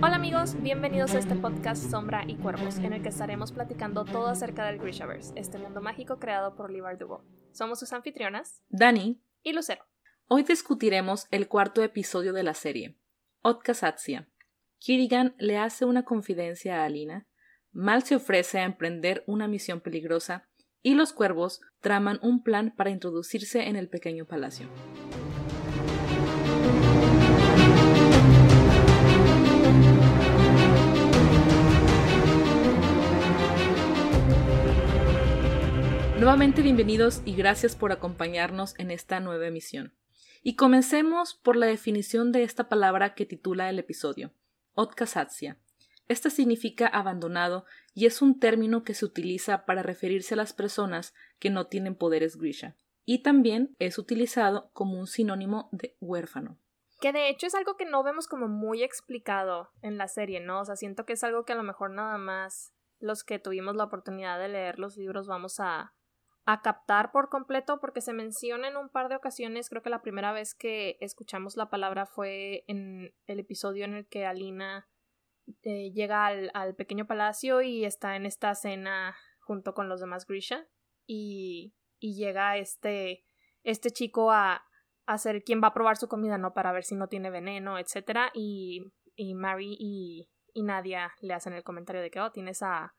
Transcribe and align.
Hola 0.00 0.14
amigos, 0.14 0.56
bienvenidos 0.62 1.14
a 1.14 1.18
este 1.18 1.34
podcast 1.34 1.90
Sombra 1.90 2.24
y 2.26 2.36
Cuervos, 2.36 2.78
en 2.78 2.94
el 2.94 3.02
que 3.02 3.10
estaremos 3.10 3.52
platicando 3.52 4.06
todo 4.06 4.28
acerca 4.28 4.64
del 4.64 4.78
Grishaverse, 4.78 5.34
este 5.36 5.58
mundo 5.58 5.82
mágico 5.82 6.18
creado 6.18 6.56
por 6.56 6.70
Lee 6.70 6.80
Bardugo. 6.80 7.22
Somos 7.52 7.78
sus 7.78 7.92
anfitrionas, 7.92 8.62
Dani 8.70 9.20
y 9.42 9.52
Lucero. 9.52 9.84
Hoy 10.26 10.42
discutiremos 10.44 11.26
el 11.30 11.46
cuarto 11.46 11.82
episodio 11.82 12.32
de 12.32 12.44
la 12.44 12.54
serie, 12.54 12.96
Otkasatsia. 13.42 14.30
Kirigan 14.78 15.34
le 15.38 15.58
hace 15.58 15.84
una 15.84 16.06
confidencia 16.06 16.80
a 16.80 16.86
Alina, 16.86 17.26
Mal 17.72 18.02
se 18.02 18.16
ofrece 18.16 18.58
a 18.58 18.64
emprender 18.64 19.22
una 19.26 19.46
misión 19.46 19.80
peligrosa 19.80 20.48
y 20.82 20.94
los 20.94 21.12
cuervos 21.12 21.60
traman 21.80 22.18
un 22.22 22.42
plan 22.42 22.72
para 22.76 22.90
introducirse 22.90 23.68
en 23.68 23.76
el 23.76 23.88
pequeño 23.88 24.24
palacio. 24.26 24.68
Nuevamente 36.18 36.60
bienvenidos 36.60 37.22
y 37.24 37.34
gracias 37.34 37.74
por 37.74 37.92
acompañarnos 37.92 38.78
en 38.78 38.90
esta 38.90 39.20
nueva 39.20 39.46
emisión. 39.46 39.94
Y 40.42 40.54
comencemos 40.54 41.34
por 41.34 41.56
la 41.56 41.64
definición 41.64 42.30
de 42.30 42.42
esta 42.42 42.68
palabra 42.68 43.14
que 43.14 43.24
titula 43.24 43.70
el 43.70 43.78
episodio, 43.78 44.32
Otkasatsia. 44.74 45.58
Esta 46.10 46.28
significa 46.28 46.88
abandonado 46.88 47.66
y 47.94 48.06
es 48.06 48.20
un 48.20 48.40
término 48.40 48.82
que 48.82 48.94
se 48.94 49.04
utiliza 49.04 49.64
para 49.64 49.84
referirse 49.84 50.34
a 50.34 50.36
las 50.36 50.52
personas 50.52 51.14
que 51.38 51.50
no 51.50 51.68
tienen 51.68 51.94
poderes 51.94 52.36
Grisha. 52.36 52.74
Y 53.04 53.22
también 53.22 53.76
es 53.78 53.96
utilizado 53.96 54.72
como 54.72 54.98
un 54.98 55.06
sinónimo 55.06 55.68
de 55.70 55.96
huérfano. 56.00 56.58
Que 57.00 57.12
de 57.12 57.28
hecho 57.28 57.46
es 57.46 57.54
algo 57.54 57.76
que 57.76 57.84
no 57.84 58.02
vemos 58.02 58.26
como 58.26 58.48
muy 58.48 58.82
explicado 58.82 59.70
en 59.82 59.98
la 59.98 60.08
serie, 60.08 60.40
¿no? 60.40 60.62
O 60.62 60.64
sea, 60.64 60.74
siento 60.74 61.06
que 61.06 61.12
es 61.12 61.22
algo 61.22 61.44
que 61.44 61.52
a 61.52 61.56
lo 61.56 61.62
mejor 61.62 61.92
nada 61.92 62.18
más 62.18 62.72
los 62.98 63.22
que 63.22 63.38
tuvimos 63.38 63.76
la 63.76 63.84
oportunidad 63.84 64.40
de 64.40 64.48
leer 64.48 64.80
los 64.80 64.96
libros 64.96 65.28
vamos 65.28 65.60
a, 65.60 65.94
a 66.44 66.60
captar 66.60 67.12
por 67.12 67.28
completo 67.28 67.78
porque 67.78 68.00
se 68.00 68.12
menciona 68.12 68.66
en 68.66 68.76
un 68.76 68.88
par 68.88 69.10
de 69.10 69.14
ocasiones, 69.14 69.68
creo 69.68 69.82
que 69.82 69.90
la 69.90 70.02
primera 70.02 70.32
vez 70.32 70.56
que 70.56 70.98
escuchamos 71.00 71.56
la 71.56 71.70
palabra 71.70 72.04
fue 72.04 72.64
en 72.66 73.14
el 73.28 73.38
episodio 73.38 73.84
en 73.84 73.94
el 73.94 74.08
que 74.08 74.26
Alina 74.26 74.88
eh, 75.62 75.92
llega 75.92 76.26
al, 76.26 76.50
al, 76.54 76.74
pequeño 76.74 77.06
palacio 77.06 77.62
y 77.62 77.84
está 77.84 78.16
en 78.16 78.26
esta 78.26 78.54
cena 78.54 79.16
junto 79.40 79.74
con 79.74 79.88
los 79.88 80.00
demás 80.00 80.26
Grisha 80.26 80.66
y, 81.06 81.74
y 81.98 82.14
llega 82.14 82.56
este, 82.56 83.24
este 83.62 83.90
chico 83.90 84.30
a, 84.30 84.64
a, 85.06 85.18
ser 85.18 85.42
quien 85.42 85.62
va 85.62 85.68
a 85.68 85.74
probar 85.74 85.96
su 85.96 86.08
comida, 86.08 86.38
¿no? 86.38 86.52
Para 86.52 86.72
ver 86.72 86.84
si 86.84 86.94
no 86.94 87.08
tiene 87.08 87.30
veneno, 87.30 87.78
etcétera 87.78 88.30
y, 88.34 88.92
y 89.16 89.34
Mary 89.34 89.76
y, 89.78 90.30
y 90.52 90.62
Nadia 90.62 91.12
le 91.20 91.34
hacen 91.34 91.52
el 91.52 91.64
comentario 91.64 92.02
de 92.02 92.10
que, 92.10 92.20
oh, 92.20 92.30
tienes 92.30 92.62
a 92.62 92.94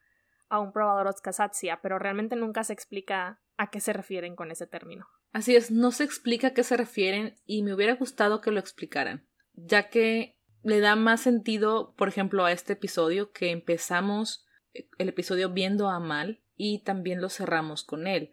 a 0.52 0.60
un 0.60 0.74
probador 0.74 1.08
Otkasatsia, 1.08 1.80
pero 1.82 1.98
realmente 1.98 2.36
nunca 2.36 2.66
se 2.66 2.74
explica 2.74 3.42
a 3.56 3.72
qué 3.72 3.80
se 3.80 3.94
refieren 3.94 4.36
con 4.36 4.52
ese 4.52 4.68
término. 4.68 5.08
Así 5.32 5.56
es, 5.56 5.72
no 5.72 5.92
se 5.92 6.04
explica 6.04 6.48
a 6.48 6.54
qué 6.54 6.64
se 6.64 6.76
refieren 6.76 7.36
y 7.46 7.64
me 7.64 7.74
hubiera 7.74 7.96
gustado 7.96 8.42
que 8.42 8.52
lo 8.52 8.60
explicaran, 8.60 9.26
ya 9.54 9.88
que 9.88 10.38
le 10.64 10.80
da 10.80 10.96
más 10.96 11.22
sentido, 11.22 11.94
por 11.98 12.08
ejemplo, 12.08 12.46
a 12.46 12.52
este 12.52 12.74
episodio 12.74 13.32
que 13.32 13.52
empezamos 13.52 14.46
el 14.98 15.10
episodio 15.10 15.50
viendo 15.50 15.90
a 15.90 16.00
Mal 16.00 16.42
y 16.56 16.80
también 16.84 17.22
lo 17.22 17.30
cerramos 17.30 17.84
con 17.84 18.08
él. 18.08 18.32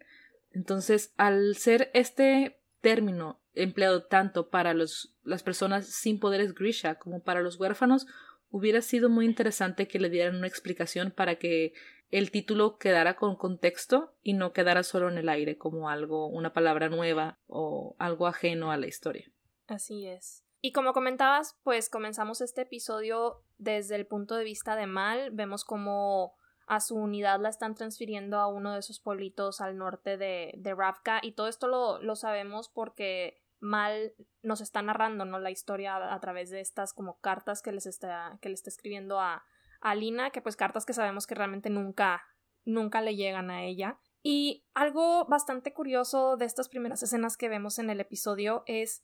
Entonces, 0.51 1.13
al 1.17 1.55
ser 1.55 1.91
este 1.93 2.59
término 2.81 3.41
empleado 3.53 4.03
tanto 4.03 4.49
para 4.49 4.73
los, 4.73 5.15
las 5.23 5.43
personas 5.43 5.87
sin 5.87 6.19
poderes 6.19 6.53
Grisha 6.53 6.95
como 6.95 7.23
para 7.23 7.41
los 7.41 7.59
huérfanos, 7.59 8.07
hubiera 8.49 8.81
sido 8.81 9.09
muy 9.09 9.25
interesante 9.25 9.87
que 9.87 9.99
le 9.99 10.09
dieran 10.09 10.35
una 10.35 10.47
explicación 10.47 11.11
para 11.11 11.35
que 11.35 11.73
el 12.09 12.31
título 12.31 12.77
quedara 12.77 13.15
con 13.15 13.35
contexto 13.35 14.15
y 14.23 14.33
no 14.33 14.53
quedara 14.53 14.83
solo 14.83 15.09
en 15.09 15.17
el 15.17 15.29
aire 15.29 15.57
como 15.57 15.89
algo, 15.89 16.27
una 16.27 16.53
palabra 16.53 16.89
nueva 16.89 17.37
o 17.47 17.95
algo 17.99 18.25
ajeno 18.27 18.71
a 18.71 18.77
la 18.77 18.87
historia. 18.87 19.31
Así 19.67 20.07
es. 20.07 20.43
Y 20.61 20.71
como 20.73 20.93
comentabas, 20.93 21.57
pues 21.63 21.89
comenzamos 21.89 22.41
este 22.41 22.61
episodio 22.61 23.43
desde 23.57 23.95
el 23.95 24.05
punto 24.05 24.35
de 24.35 24.43
vista 24.43 24.75
de 24.75 24.87
Mal. 24.87 25.31
Vemos 25.31 25.63
como 25.63 26.33
a 26.67 26.81
su 26.81 26.95
unidad 26.95 27.39
la 27.39 27.49
están 27.49 27.75
transfiriendo 27.75 28.37
a 28.37 28.47
uno 28.47 28.73
de 28.73 28.79
esos 28.79 28.99
pueblitos 28.99 29.61
al 29.61 29.77
norte 29.77 30.17
de, 30.17 30.53
de 30.57 30.75
Ravka. 30.75 31.19
Y 31.23 31.31
todo 31.31 31.47
esto 31.47 31.67
lo, 31.67 32.01
lo 32.01 32.15
sabemos 32.15 32.69
porque 32.69 33.41
Mal 33.59 34.13
nos 34.41 34.61
está 34.61 34.81
narrando 34.81 35.25
¿no? 35.25 35.39
la 35.39 35.49
historia 35.49 35.95
a, 35.95 36.13
a, 36.13 36.19
través 36.19 36.49
de 36.49 36.61
estas 36.61 36.93
como 36.93 37.19
cartas 37.19 37.61
que 37.61 37.71
les 37.71 37.85
está, 37.85 38.37
que 38.41 38.49
le 38.49 38.55
está 38.55 38.69
escribiendo 38.69 39.19
a, 39.19 39.43
a 39.81 39.95
Lina, 39.95 40.29
que 40.29 40.41
pues 40.41 40.55
cartas 40.55 40.85
que 40.85 40.93
sabemos 40.93 41.25
que 41.25 41.35
realmente 41.35 41.69
nunca, 41.69 42.23
nunca 42.65 43.01
le 43.01 43.15
llegan 43.15 43.49
a 43.49 43.63
ella. 43.63 43.99
Y 44.21 44.65
algo 44.73 45.25
bastante 45.25 45.73
curioso 45.73 46.37
de 46.37 46.45
estas 46.45 46.69
primeras 46.69 47.01
escenas 47.01 47.37
que 47.37 47.49
vemos 47.49 47.79
en 47.79 47.89
el 47.89 47.99
episodio 47.99 48.63
es 48.65 49.03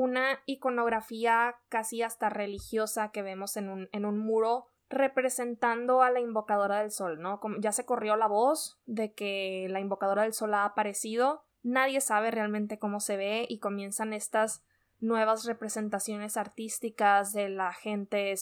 una 0.00 0.40
iconografía 0.46 1.56
casi 1.68 2.00
hasta 2.00 2.30
religiosa 2.30 3.10
que 3.10 3.20
vemos 3.20 3.58
en 3.58 3.68
un, 3.68 3.88
en 3.92 4.06
un 4.06 4.18
muro 4.18 4.68
representando 4.88 6.02
a 6.02 6.10
la 6.10 6.20
invocadora 6.20 6.80
del 6.80 6.90
sol, 6.90 7.20
¿no? 7.20 7.38
Como 7.38 7.56
ya 7.60 7.70
se 7.70 7.84
corrió 7.84 8.16
la 8.16 8.26
voz 8.26 8.80
de 8.86 9.12
que 9.12 9.66
la 9.68 9.78
invocadora 9.78 10.22
del 10.22 10.32
sol 10.32 10.54
ha 10.54 10.64
aparecido, 10.64 11.44
nadie 11.62 12.00
sabe 12.00 12.30
realmente 12.30 12.78
cómo 12.78 13.00
se 13.00 13.18
ve 13.18 13.44
y 13.46 13.58
comienzan 13.58 14.14
estas 14.14 14.64
nuevas 15.00 15.44
representaciones 15.44 16.38
artísticas 16.38 17.34
de 17.34 17.50
la 17.50 17.74
gente 17.74 18.34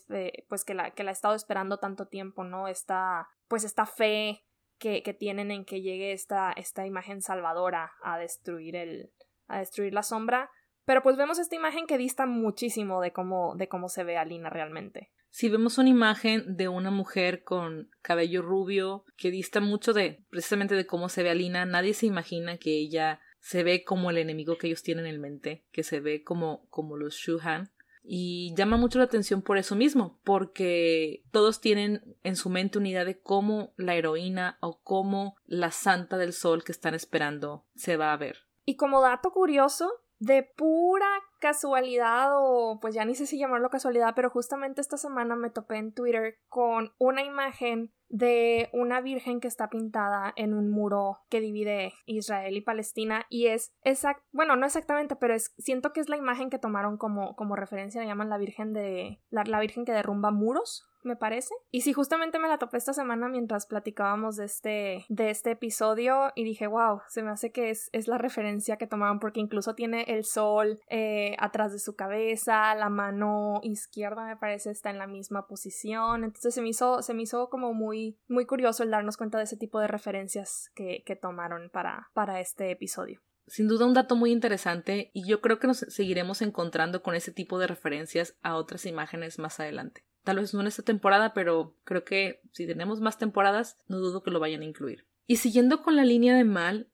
pues 0.49 0.65
que 0.65 0.75
la, 0.75 0.93
que 0.93 1.03
la 1.03 1.11
ha 1.11 1.13
estado 1.13 1.35
esperando 1.35 1.79
tanto 1.79 2.07
tiempo, 2.07 2.45
¿no? 2.45 2.69
Esta 2.69 3.29
pues 3.49 3.65
esta 3.65 3.85
fe 3.85 4.45
que, 4.79 5.03
tienen 5.19 5.51
en 5.51 5.65
que 5.65 5.83
llegue 5.83 6.13
esta, 6.13 6.53
esta 6.53 6.87
imagen 6.87 7.21
salvadora 7.21 7.95
a 8.01 8.17
destruir 8.17 8.77
el 8.77 9.13
a 9.49 9.59
destruir 9.59 9.93
la 9.93 10.05
sombra. 10.05 10.53
Pero 10.89 11.03
pues 11.03 11.19
vemos 11.19 11.39
esta 11.39 11.55
imagen 11.55 11.87
que 11.87 11.99
dista 11.99 12.25
muchísimo 12.25 13.03
de 13.03 13.13
cómo, 13.13 13.55
de 13.57 13.69
cómo 13.69 13.91
se 13.91 14.05
ve 14.05 14.17
a 14.17 14.25
Lina 14.25 14.49
realmente. 14.49 15.11
Si 15.29 15.51
vemos 15.51 15.77
una 15.77 15.91
imagen 15.91 16.57
de 16.57 16.69
una 16.69 16.91
mujer 16.91 17.45
con 17.45 17.91
cabello 18.01 18.41
rubio 18.41 19.05
que 19.19 19.31
dista 19.31 19.61
mucho 19.61 19.93
de 19.93 20.25
precisamente 20.31 20.75
de 20.75 20.87
cómo 20.87 21.11
se 21.11 21.23
ve 21.23 21.29
a 21.29 21.35
Lina, 21.35 21.67
nadie 21.67 21.93
se 21.93 22.07
imagina 22.07 22.57
que 22.57 22.79
ella 22.79 23.21
se 23.39 23.65
ve 23.65 23.85
como 23.85 24.09
el 24.09 24.17
enemigo 24.17 24.57
que 24.57 24.69
ellos 24.69 24.83
tienen 24.83 25.05
en 25.05 25.21
mente, 25.21 25.67
que 25.73 25.83
se 25.83 26.01
ve 26.01 26.25
como, 26.25 26.67
como 26.71 26.97
los 26.97 27.17
Shuhan. 27.17 27.71
Y 28.03 28.55
llama 28.57 28.79
mucho 28.79 28.97
la 28.99 29.05
atención 29.05 29.43
por 29.43 29.59
eso 29.59 29.77
mismo, 29.77 30.19
porque 30.25 31.23
todos 31.31 31.61
tienen 31.61 32.17
en 32.23 32.35
su 32.35 32.49
mente 32.49 32.79
una 32.79 32.89
idea 32.89 33.05
de 33.05 33.21
cómo 33.21 33.75
la 33.77 33.95
heroína 33.95 34.57
o 34.63 34.81
cómo 34.81 35.37
la 35.45 35.71
santa 35.71 36.17
del 36.17 36.33
sol 36.33 36.65
que 36.65 36.73
están 36.73 36.95
esperando 36.95 37.67
se 37.75 37.99
va 37.99 38.15
a 38.15 38.17
ver. 38.17 38.47
Y 38.65 38.77
como 38.77 39.03
dato 39.03 39.33
curioso, 39.33 39.93
de 40.19 40.43
pura 40.43 41.07
casualidad 41.39 42.31
o 42.35 42.79
pues 42.81 42.95
ya 42.95 43.05
ni 43.05 43.15
sé 43.15 43.27
si 43.27 43.39
llamarlo 43.39 43.71
casualidad, 43.71 44.15
pero 44.17 44.31
justamente 44.31 44.81
esta 44.81 44.97
semana 44.97 45.37
me 45.37 45.51
topé 45.51 45.77
en 45.77 45.93
Twitter 45.93 46.39
con 46.49 46.93
una 46.99 47.23
imagen 47.23 47.93
de 48.09 48.71
una 48.73 49.01
virgen 49.01 49.39
que 49.41 49.49
está 49.49 49.69
pintada 49.69 50.33
en 50.37 50.55
un 50.55 50.71
muro 50.71 51.19
que 51.29 51.41
divide 51.41 51.93
Israel 52.07 52.57
y 52.57 52.63
Palestina 52.63 53.27
y 53.29 53.49
es 53.49 53.75
exact 53.83 54.23
bueno 54.33 54.57
no 54.57 54.65
exactamente 54.65 55.15
pero 55.15 55.35
es 55.35 55.55
siento 55.59 55.93
que 55.93 56.01
es 56.01 56.09
la 56.09 56.17
imagen 56.17 56.49
que 56.49 56.59
tomaron 56.59 56.97
como 56.97 57.37
como 57.37 57.55
referencia 57.55 58.01
la 58.01 58.07
llaman 58.07 58.31
la 58.31 58.39
virgen 58.39 58.73
de 58.73 59.21
la, 59.29 59.45
la 59.45 59.61
virgen 59.61 59.85
que 59.85 59.93
derrumba 59.93 60.31
muros 60.31 60.88
me 61.03 61.17
parece. 61.17 61.55
Y 61.71 61.83
sí, 61.83 61.93
justamente 61.93 62.39
me 62.39 62.49
la 62.49 62.59
topé 62.59 62.77
esta 62.77 62.93
semana 62.93 63.29
mientras 63.29 63.67
platicábamos 63.67 64.37
de 64.37 64.45
este, 64.45 65.05
de 65.09 65.31
este 65.31 65.53
episodio 65.53 66.33
y 66.35 66.45
dije, 66.45 66.67
wow, 66.67 67.01
se 67.09 67.23
me 67.23 67.31
hace 67.31 67.53
que 67.53 67.71
es, 67.71 67.89
es 67.93 68.09
la 68.09 68.19
referencia 68.19 68.77
que 68.77 68.87
tomaron 68.87 69.19
porque 69.19 69.41
incluso 69.41 69.75
tiene 69.75 70.05
el 70.09 70.25
sol 70.25 70.81
eh, 70.89 71.37
atrás 71.39 71.73
de 71.73 71.79
su 71.79 71.95
cabeza, 71.95 72.75
la 72.75 72.89
mano 72.89 73.61
izquierda 73.63 74.25
me 74.25 74.37
parece 74.37 74.71
está 74.71 74.91
en 74.91 74.99
la 74.99 75.07
misma 75.07 75.47
posición. 75.47 76.25
Entonces 76.25 76.55
se 76.55 76.63
me 76.63 76.69
hizo, 76.69 77.03
se 77.03 77.15
me 77.15 77.23
hizo 77.23 77.49
como 77.49 77.75
muy, 77.75 78.19
muy 78.29 78.47
curioso 78.47 78.83
el 78.83 78.91
darnos 78.91 79.17
cuenta 79.17 79.39
de 79.39 79.45
ese 79.45 79.57
tipo 79.57 79.81
de 79.81 79.89
referencias 79.89 80.71
que, 80.75 81.03
que 81.05 81.17
tomaron 81.17 81.71
para, 81.71 82.11
para 82.15 82.41
este 82.41 82.71
episodio 82.71 83.21
sin 83.49 83.67
duda 83.67 83.87
un 83.87 83.95
dato 83.95 84.15
muy 84.15 84.31
interesante 84.31 85.11
y 85.15 85.27
yo 85.27 85.41
creo 85.41 85.59
que 85.59 85.67
nos 85.67 85.79
seguiremos 85.79 86.43
encontrando 86.43 87.03
con 87.03 87.15
ese 87.15 87.33
tipo 87.33 87.59
de 87.59 87.67
referencias 87.67 88.37
a 88.43 88.57
otras 88.57 88.87
imágenes 88.87 89.39
más 89.39 89.59
adelante. 89.59 90.05
Tal 90.29 90.41
vez 90.41 90.53
no 90.53 90.61
en 90.61 90.67
esta 90.67 90.83
temporada, 90.83 91.33
pero 91.33 91.75
creo 91.85 92.05
que 92.05 92.43
si 92.53 92.67
tenemos 92.67 93.01
más 93.01 93.17
temporadas, 93.17 93.79
no 93.89 93.97
dudo 93.97 94.23
que 94.23 94.31
lo 94.31 94.41
vayan 94.41 94.61
a 94.61 94.67
incluir. 94.67 95.07
Y 95.27 95.37
siguiendo 95.37 95.83
con 95.83 95.97
la 95.97 96.05
línea 96.05 96.37
de 96.37 96.45
Mal, 96.45 96.91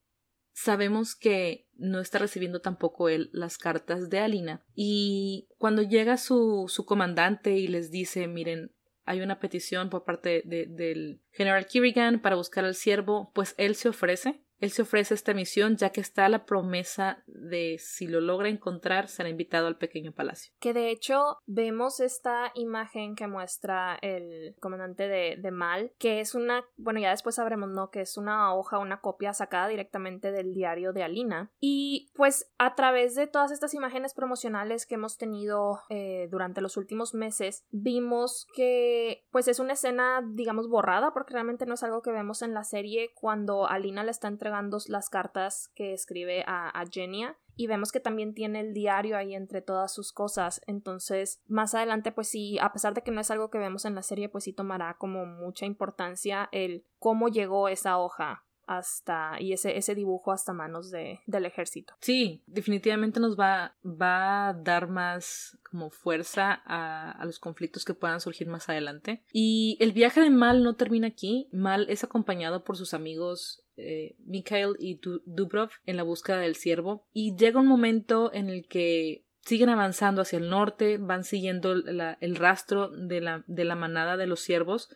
sabemos 0.53 1.15
que 1.15 1.67
no 1.73 1.99
está 1.99 2.17
recibiendo 2.17 2.61
tampoco 2.61 3.09
él 3.09 3.29
las 3.33 3.57
cartas 3.57 4.09
de 4.09 4.19
Alina. 4.19 4.63
Y 4.73 5.49
cuando 5.57 5.81
llega 5.81 6.15
su, 6.15 6.67
su 6.69 6.85
comandante 6.85 7.57
y 7.57 7.67
les 7.67 7.91
dice, 7.91 8.29
miren, 8.29 8.73
hay 9.03 9.19
una 9.19 9.41
petición 9.41 9.89
por 9.89 10.05
parte 10.05 10.41
de, 10.45 10.67
del 10.67 11.21
general 11.31 11.67
Kirigan 11.67 12.21
para 12.21 12.37
buscar 12.37 12.63
al 12.63 12.75
siervo, 12.75 13.33
pues 13.35 13.53
él 13.57 13.75
se 13.75 13.89
ofrece 13.89 14.44
él 14.59 14.71
se 14.71 14.83
ofrece 14.83 15.13
esta 15.13 15.33
misión 15.33 15.75
ya 15.77 15.91
que 15.91 16.01
está 16.01 16.27
la 16.29 16.45
promesa 16.45 17.23
de 17.27 17.77
si 17.79 18.07
lo 18.07 18.21
logra 18.21 18.49
encontrar 18.49 19.07
será 19.07 19.29
invitado 19.29 19.67
al 19.67 19.77
pequeño 19.77 20.13
palacio. 20.13 20.53
Que 20.59 20.73
de 20.73 20.89
hecho 20.89 21.37
vemos 21.45 21.99
esta 21.99 22.51
imagen 22.55 23.15
que 23.15 23.27
muestra 23.27 23.97
el 24.01 24.55
comandante 24.59 25.07
de, 25.07 25.37
de 25.41 25.51
Mal, 25.51 25.93
que 25.97 26.19
es 26.19 26.35
una, 26.35 26.65
bueno 26.77 26.99
ya 26.99 27.11
después 27.11 27.35
sabremos, 27.35 27.69
¿no? 27.69 27.89
Que 27.89 28.01
es 28.01 28.17
una 28.17 28.53
hoja, 28.53 28.79
una 28.79 29.01
copia 29.01 29.33
sacada 29.33 29.67
directamente 29.67 30.31
del 30.31 30.53
diario 30.53 30.93
de 30.93 31.03
Alina. 31.03 31.51
Y 31.59 32.11
pues 32.15 32.51
a 32.57 32.75
través 32.75 33.15
de 33.15 33.27
todas 33.27 33.51
estas 33.51 33.73
imágenes 33.73 34.13
promocionales 34.13 34.85
que 34.85 34.95
hemos 34.95 35.17
tenido 35.17 35.81
eh, 35.89 36.27
durante 36.31 36.61
los 36.61 36.77
últimos 36.77 37.13
meses, 37.13 37.65
vimos 37.71 38.47
que 38.55 39.25
pues 39.31 39.47
es 39.47 39.59
una 39.59 39.73
escena, 39.73 40.21
digamos, 40.25 40.69
borrada, 40.69 41.13
porque 41.13 41.33
realmente 41.33 41.65
no 41.65 41.75
es 41.75 41.83
algo 41.83 42.01
que 42.01 42.11
vemos 42.11 42.41
en 42.41 42.53
la 42.53 42.63
serie 42.63 43.11
cuando 43.13 43.67
Alina 43.67 44.03
le 44.03 44.11
está 44.11 44.27
entregando 44.27 44.44
las 44.87 45.09
cartas 45.09 45.69
que 45.75 45.93
escribe 45.93 46.43
a, 46.47 46.69
a 46.69 46.85
Genia 46.85 47.37
y 47.55 47.67
vemos 47.67 47.91
que 47.91 47.99
también 47.99 48.33
tiene 48.33 48.59
el 48.59 48.73
diario 48.73 49.17
ahí 49.17 49.33
entre 49.33 49.61
todas 49.61 49.93
sus 49.93 50.11
cosas. 50.11 50.61
Entonces, 50.67 51.41
más 51.47 51.73
adelante, 51.73 52.11
pues 52.11 52.27
sí, 52.27 52.57
a 52.59 52.73
pesar 52.73 52.93
de 52.93 53.01
que 53.01 53.11
no 53.11 53.21
es 53.21 53.31
algo 53.31 53.49
que 53.49 53.57
vemos 53.57 53.85
en 53.85 53.95
la 53.95 54.01
serie, 54.01 54.29
pues 54.29 54.43
sí 54.43 54.53
tomará 54.53 54.95
como 54.97 55.25
mucha 55.25 55.65
importancia 55.65 56.49
el 56.51 56.83
cómo 56.99 57.29
llegó 57.29 57.69
esa 57.69 57.97
hoja 57.97 58.43
hasta 58.67 59.39
y 59.39 59.53
ese, 59.53 59.77
ese 59.77 59.95
dibujo 59.95 60.31
hasta 60.31 60.53
manos 60.53 60.91
de, 60.91 61.21
del 61.25 61.45
ejército. 61.45 61.93
Sí, 62.01 62.43
definitivamente 62.47 63.19
nos 63.19 63.37
va, 63.39 63.75
va 63.83 64.49
a 64.49 64.53
dar 64.53 64.87
más 64.87 65.57
como 65.69 65.89
fuerza 65.89 66.61
a, 66.65 67.23
los 67.25 67.39
conflictos 67.39 67.85
que 67.85 67.93
puedan 67.93 68.19
surgir 68.19 68.47
más 68.47 68.69
adelante. 68.69 69.23
Y 69.31 69.77
el 69.79 69.91
viaje 69.91 70.21
de 70.21 70.29
Mal 70.29 70.63
no 70.63 70.75
termina 70.75 71.07
aquí. 71.07 71.47
Mal 71.51 71.87
es 71.89 72.03
acompañado 72.03 72.63
por 72.63 72.77
sus 72.77 72.93
amigos 72.93 73.64
eh, 73.77 74.15
Mikhail 74.25 74.75
y 74.79 74.99
Dubrov 75.25 75.69
en 75.85 75.97
la 75.97 76.03
búsqueda 76.03 76.39
del 76.39 76.55
ciervo 76.55 77.07
y 77.13 77.35
llega 77.35 77.59
un 77.59 77.67
momento 77.67 78.33
en 78.33 78.49
el 78.49 78.67
que 78.67 79.25
siguen 79.41 79.69
avanzando 79.69 80.21
hacia 80.21 80.39
el 80.39 80.49
norte, 80.49 80.97
van 80.97 81.23
siguiendo 81.23 81.73
el 81.73 82.35
rastro 82.35 82.89
de 82.89 83.21
la, 83.21 83.43
de 83.47 83.63
la 83.63 83.75
manada 83.75 84.17
de 84.17 84.27
los 84.27 84.39
ciervos 84.39 84.89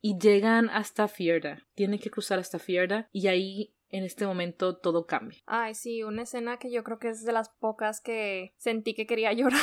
y 0.00 0.18
llegan 0.18 0.70
hasta 0.70 1.08
Fierda. 1.08 1.66
Tienen 1.74 1.98
que 1.98 2.10
cruzar 2.10 2.38
hasta 2.38 2.58
Fierda 2.58 3.08
y 3.12 3.28
ahí 3.28 3.75
en 3.90 4.04
este 4.04 4.26
momento 4.26 4.76
todo 4.76 5.06
cambia. 5.06 5.38
Ay, 5.46 5.74
sí, 5.74 6.02
una 6.02 6.22
escena 6.22 6.58
que 6.58 6.70
yo 6.70 6.84
creo 6.84 6.98
que 6.98 7.08
es 7.08 7.24
de 7.24 7.32
las 7.32 7.48
pocas 7.48 8.00
que 8.00 8.54
sentí 8.56 8.94
que 8.94 9.06
quería 9.06 9.32
llorar. 9.34 9.60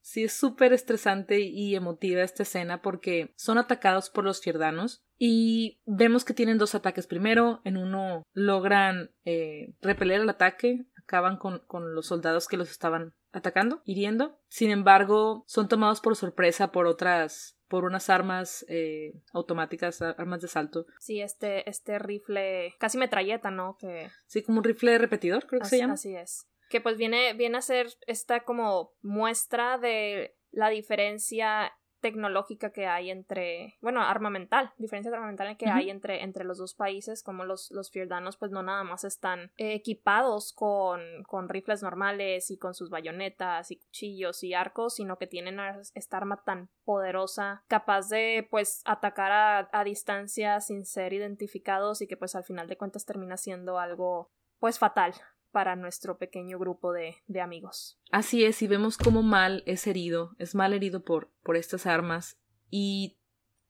Sí, 0.00 0.24
es 0.24 0.32
súper 0.32 0.72
estresante 0.72 1.40
y 1.40 1.74
emotiva 1.74 2.22
esta 2.22 2.42
escena 2.42 2.82
porque 2.82 3.32
son 3.36 3.58
atacados 3.58 4.10
por 4.10 4.24
los 4.24 4.40
fierdanos 4.40 5.04
y 5.18 5.80
vemos 5.86 6.24
que 6.24 6.34
tienen 6.34 6.58
dos 6.58 6.74
ataques. 6.74 7.06
Primero, 7.06 7.60
en 7.64 7.76
uno 7.76 8.22
logran 8.32 9.10
eh, 9.24 9.74
repeler 9.80 10.20
el 10.20 10.28
ataque, 10.28 10.86
acaban 10.96 11.36
con, 11.38 11.60
con 11.66 11.94
los 11.94 12.06
soldados 12.06 12.48
que 12.48 12.56
los 12.56 12.70
estaban 12.70 13.14
atacando, 13.36 13.82
hiriendo. 13.84 14.38
Sin 14.48 14.70
embargo, 14.70 15.44
son 15.46 15.68
tomados 15.68 16.00
por 16.00 16.16
sorpresa 16.16 16.72
por 16.72 16.86
otras 16.86 17.56
por 17.68 17.84
unas 17.84 18.10
armas 18.10 18.64
eh, 18.68 19.12
automáticas, 19.32 20.00
armas 20.00 20.40
de 20.40 20.48
salto. 20.48 20.86
Sí, 21.00 21.20
este, 21.20 21.68
este 21.68 21.98
rifle, 21.98 22.74
casi 22.78 22.96
metralleta, 22.96 23.50
¿no? 23.50 23.76
Que... 23.76 24.08
Sí, 24.26 24.42
como 24.42 24.58
un 24.58 24.64
rifle 24.64 24.98
repetidor, 24.98 25.46
creo 25.46 25.60
que 25.60 25.66
así, 25.66 25.76
se 25.76 25.82
llama. 25.82 25.94
Así 25.94 26.14
es. 26.14 26.46
Que 26.70 26.80
pues 26.80 26.96
viene, 26.96 27.34
viene 27.34 27.58
a 27.58 27.62
ser 27.62 27.88
esta 28.06 28.44
como 28.44 28.92
muestra 29.02 29.78
de 29.78 30.36
la 30.52 30.68
diferencia 30.68 31.72
tecnológica 32.00 32.70
que 32.70 32.86
hay 32.86 33.10
entre, 33.10 33.76
bueno, 33.80 34.02
armamental, 34.02 34.72
diferencia 34.78 35.12
armamental 35.12 35.56
que 35.56 35.68
hay 35.68 35.90
entre, 35.90 36.22
entre 36.22 36.44
los 36.44 36.58
dos 36.58 36.74
países, 36.74 37.22
como 37.22 37.44
los, 37.44 37.70
los 37.70 37.90
fiordanos 37.90 38.36
pues 38.36 38.50
no 38.50 38.62
nada 38.62 38.84
más 38.84 39.04
están 39.04 39.52
equipados 39.56 40.52
con, 40.52 41.00
con 41.24 41.48
rifles 41.48 41.82
normales 41.82 42.50
y 42.50 42.58
con 42.58 42.74
sus 42.74 42.90
bayonetas 42.90 43.70
y 43.70 43.76
cuchillos 43.76 44.42
y 44.42 44.54
arcos, 44.54 44.96
sino 44.96 45.18
que 45.18 45.26
tienen 45.26 45.58
esta 45.94 46.16
arma 46.16 46.42
tan 46.44 46.68
poderosa, 46.84 47.64
capaz 47.68 48.08
de 48.08 48.46
pues 48.50 48.82
atacar 48.84 49.32
a, 49.32 49.68
a 49.72 49.84
distancia 49.84 50.60
sin 50.60 50.84
ser 50.84 51.12
identificados 51.12 52.02
y 52.02 52.06
que 52.06 52.16
pues 52.16 52.34
al 52.34 52.44
final 52.44 52.68
de 52.68 52.76
cuentas 52.76 53.04
termina 53.04 53.36
siendo 53.36 53.78
algo 53.78 54.30
pues 54.58 54.78
fatal 54.78 55.14
para 55.56 55.74
nuestro 55.74 56.18
pequeño 56.18 56.58
grupo 56.58 56.92
de, 56.92 57.16
amigos. 57.40 57.98
Así 58.10 58.44
es, 58.44 58.60
y 58.60 58.66
vemos 58.66 58.98
cómo 58.98 59.22
Mal 59.22 59.62
es 59.64 59.86
herido, 59.86 60.36
es 60.38 60.54
mal 60.54 60.74
herido 60.74 61.02
por, 61.02 61.30
por 61.42 61.56
estas 61.56 61.86
armas, 61.86 62.38
y 62.68 63.16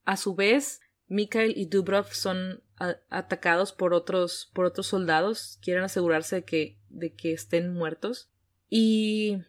a 0.04 0.16
su 0.16 0.34
vez, 0.34 0.80
Mikhail 1.06 1.56
y 1.56 1.66
Dubrov 1.66 2.12
son 2.12 2.64
atacados 3.08 3.72
por 3.72 3.94
otros, 3.94 4.50
por 4.52 4.64
otros 4.64 4.88
soldados, 4.88 5.60
quieren 5.62 5.84
asegurarse 5.84 6.34
de 6.34 6.44
que, 6.44 6.80
de 6.88 7.14
que 7.14 7.32
estén 7.32 7.72
muertos, 7.72 8.32
y, 8.68 9.44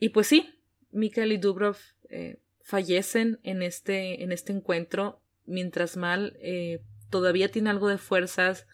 y 0.00 0.08
pues 0.08 0.26
sí, 0.26 0.58
Mikhail 0.90 1.32
y 1.32 1.36
Dubrov 1.36 1.76
eh, 2.08 2.40
fallecen 2.62 3.40
en 3.42 3.60
este, 3.60 4.22
en 4.22 4.32
este 4.32 4.54
encuentro, 4.54 5.20
mientras 5.44 5.98
Mal 5.98 6.34
eh, 6.40 6.82
todavía 7.10 7.50
tiene 7.50 7.68
algo 7.68 7.88
de 7.88 7.98
fuerzas 7.98 8.66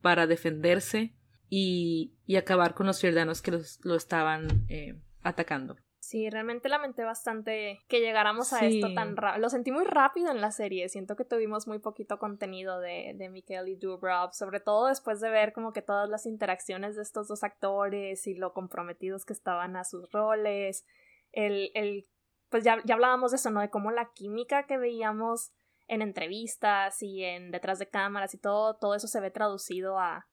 para 0.00 0.26
defenderse, 0.26 1.14
y, 1.56 2.12
y 2.26 2.34
acabar 2.34 2.74
con 2.74 2.86
los 2.86 2.98
ciudadanos 2.98 3.40
que 3.40 3.52
los, 3.52 3.78
lo 3.84 3.94
estaban 3.94 4.66
eh, 4.68 5.00
atacando. 5.22 5.76
Sí, 6.00 6.28
realmente 6.28 6.68
lamenté 6.68 7.04
bastante 7.04 7.78
que 7.86 8.00
llegáramos 8.00 8.52
a 8.52 8.58
sí. 8.58 8.80
esto 8.80 8.92
tan 8.92 9.16
rápido. 9.16 9.40
Lo 9.40 9.48
sentí 9.48 9.70
muy 9.70 9.84
rápido 9.84 10.32
en 10.32 10.40
la 10.40 10.50
serie. 10.50 10.88
Siento 10.88 11.14
que 11.14 11.24
tuvimos 11.24 11.68
muy 11.68 11.78
poquito 11.78 12.18
contenido 12.18 12.80
de, 12.80 13.14
de 13.14 13.68
y 13.68 13.76
Dubrov, 13.76 14.32
sobre 14.32 14.58
todo 14.58 14.88
después 14.88 15.20
de 15.20 15.30
ver 15.30 15.52
como 15.52 15.72
que 15.72 15.80
todas 15.80 16.10
las 16.10 16.26
interacciones 16.26 16.96
de 16.96 17.02
estos 17.02 17.28
dos 17.28 17.44
actores 17.44 18.26
y 18.26 18.34
lo 18.34 18.52
comprometidos 18.52 19.24
que 19.24 19.32
estaban 19.32 19.76
a 19.76 19.84
sus 19.84 20.10
roles. 20.10 20.84
El, 21.30 21.70
el 21.74 22.04
pues 22.48 22.64
ya, 22.64 22.82
ya 22.84 22.94
hablábamos 22.94 23.30
de 23.30 23.36
eso, 23.36 23.52
¿no? 23.52 23.60
De 23.60 23.70
cómo 23.70 23.92
la 23.92 24.10
química 24.12 24.66
que 24.66 24.76
veíamos 24.76 25.52
en 25.86 26.02
entrevistas 26.02 27.00
y 27.00 27.22
en 27.22 27.52
detrás 27.52 27.78
de 27.78 27.88
cámaras 27.88 28.34
y 28.34 28.38
todo, 28.38 28.76
todo 28.76 28.96
eso 28.96 29.06
se 29.06 29.20
ve 29.20 29.30
traducido 29.30 30.00
a, 30.00 30.26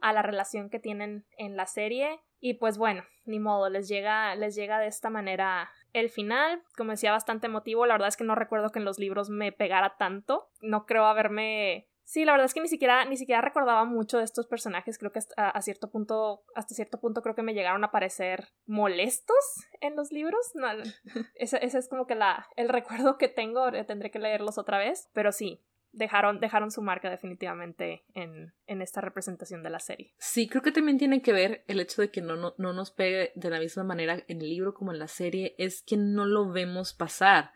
a 0.00 0.12
la 0.12 0.22
relación 0.22 0.70
que 0.70 0.78
tienen 0.78 1.24
en 1.36 1.56
la 1.56 1.66
serie 1.66 2.20
y 2.38 2.54
pues 2.54 2.78
bueno, 2.78 3.04
ni 3.24 3.38
modo, 3.38 3.68
les 3.68 3.88
llega 3.88 4.34
les 4.34 4.54
llega 4.54 4.78
de 4.78 4.86
esta 4.86 5.10
manera 5.10 5.70
el 5.92 6.08
final, 6.08 6.62
como 6.76 6.92
decía, 6.92 7.12
bastante 7.12 7.46
emotivo, 7.46 7.86
la 7.86 7.94
verdad 7.94 8.08
es 8.08 8.16
que 8.16 8.24
no 8.24 8.34
recuerdo 8.34 8.70
que 8.70 8.78
en 8.78 8.84
los 8.84 8.98
libros 8.98 9.28
me 9.28 9.52
pegara 9.52 9.96
tanto, 9.98 10.48
no 10.60 10.86
creo 10.86 11.06
haberme 11.06 11.90
Sí, 12.10 12.24
la 12.24 12.32
verdad 12.32 12.46
es 12.46 12.54
que 12.54 12.60
ni 12.60 12.66
siquiera, 12.66 13.04
ni 13.04 13.16
siquiera 13.16 13.40
recordaba 13.40 13.84
mucho 13.84 14.18
de 14.18 14.24
estos 14.24 14.48
personajes. 14.48 14.98
Creo 14.98 15.12
que 15.12 15.20
hasta, 15.20 15.48
a 15.48 15.62
cierto 15.62 15.92
punto, 15.92 16.42
hasta 16.56 16.74
cierto 16.74 16.98
punto 16.98 17.22
creo 17.22 17.36
que 17.36 17.44
me 17.44 17.54
llegaron 17.54 17.84
a 17.84 17.92
parecer 17.92 18.48
molestos 18.66 19.36
en 19.80 19.94
los 19.94 20.10
libros. 20.10 20.40
No, 20.54 20.66
ese, 21.36 21.64
ese, 21.64 21.78
es 21.78 21.88
como 21.88 22.08
que 22.08 22.16
la, 22.16 22.48
el 22.56 22.68
recuerdo 22.68 23.16
que 23.16 23.28
tengo. 23.28 23.70
Tendré 23.86 24.10
que 24.10 24.18
leerlos 24.18 24.58
otra 24.58 24.78
vez. 24.78 25.08
Pero 25.12 25.30
sí, 25.30 25.62
dejaron, 25.92 26.40
dejaron 26.40 26.70
su 26.70 26.82
marca 26.82 27.10
definitivamente 27.10 28.04
en, 28.14 28.52
en, 28.66 28.82
esta 28.82 29.00
representación 29.00 29.62
de 29.62 29.70
la 29.70 29.80
serie. 29.80 30.14
Sí, 30.18 30.48
creo 30.48 30.62
que 30.62 30.72
también 30.72 30.98
tiene 30.98 31.22
que 31.22 31.32
ver 31.32 31.64
el 31.66 31.80
hecho 31.80 32.02
de 32.02 32.10
que 32.10 32.20
no, 32.20 32.36
no, 32.36 32.54
no, 32.58 32.72
nos 32.72 32.90
pegue 32.90 33.32
de 33.34 33.50
la 33.50 33.58
misma 33.58 33.84
manera 33.84 34.22
en 34.28 34.40
el 34.40 34.48
libro 34.48 34.74
como 34.74 34.92
en 34.92 34.98
la 34.98 35.08
serie, 35.08 35.54
es 35.58 35.82
que 35.82 35.96
no 35.96 36.26
lo 36.26 36.50
vemos 36.50 36.92
pasar. 36.92 37.52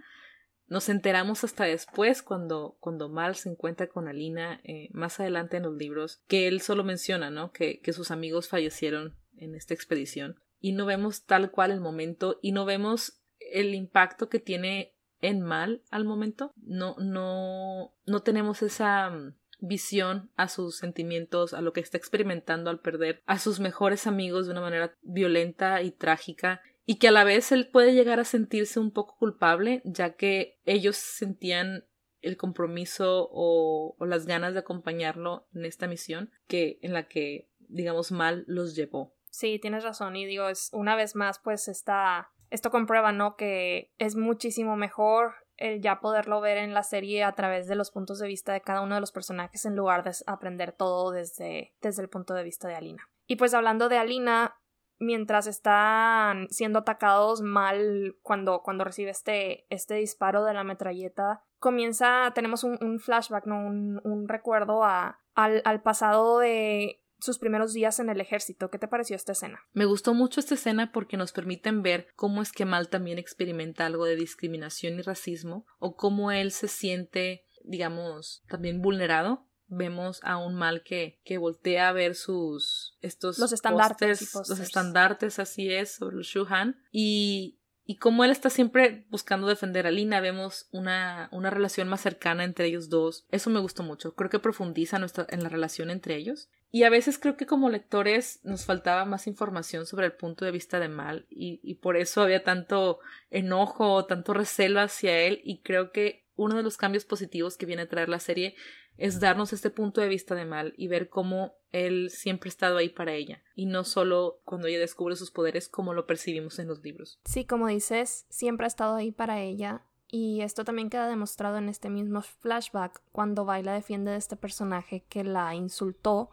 Nos 0.66 0.88
enteramos 0.88 1.44
hasta 1.44 1.64
después 1.64 2.22
cuando, 2.22 2.76
cuando 2.80 3.08
Mal 3.08 3.36
se 3.36 3.50
encuentra 3.50 3.88
con 3.88 4.08
Alina 4.08 4.60
eh, 4.64 4.88
más 4.92 5.20
adelante 5.20 5.58
en 5.58 5.64
los 5.64 5.74
libros, 5.74 6.22
que 6.26 6.48
él 6.48 6.60
solo 6.60 6.84
menciona, 6.84 7.30
¿no? 7.30 7.52
Que, 7.52 7.80
que 7.80 7.92
sus 7.92 8.10
amigos 8.10 8.48
fallecieron 8.48 9.14
en 9.36 9.54
esta 9.54 9.74
expedición. 9.74 10.40
Y 10.60 10.72
no 10.72 10.86
vemos 10.86 11.26
tal 11.26 11.50
cual 11.50 11.70
el 11.70 11.80
momento 11.80 12.38
y 12.40 12.52
no 12.52 12.64
vemos 12.64 13.20
el 13.38 13.74
impacto 13.74 14.30
que 14.30 14.40
tiene 14.40 14.93
en 15.20 15.40
mal 15.40 15.82
al 15.90 16.04
momento. 16.04 16.52
No, 16.56 16.96
no, 16.98 17.94
no 18.06 18.22
tenemos 18.22 18.62
esa 18.62 19.10
mm, 19.10 19.34
visión 19.60 20.30
a 20.36 20.48
sus 20.48 20.76
sentimientos, 20.76 21.54
a 21.54 21.60
lo 21.60 21.72
que 21.72 21.80
está 21.80 21.96
experimentando 21.96 22.70
al 22.70 22.80
perder 22.80 23.22
a 23.26 23.38
sus 23.38 23.60
mejores 23.60 24.06
amigos 24.06 24.46
de 24.46 24.52
una 24.52 24.60
manera 24.60 24.94
violenta 25.02 25.82
y 25.82 25.90
trágica 25.90 26.60
y 26.86 26.96
que 26.96 27.08
a 27.08 27.12
la 27.12 27.24
vez 27.24 27.50
él 27.52 27.68
puede 27.68 27.94
llegar 27.94 28.20
a 28.20 28.24
sentirse 28.24 28.78
un 28.78 28.90
poco 28.90 29.16
culpable 29.16 29.80
ya 29.84 30.14
que 30.14 30.58
ellos 30.64 30.96
sentían 30.96 31.84
el 32.20 32.36
compromiso 32.36 33.28
o, 33.30 33.96
las 34.00 34.26
ganas 34.26 34.54
de 34.54 34.60
acompañarlo 34.60 35.46
en 35.54 35.64
esta 35.64 35.86
misión 35.86 36.30
que 36.46 36.78
en 36.82 36.92
la 36.92 37.06
que 37.08 37.48
digamos 37.68 38.12
mal 38.12 38.44
los 38.46 38.74
llevó. 38.74 39.14
Sí, 39.30 39.58
tienes 39.58 39.82
razón 39.82 40.16
y 40.16 40.26
digo, 40.26 40.48
es 40.48 40.70
una 40.72 40.96
vez 40.96 41.16
más 41.16 41.38
pues 41.38 41.68
está 41.68 42.30
esto 42.50 42.70
comprueba, 42.70 43.12
¿no? 43.12 43.36
Que 43.36 43.92
es 43.98 44.16
muchísimo 44.16 44.76
mejor 44.76 45.34
el 45.56 45.80
ya 45.80 46.00
poderlo 46.00 46.40
ver 46.40 46.58
en 46.58 46.74
la 46.74 46.82
serie 46.82 47.22
a 47.24 47.32
través 47.32 47.68
de 47.68 47.76
los 47.76 47.90
puntos 47.90 48.18
de 48.18 48.26
vista 48.26 48.52
de 48.52 48.60
cada 48.60 48.80
uno 48.80 48.96
de 48.96 49.00
los 49.00 49.12
personajes 49.12 49.64
en 49.64 49.76
lugar 49.76 50.02
de 50.02 50.12
aprender 50.26 50.72
todo 50.72 51.12
desde, 51.12 51.74
desde 51.80 52.02
el 52.02 52.08
punto 52.08 52.34
de 52.34 52.42
vista 52.42 52.68
de 52.68 52.74
Alina. 52.74 53.08
Y 53.26 53.36
pues 53.36 53.54
hablando 53.54 53.88
de 53.88 53.98
Alina, 53.98 54.56
mientras 54.98 55.46
están 55.46 56.48
siendo 56.50 56.80
atacados 56.80 57.42
mal 57.42 58.16
cuando, 58.22 58.62
cuando 58.62 58.84
recibe 58.84 59.10
este, 59.10 59.66
este 59.70 59.94
disparo 59.94 60.44
de 60.44 60.54
la 60.54 60.64
metralleta, 60.64 61.42
comienza, 61.58 62.32
tenemos 62.34 62.64
un, 62.64 62.78
un 62.80 62.98
flashback, 62.98 63.46
¿no? 63.46 63.56
Un, 63.56 64.00
un 64.04 64.28
recuerdo 64.28 64.84
a, 64.84 65.20
al, 65.34 65.62
al 65.64 65.82
pasado 65.82 66.38
de 66.38 67.03
sus 67.18 67.38
primeros 67.38 67.72
días 67.72 67.98
en 68.00 68.08
el 68.10 68.20
ejército. 68.20 68.70
¿Qué 68.70 68.78
te 68.78 68.88
pareció 68.88 69.16
esta 69.16 69.32
escena? 69.32 69.60
Me 69.72 69.84
gustó 69.84 70.14
mucho 70.14 70.40
esta 70.40 70.54
escena 70.54 70.92
porque 70.92 71.16
nos 71.16 71.32
permiten 71.32 71.82
ver 71.82 72.08
cómo 72.16 72.42
es 72.42 72.52
que 72.52 72.64
Mal 72.64 72.88
también 72.88 73.18
experimenta 73.18 73.86
algo 73.86 74.04
de 74.04 74.16
discriminación 74.16 74.98
y 74.98 75.02
racismo 75.02 75.66
o 75.78 75.96
cómo 75.96 76.30
él 76.30 76.50
se 76.50 76.68
siente, 76.68 77.46
digamos, 77.62 78.42
también 78.48 78.80
vulnerado 78.80 79.46
vemos 79.66 80.20
a 80.22 80.36
un 80.36 80.54
mal 80.54 80.82
que, 80.82 81.20
que 81.24 81.38
voltea 81.38 81.88
a 81.88 81.92
ver 81.92 82.14
sus 82.14 82.96
estos 83.00 83.38
los 83.38 83.52
estandartes 83.52 84.34
los 84.34 84.60
estandartes 84.60 85.38
así 85.38 85.72
es 85.72 85.94
sobre 85.94 86.18
el 86.18 86.22
Shuhan 86.22 86.76
y 86.92 87.58
y 87.86 87.96
como 87.96 88.24
él 88.24 88.30
está 88.30 88.48
siempre 88.48 89.04
buscando 89.10 89.46
defender 89.46 89.86
a 89.86 89.90
Lina, 89.90 90.20
vemos 90.20 90.68
una, 90.72 91.28
una 91.32 91.50
relación 91.50 91.88
más 91.88 92.00
cercana 92.00 92.42
entre 92.44 92.66
ellos 92.66 92.88
dos. 92.88 93.26
Eso 93.30 93.50
me 93.50 93.60
gustó 93.60 93.82
mucho. 93.82 94.14
Creo 94.14 94.30
que 94.30 94.38
profundiza 94.38 94.98
nuestra, 94.98 95.26
en 95.28 95.42
la 95.42 95.50
relación 95.50 95.90
entre 95.90 96.16
ellos. 96.16 96.48
Y 96.70 96.84
a 96.84 96.90
veces 96.90 97.18
creo 97.18 97.36
que 97.36 97.46
como 97.46 97.68
lectores 97.68 98.40
nos 98.42 98.64
faltaba 98.64 99.04
más 99.04 99.26
información 99.26 99.86
sobre 99.86 100.06
el 100.06 100.12
punto 100.12 100.44
de 100.44 100.50
vista 100.50 100.80
de 100.80 100.88
Mal 100.88 101.26
y, 101.28 101.60
y 101.62 101.74
por 101.74 101.96
eso 101.96 102.22
había 102.22 102.42
tanto 102.42 103.00
enojo, 103.30 104.06
tanto 104.06 104.32
recelo 104.32 104.80
hacia 104.80 105.18
él 105.20 105.40
y 105.44 105.60
creo 105.60 105.92
que 105.92 106.24
uno 106.36 106.56
de 106.56 106.62
los 106.62 106.76
cambios 106.76 107.04
positivos 107.04 107.56
que 107.56 107.66
viene 107.66 107.82
a 107.82 107.88
traer 107.88 108.08
la 108.08 108.18
serie 108.18 108.56
es 108.96 109.20
darnos 109.20 109.52
este 109.52 109.70
punto 109.70 110.00
de 110.00 110.08
vista 110.08 110.34
de 110.34 110.44
Mal 110.44 110.74
y 110.76 110.88
ver 110.88 111.08
cómo 111.08 111.54
él 111.72 112.10
siempre 112.10 112.48
ha 112.48 112.52
estado 112.52 112.76
ahí 112.76 112.88
para 112.88 113.14
ella 113.14 113.42
y 113.54 113.66
no 113.66 113.84
solo 113.84 114.40
cuando 114.44 114.68
ella 114.68 114.78
descubre 114.78 115.16
sus 115.16 115.30
poderes 115.30 115.68
como 115.68 115.94
lo 115.94 116.06
percibimos 116.06 116.58
en 116.58 116.68
los 116.68 116.82
libros. 116.82 117.18
Sí, 117.24 117.44
como 117.44 117.66
dices, 117.66 118.26
siempre 118.28 118.66
ha 118.66 118.68
estado 118.68 118.94
ahí 118.94 119.10
para 119.10 119.40
ella 119.40 119.82
y 120.08 120.42
esto 120.42 120.64
también 120.64 120.90
queda 120.90 121.08
demostrado 121.08 121.58
en 121.58 121.68
este 121.68 121.90
mismo 121.90 122.22
flashback 122.22 123.02
cuando 123.10 123.44
Baila 123.44 123.72
defiende 123.72 124.12
de 124.12 124.18
este 124.18 124.36
personaje 124.36 125.04
que 125.08 125.24
la 125.24 125.54
insultó 125.54 126.30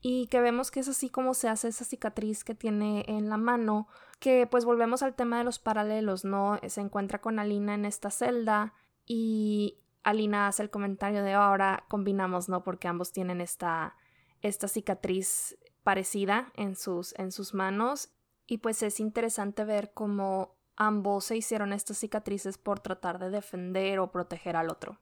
y 0.00 0.28
que 0.28 0.40
vemos 0.40 0.70
que 0.70 0.80
es 0.80 0.88
así 0.88 1.08
como 1.08 1.34
se 1.34 1.48
hace 1.48 1.66
esa 1.66 1.84
cicatriz 1.84 2.44
que 2.44 2.54
tiene 2.54 3.04
en 3.08 3.28
la 3.28 3.38
mano, 3.38 3.88
que 4.20 4.46
pues 4.46 4.64
volvemos 4.64 5.02
al 5.02 5.16
tema 5.16 5.38
de 5.38 5.44
los 5.44 5.58
paralelos, 5.58 6.24
¿no? 6.24 6.60
Se 6.68 6.80
encuentra 6.80 7.20
con 7.20 7.40
Alina 7.40 7.74
en 7.74 7.84
esta 7.84 8.12
celda 8.12 8.74
y 9.04 9.80
Alina 10.06 10.46
hace 10.46 10.62
el 10.62 10.70
comentario 10.70 11.24
de 11.24 11.32
ahora 11.32 11.84
combinamos, 11.88 12.48
¿no? 12.48 12.62
Porque 12.62 12.86
ambos 12.86 13.12
tienen 13.12 13.40
esta, 13.40 13.96
esta 14.40 14.68
cicatriz 14.68 15.58
parecida 15.82 16.52
en 16.54 16.76
sus, 16.76 17.12
en 17.18 17.32
sus 17.32 17.54
manos 17.54 18.14
y 18.46 18.58
pues 18.58 18.84
es 18.84 19.00
interesante 19.00 19.64
ver 19.64 19.90
cómo 19.92 20.56
ambos 20.76 21.24
se 21.24 21.36
hicieron 21.36 21.72
estas 21.72 21.98
cicatrices 21.98 22.56
por 22.56 22.78
tratar 22.78 23.18
de 23.18 23.30
defender 23.30 23.98
o 23.98 24.12
proteger 24.12 24.54
al 24.54 24.70
otro. 24.70 25.00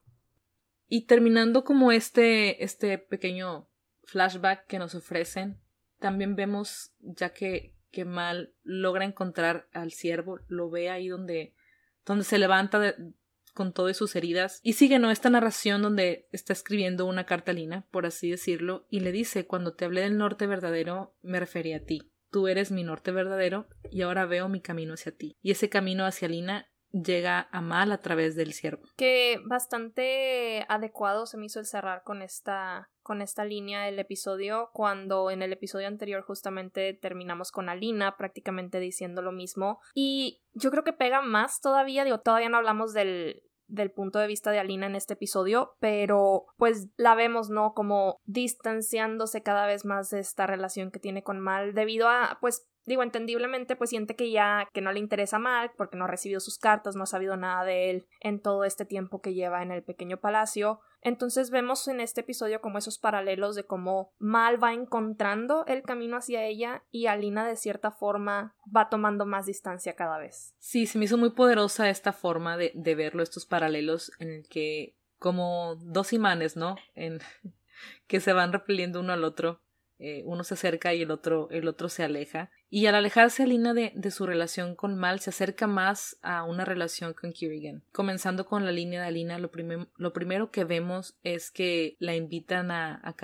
Y 0.89 1.03
terminando 1.03 1.65
como 1.65 1.93
este, 1.93 2.65
este 2.65 2.97
pequeño 2.97 3.69
flashback 4.05 4.67
que 4.67 4.79
nos 4.79 4.95
ofrecen, 4.95 5.61
también 5.99 6.35
vemos 6.35 6.95
ya 7.01 7.35
que, 7.35 7.77
que 7.91 8.07
Mal 8.07 8.55
logra 8.63 9.05
encontrar 9.05 9.69
al 9.75 9.93
ciervo, 9.93 10.39
lo 10.49 10.71
ve 10.71 10.89
ahí 10.89 11.09
donde, 11.09 11.55
donde 12.07 12.25
se 12.25 12.39
levanta 12.39 12.79
de, 12.79 12.95
con 13.55 13.73
todas 13.73 13.97
sus 13.97 14.15
heridas, 14.17 14.61
y 14.63 14.75
sigue 14.75 14.99
¿no? 14.99 15.11
esta 15.11 15.31
narración 15.31 15.81
donde 15.81 16.29
está 16.33 16.53
escribiendo 16.53 17.07
una 17.07 17.25
carta 17.25 17.53
Lina, 17.53 17.87
por 17.91 18.05
así 18.05 18.31
decirlo, 18.31 18.87
y 18.91 19.01
le 19.01 19.13
dice 19.13 19.47
cuando 19.47 19.75
te 19.75 19.85
hablé 19.85 20.03
del 20.03 20.19
norte 20.19 20.47
verdadero 20.47 21.15
me 21.23 21.41
refería 21.41 21.79
a 21.79 21.81
ti. 21.81 22.11
Tú 22.31 22.49
eres 22.49 22.73
mi 22.73 22.83
norte 22.83 23.13
verdadero 23.13 23.69
y 23.93 24.03
ahora 24.03 24.27
veo 24.27 24.49
mi 24.49 24.61
camino 24.61 24.95
hacia 24.95 25.17
ti. 25.17 25.37
Y 25.41 25.53
ese 25.53 25.69
camino 25.69 26.05
hacia 26.05 26.27
Lina 26.27 26.69
llega 27.03 27.49
a 27.51 27.61
Mal 27.61 27.93
a 27.93 27.99
través 27.99 28.37
del 28.37 28.53
ciervo. 28.53 28.85
Que 28.97 29.41
bastante 29.45 30.65
adecuado 30.69 31.27
se 31.27 31.37
me 31.37 31.47
hizo 31.47 31.61
el 31.61 31.67
cerrar 31.67 32.03
con 32.03 32.23
esta 32.23 32.91
con 33.03 33.21
esta 33.21 33.45
línea 33.45 33.83
del 33.83 33.99
episodio 33.99 34.71
cuando 34.73 35.31
en 35.31 35.43
el 35.43 35.53
episodio 35.53 35.89
anterior 35.89 36.23
justamente 36.23 36.95
terminamos 36.95 37.53
con 37.53 37.69
Alina 37.69 38.17
prácticamente 38.17 38.81
diciendo 38.81 39.21
lo 39.21 39.31
mismo 39.31 39.79
y 39.93 40.41
yo 40.55 40.71
creo 40.71 40.85
que 40.85 40.95
pega 40.95 41.21
más 41.21 41.61
todavía, 41.61 42.05
digo, 42.05 42.21
todavía 42.21 42.49
no 42.49 42.57
hablamos 42.57 42.95
del 42.95 43.43
del 43.67 43.91
punto 43.91 44.19
de 44.19 44.27
vista 44.27 44.51
de 44.51 44.59
Alina 44.59 44.87
en 44.87 44.95
este 44.95 45.15
episodio, 45.15 45.75
pero 45.81 46.47
pues 46.57 46.89
la 46.97 47.15
vemos, 47.15 47.51
¿no? 47.51 47.73
Como 47.73 48.19
distanciándose 48.25 49.43
cada 49.43 49.67
vez 49.67 49.85
más 49.85 50.11
de 50.11 50.21
esta 50.21 50.47
relación 50.47 50.91
que 50.91 51.01
tiene 51.01 51.23
con 51.23 51.41
Mal 51.41 51.75
debido 51.75 52.09
a, 52.09 52.39
pues, 52.41 52.67
digo, 52.87 53.03
entendiblemente, 53.03 53.77
pues 53.77 53.91
siente 53.91 54.17
que 54.17 54.31
ya 54.31 54.69
que 54.73 54.81
no 54.81 54.93
le 54.93 55.01
interesa 55.01 55.39
Mal 55.39 55.73
porque 55.77 55.97
no 55.97 56.05
ha 56.05 56.09
recibido 56.09 56.41
sus 56.41 56.59
cartas, 56.59 56.97
no 56.97 57.05
ha 57.05 57.07
sabido 57.07 57.37
nada 57.37 57.65
de 57.65 57.91
él 57.91 58.07
en 58.21 58.41
todo 58.41 58.65
este 58.65 58.85
tiempo 58.85 59.21
que 59.21 59.35
lleva 59.35 59.63
en 59.63 59.71
el 59.71 59.83
pequeño 59.83 60.19
palacio. 60.19 60.81
Entonces 61.01 61.51
vemos 61.51 61.87
en 61.89 62.01
este 62.01 62.23
episodio 62.23 62.61
como 62.61 62.79
esos 62.79 62.99
paralelos 62.99 63.55
de 63.55 63.65
cómo 63.65 64.13
Mal 64.19 64.63
va 64.63 64.73
encontrando 64.73 65.67
el 65.67 65.83
camino 65.83 66.17
hacia 66.17 66.45
ella 66.45 66.83
y 66.91 67.07
Alina 67.07 67.47
de 67.47 67.57
cierta 67.57 67.91
forma 67.91 68.55
va 68.75 68.89
tomando 68.89 69.27
más 69.27 69.47
distancia 69.47 69.95
cada 69.95 70.19
vez. 70.19 70.55
Sí, 70.59 70.87
se 70.87 70.99
me 70.99 71.05
hizo 71.05 71.19
muy 71.19 71.31
poderosa 71.31 71.91
esta 71.91 72.13
forma 72.13 72.57
de, 72.57 72.73
de 72.75 72.95
verlo, 72.95 73.23
estos 73.23 73.45
paralelos 73.45 74.13
en 74.19 74.31
el 74.31 74.49
que 74.49 74.97
como 75.19 75.77
dos 75.77 76.13
imanes, 76.13 76.57
¿no? 76.57 76.77
En 76.95 77.21
que 78.07 78.21
se 78.21 78.33
van 78.33 78.53
repeliendo 78.53 79.01
uno 79.01 79.13
al 79.13 79.25
otro 79.25 79.64
eh, 80.05 80.23
uno 80.27 80.45
se 80.45 80.53
acerca 80.53 80.93
y 80.93 81.01
el 81.01 81.11
otro, 81.11 81.49
el 81.51 81.67
otro 81.67 81.89
se 81.89 82.05
aleja. 82.05 82.51
Y 82.69 82.85
al 82.87 82.95
alejarse 82.95 83.45
Alina 83.45 83.73
de, 83.73 83.93
de 83.95 84.11
su 84.11 84.27
relación 84.27 84.75
con 84.75 84.97
Mal, 84.97 85.21
se 85.21 85.31
acerca 85.31 85.67
más 85.67 86.19
a 86.21 86.45
una 86.45 86.67
relación 86.67 87.15
con 87.15 87.33
Kirigan. 87.33 87.83
Comenzando 87.91 88.45
con 88.45 88.67
la 88.67 88.73
línea 88.73 89.01
de 89.01 89.09
Alina, 89.09 89.39
lo, 89.39 89.51
lo 89.97 90.13
primero 90.13 90.51
que 90.51 90.65
vemos 90.65 91.17
es 91.23 91.51
que 91.51 91.97
la 92.01 92.15
invitan 92.15 92.71
a, 92.71 93.01
a, 93.03 93.15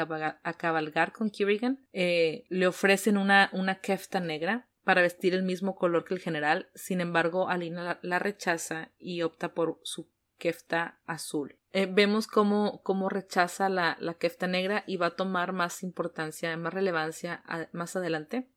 cabalgar, 0.54 1.12
con 1.12 1.28
Kirigan. 1.28 1.84
Eh, 1.92 2.44
le 2.48 2.66
ofrecen 2.66 3.18
una, 3.18 3.50
una 3.52 3.80
kefta 3.80 4.20
negra 4.20 4.66
para 4.82 5.02
vestir 5.02 5.34
el 5.34 5.42
mismo 5.42 5.76
color 5.76 6.06
que 6.06 6.14
el 6.14 6.20
general. 6.20 6.70
Sin 6.74 7.02
embargo, 7.02 7.50
Alina 7.50 7.98
la 8.00 8.18
rechaza 8.18 8.90
y 8.98 9.20
opta 9.20 9.52
por 9.52 9.80
su 9.82 10.08
kefta 10.40 10.98
azul. 11.06 11.56
Eh, 11.72 11.86
vemos 11.86 12.26
cómo, 12.26 12.82
cómo 12.82 13.08
rechaza 13.08 13.68
la, 13.68 13.96
la, 14.00 14.14
kefta 14.14 14.48
negra 14.48 14.82
y 14.88 14.96
va 14.96 15.06
a 15.06 15.16
tomar 15.16 15.52
más 15.52 15.84
importancia, 15.84 16.56
más 16.56 16.74
relevancia 16.74 17.44
más 17.70 17.94
adelante. 17.94 18.48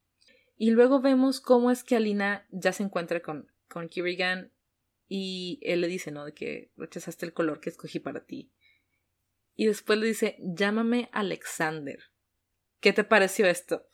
Y 0.58 0.72
luego 0.72 1.00
vemos 1.00 1.40
cómo 1.40 1.70
es 1.70 1.84
que 1.84 1.96
Alina 1.96 2.48
ya 2.50 2.74
se 2.74 2.82
encuentra 2.82 3.22
con, 3.22 3.52
con 3.68 3.88
Kirigan 3.88 4.52
y 5.08 5.60
él 5.62 5.82
le 5.82 5.88
dice, 5.88 6.10
¿no? 6.10 6.25
De 6.25 6.34
que 6.34 6.72
rechazaste 6.75 7.28
el 7.28 7.34
color 7.34 7.60
que 7.60 7.70
escogí 7.70 8.00
para 8.00 8.25
ti. 8.25 8.52
Y 9.56 9.68
después 9.68 10.00
le 10.00 10.08
dice, 10.08 10.38
llámame 10.40 11.10
Alexander. 11.12 12.00
¿Qué 12.80 12.94
te 12.94 13.04
pareció 13.04 13.46
esto? 13.46 13.86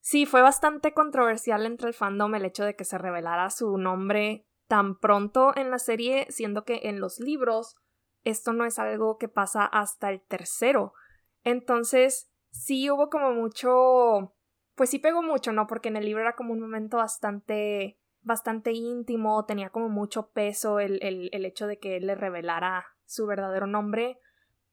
Sí, 0.00 0.26
fue 0.26 0.42
bastante 0.42 0.92
controversial 0.92 1.64
entre 1.64 1.88
el 1.88 1.94
fandom 1.94 2.34
el 2.34 2.44
hecho 2.44 2.64
de 2.64 2.74
que 2.74 2.84
se 2.84 2.98
revelara 2.98 3.48
su 3.50 3.78
nombre 3.78 4.46
tan 4.66 4.98
pronto 4.98 5.52
en 5.56 5.70
la 5.70 5.78
serie, 5.78 6.26
siendo 6.30 6.64
que 6.64 6.80
en 6.84 7.00
los 7.00 7.20
libros 7.20 7.76
esto 8.24 8.52
no 8.52 8.64
es 8.64 8.78
algo 8.78 9.18
que 9.18 9.28
pasa 9.28 9.64
hasta 9.64 10.10
el 10.10 10.22
tercero. 10.22 10.94
Entonces, 11.42 12.30
sí 12.50 12.90
hubo 12.90 13.10
como 13.10 13.32
mucho, 13.32 14.34
pues 14.74 14.90
sí 14.90 14.98
pegó 14.98 15.22
mucho, 15.22 15.52
¿no? 15.52 15.66
Porque 15.66 15.88
en 15.88 15.96
el 15.96 16.06
libro 16.06 16.22
era 16.22 16.34
como 16.34 16.52
un 16.52 16.60
momento 16.60 16.96
bastante, 16.96 17.98
bastante 18.22 18.72
íntimo, 18.72 19.44
tenía 19.44 19.70
como 19.70 19.88
mucho 19.88 20.30
peso 20.30 20.80
el, 20.80 21.02
el, 21.02 21.28
el 21.32 21.44
hecho 21.44 21.66
de 21.66 21.78
que 21.78 21.96
él 21.96 22.06
le 22.06 22.14
revelara 22.14 22.86
su 23.04 23.26
verdadero 23.26 23.66
nombre. 23.66 24.18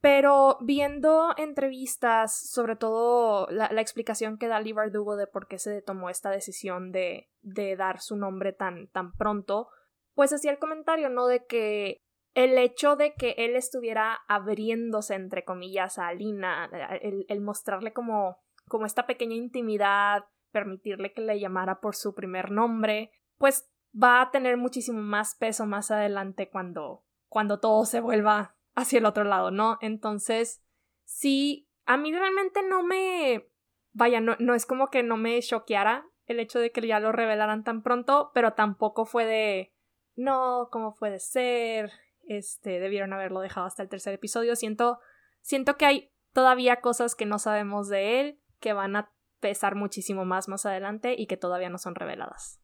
Pero 0.02 0.58
viendo 0.62 1.36
entrevistas, 1.38 2.50
sobre 2.50 2.76
todo 2.76 3.48
la, 3.52 3.68
explicación 3.80 4.40
que 4.40 4.48
da 4.48 4.60
Lee 4.60 4.74
Bardugo 4.74 5.16
de 5.16 5.28
por 5.28 5.48
qué 5.48 5.60
se 5.60 5.84
tomó 5.84 6.10
esta 6.10 6.32
decisión 6.32 6.92
de, 6.92 7.30
de 7.44 7.76
dar 7.76 8.00
su 8.00 8.16
nombre 8.16 8.52
tan, 8.52 8.88
tan 8.88 9.14
pronto, 9.14 9.70
pues 10.14 10.34
hacía 10.34 10.52
el 10.52 10.60
comentario, 10.60 11.10
¿no? 11.10 11.28
De 11.28 11.46
que 11.46 12.02
el 12.34 12.58
hecho 12.58 12.96
de 12.96 13.14
que 13.14 13.36
él 13.38 13.56
estuviera 13.56 14.20
abriéndose, 14.28 15.16
entre 15.16 15.44
comillas, 15.44 16.00
a 16.00 16.08
Alina, 16.08 16.70
el, 17.02 17.26
el 17.28 17.42
mostrarle 17.42 17.94
como, 17.94 18.38
como 18.68 18.86
esta 18.86 19.06
pequeña 19.06 19.36
intimidad, 19.36 20.26
permitirle 20.52 21.14
que 21.14 21.22
le 21.22 21.40
llamara 21.40 21.80
por 21.80 21.96
su 21.96 22.14
primer 22.14 22.52
nombre, 22.52 23.12
pues 23.38 23.70
va 23.92 24.22
a 24.22 24.32
tener 24.32 24.58
muchísimo 24.58 25.02
más 25.02 25.36
peso 25.36 25.66
más 25.66 25.92
adelante 25.92 26.50
cuando, 26.50 27.04
cuando 27.28 27.60
todo 27.60 27.86
se 27.86 28.00
vuelva 28.00 28.56
hacia 28.76 29.00
el 29.00 29.06
otro 29.06 29.24
lado, 29.24 29.52
¿no? 29.52 29.78
Entonces, 29.82 30.64
sí, 31.04 31.70
a 31.86 31.98
mí 31.98 32.14
realmente 32.14 32.62
no 32.64 32.84
me... 32.84 33.48
Vaya, 33.94 34.22
no, 34.22 34.38
no 34.40 34.56
es 34.56 34.66
como 34.66 34.88
que 34.88 35.04
no 35.04 35.18
me 35.18 35.42
choqueara 35.42 36.06
el 36.26 36.40
hecho 36.40 36.60
de 36.60 36.72
que 36.72 36.86
ya 36.88 37.02
lo 37.02 37.12
revelaran 37.12 37.64
tan 37.64 37.84
pronto, 37.84 38.32
pero 38.34 38.54
tampoco 38.54 39.06
fue 39.06 39.26
de... 39.26 39.74
No, 40.22 40.70
¿cómo 40.72 40.96
puede 40.96 41.20
ser? 41.20 41.92
Este, 42.28 42.80
debieron 42.80 43.12
haberlo 43.12 43.40
dejado 43.40 43.66
hasta 43.66 43.82
el 43.82 43.90
tercer 43.90 44.14
episodio. 44.14 44.56
Siento, 44.56 45.00
siento 45.42 45.78
que 45.78 45.86
hay 45.86 46.12
todavía 46.32 46.82
cosas 46.82 47.16
que 47.16 47.26
no 47.26 47.40
sabemos 47.40 47.90
de 47.90 48.20
él 48.20 48.40
que 48.60 48.74
van 48.74 48.96
a 48.96 49.12
pesar 49.40 49.74
muchísimo 49.76 50.24
más 50.24 50.48
más 50.48 50.68
adelante 50.68 51.16
y 51.18 51.26
que 51.26 51.38
todavía 51.38 51.70
no 51.70 51.80
son 51.80 51.96
reveladas. 51.96 52.62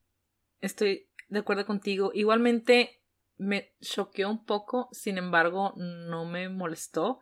Estoy 0.62 1.10
de 1.30 1.40
acuerdo 1.40 1.66
contigo. 1.66 2.12
Igualmente 2.14 3.02
me 3.38 3.74
choqueó 3.82 4.30
un 4.30 4.46
poco, 4.46 4.90
sin 4.92 5.18
embargo, 5.18 5.74
no 5.76 6.26
me 6.26 6.50
molestó 6.50 7.20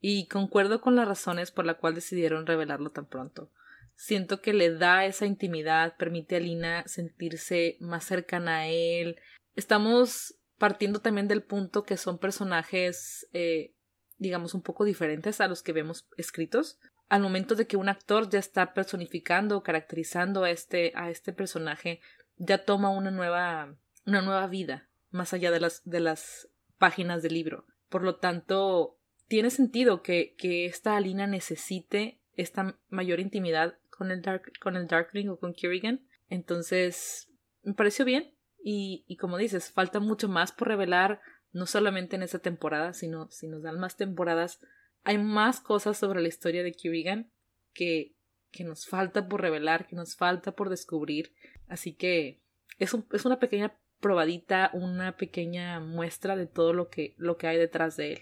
y 0.00 0.28
concuerdo 0.28 0.80
con 0.80 0.96
las 0.96 1.06
razones 1.06 1.50
por 1.50 1.66
las 1.66 1.76
cuales 1.76 1.96
decidieron 1.96 2.46
revelarlo 2.46 2.90
tan 2.90 3.06
pronto. 3.06 3.50
siento 3.96 4.40
que 4.40 4.54
le 4.54 4.72
da 4.72 5.04
esa 5.04 5.26
intimidad, 5.26 5.96
permite 5.96 6.36
a 6.36 6.40
Lina 6.40 6.86
sentirse 6.86 7.76
más 7.80 8.04
cercana 8.04 8.60
a 8.60 8.68
él. 8.68 9.20
Estamos 9.58 10.38
partiendo 10.56 11.00
también 11.00 11.26
del 11.26 11.42
punto 11.42 11.82
que 11.82 11.96
son 11.96 12.18
personajes, 12.18 13.28
eh, 13.32 13.74
digamos, 14.16 14.54
un 14.54 14.62
poco 14.62 14.84
diferentes 14.84 15.40
a 15.40 15.48
los 15.48 15.64
que 15.64 15.72
vemos 15.72 16.08
escritos. 16.16 16.78
Al 17.08 17.22
momento 17.22 17.56
de 17.56 17.66
que 17.66 17.76
un 17.76 17.88
actor 17.88 18.30
ya 18.30 18.38
está 18.38 18.72
personificando 18.72 19.56
o 19.56 19.64
caracterizando 19.64 20.44
a 20.44 20.50
este, 20.52 20.92
a 20.94 21.10
este 21.10 21.32
personaje, 21.32 22.00
ya 22.36 22.64
toma 22.64 22.90
una 22.90 23.10
nueva, 23.10 23.76
una 24.06 24.22
nueva 24.22 24.46
vida, 24.46 24.90
más 25.10 25.34
allá 25.34 25.50
de 25.50 25.58
las, 25.58 25.82
de 25.84 25.98
las 25.98 26.48
páginas 26.78 27.20
del 27.24 27.34
libro. 27.34 27.66
Por 27.88 28.04
lo 28.04 28.14
tanto, 28.14 29.00
tiene 29.26 29.50
sentido 29.50 30.02
que, 30.02 30.36
que 30.38 30.66
esta 30.66 30.96
Alina 30.96 31.26
necesite 31.26 32.20
esta 32.34 32.78
mayor 32.90 33.18
intimidad 33.18 33.76
con 33.90 34.12
el, 34.12 34.22
Dark, 34.22 34.52
con 34.60 34.76
el 34.76 34.86
Darkling 34.86 35.30
o 35.30 35.36
con 35.40 35.52
Kerrigan. 35.52 36.06
Entonces, 36.28 37.28
me 37.64 37.74
pareció 37.74 38.04
bien. 38.04 38.37
Y, 38.62 39.04
y 39.06 39.16
como 39.16 39.38
dices, 39.38 39.70
falta 39.70 40.00
mucho 40.00 40.28
más 40.28 40.52
por 40.52 40.68
revelar, 40.68 41.20
no 41.52 41.66
solamente 41.66 42.16
en 42.16 42.22
esta 42.22 42.38
temporada, 42.38 42.92
sino 42.92 43.30
si 43.30 43.48
nos 43.48 43.62
dan 43.62 43.78
más 43.78 43.96
temporadas, 43.96 44.60
hay 45.04 45.18
más 45.18 45.60
cosas 45.60 45.96
sobre 45.96 46.20
la 46.20 46.28
historia 46.28 46.62
de 46.62 46.72
Kerrigan 46.72 47.30
que, 47.72 48.14
que 48.50 48.64
nos 48.64 48.86
falta 48.86 49.28
por 49.28 49.40
revelar, 49.40 49.86
que 49.86 49.96
nos 49.96 50.16
falta 50.16 50.52
por 50.52 50.68
descubrir. 50.68 51.32
Así 51.68 51.94
que 51.94 52.40
es, 52.78 52.94
un, 52.94 53.06
es 53.12 53.24
una 53.24 53.38
pequeña 53.38 53.78
probadita, 54.00 54.70
una 54.74 55.16
pequeña 55.16 55.80
muestra 55.80 56.36
de 56.36 56.46
todo 56.46 56.72
lo 56.72 56.88
que, 56.88 57.14
lo 57.16 57.36
que 57.36 57.46
hay 57.46 57.56
detrás 57.56 57.96
de 57.96 58.12
él. 58.12 58.20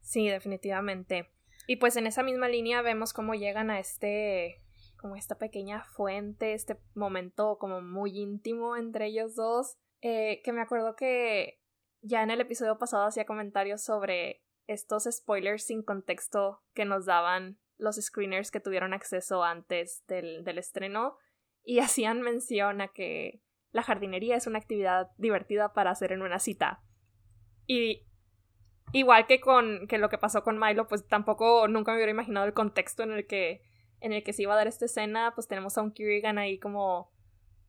Sí, 0.00 0.28
definitivamente. 0.28 1.30
Y 1.66 1.76
pues 1.76 1.96
en 1.96 2.06
esa 2.06 2.22
misma 2.22 2.48
línea 2.48 2.82
vemos 2.82 3.12
cómo 3.12 3.34
llegan 3.34 3.70
a 3.70 3.78
este 3.78 4.60
como 4.96 5.16
esta 5.16 5.36
pequeña 5.36 5.84
fuente, 5.84 6.54
este 6.54 6.78
momento 6.94 7.58
como 7.58 7.80
muy 7.80 8.18
íntimo 8.18 8.76
entre 8.76 9.06
ellos 9.06 9.34
dos, 9.34 9.76
eh, 10.00 10.42
que 10.42 10.52
me 10.52 10.60
acuerdo 10.60 10.96
que 10.96 11.60
ya 12.02 12.22
en 12.22 12.30
el 12.30 12.40
episodio 12.40 12.78
pasado 12.78 13.04
hacía 13.04 13.24
comentarios 13.24 13.82
sobre 13.82 14.42
estos 14.66 15.04
spoilers 15.10 15.64
sin 15.64 15.82
contexto 15.82 16.62
que 16.74 16.84
nos 16.84 17.06
daban 17.06 17.58
los 17.76 17.96
screeners 17.96 18.50
que 18.50 18.60
tuvieron 18.60 18.94
acceso 18.94 19.42
antes 19.42 20.04
del, 20.06 20.44
del 20.44 20.58
estreno 20.58 21.16
y 21.62 21.78
hacían 21.80 22.22
mención 22.22 22.80
a 22.80 22.88
que 22.88 23.42
la 23.72 23.82
jardinería 23.82 24.36
es 24.36 24.46
una 24.46 24.58
actividad 24.58 25.10
divertida 25.16 25.72
para 25.72 25.90
hacer 25.90 26.12
en 26.12 26.22
una 26.22 26.38
cita. 26.38 26.80
Y 27.66 28.06
igual 28.92 29.26
que 29.26 29.40
con 29.40 29.88
que 29.88 29.98
lo 29.98 30.08
que 30.08 30.18
pasó 30.18 30.44
con 30.44 30.58
Milo, 30.58 30.86
pues 30.86 31.06
tampoco 31.08 31.66
nunca 31.66 31.90
me 31.90 31.96
hubiera 31.96 32.12
imaginado 32.12 32.46
el 32.46 32.54
contexto 32.54 33.02
en 33.02 33.12
el 33.12 33.26
que 33.26 33.62
en 34.04 34.12
el 34.12 34.22
que 34.22 34.34
se 34.34 34.42
iba 34.42 34.52
a 34.52 34.56
dar 34.56 34.66
esta 34.66 34.84
escena, 34.84 35.32
pues 35.34 35.48
tenemos 35.48 35.78
a 35.78 35.82
un 35.82 35.90
Kirigan 35.90 36.36
ahí 36.36 36.58
como 36.58 37.10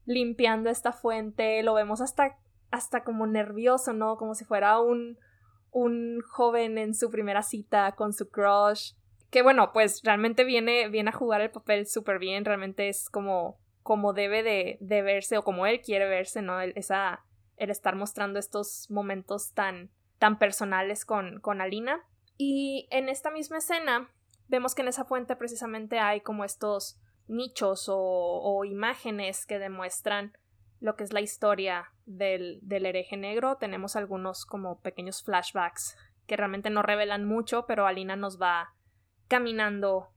limpiando 0.06 0.70
esta 0.70 0.92
fuente, 0.92 1.64
lo 1.64 1.74
vemos 1.74 2.02
hasta, 2.02 2.38
hasta 2.72 3.06
como 3.06 3.26
nervioso, 3.26 3.94
¿no? 3.94 4.18
Como 4.18 4.36
si 4.36 4.44
fuera 4.44 4.82
un, 4.82 5.18
un 5.72 6.20
joven 6.28 6.78
en 6.78 6.94
su 6.94 7.10
primera 7.10 7.42
cita 7.42 7.94
con 7.94 8.12
su 8.12 8.30
crush. 8.30 8.96
Que 9.32 9.44
bueno, 9.44 9.72
pues 9.72 10.02
realmente 10.04 10.44
viene, 10.44 10.90
viene 10.90 11.12
a 11.12 11.14
jugar 11.14 11.40
el 11.40 11.52
papel 11.52 11.88
súper 11.88 12.20
bien, 12.20 12.44
realmente 12.44 12.90
es 12.90 13.10
como, 13.10 13.58
como 13.82 14.12
debe 14.12 14.44
de, 14.44 14.78
verse 14.82 15.38
o 15.38 15.44
como 15.46 15.66
él 15.66 15.80
quiere 15.80 16.06
verse, 16.10 16.42
¿no? 16.42 16.60
El, 16.60 16.74
esa, 16.76 17.24
el 17.56 17.70
estar 17.70 17.96
mostrando 17.96 18.40
estos 18.40 18.92
momentos 18.92 19.54
tan, 19.54 19.90
tan 20.20 20.38
personales 20.38 21.06
con, 21.06 21.40
con 21.40 21.62
Alina. 21.62 22.04
Y 22.38 22.90
en 22.92 23.08
esta 23.08 23.32
misma 23.32 23.60
escena 23.60 24.10
vemos 24.48 24.76
que 24.76 24.82
en 24.82 24.88
esa 24.88 25.06
fuente 25.06 25.36
precisamente 25.36 26.00
hay 26.00 26.22
como 26.22 26.44
estos 26.44 27.00
nichos 27.28 27.86
o, 27.88 28.64
imágenes 28.66 29.46
que 29.46 29.60
demuestran 29.60 30.38
lo 30.80 30.96
que 30.96 31.04
es 31.04 31.14
la 31.14 31.22
historia 31.22 31.92
del, 32.06 32.60
del, 32.62 32.86
hereje 32.86 33.18
negro. 33.18 33.58
Tenemos 33.58 33.96
algunos 33.96 34.46
como 34.46 34.80
pequeños 34.82 35.24
flashbacks 35.24 35.98
que 36.28 36.38
realmente 36.38 36.70
no 36.70 36.82
revelan 36.82 37.26
mucho, 37.26 37.66
pero 37.66 37.88
Alina 37.88 38.16
nos 38.16 38.40
va 38.40 38.74
caminando 39.28 40.10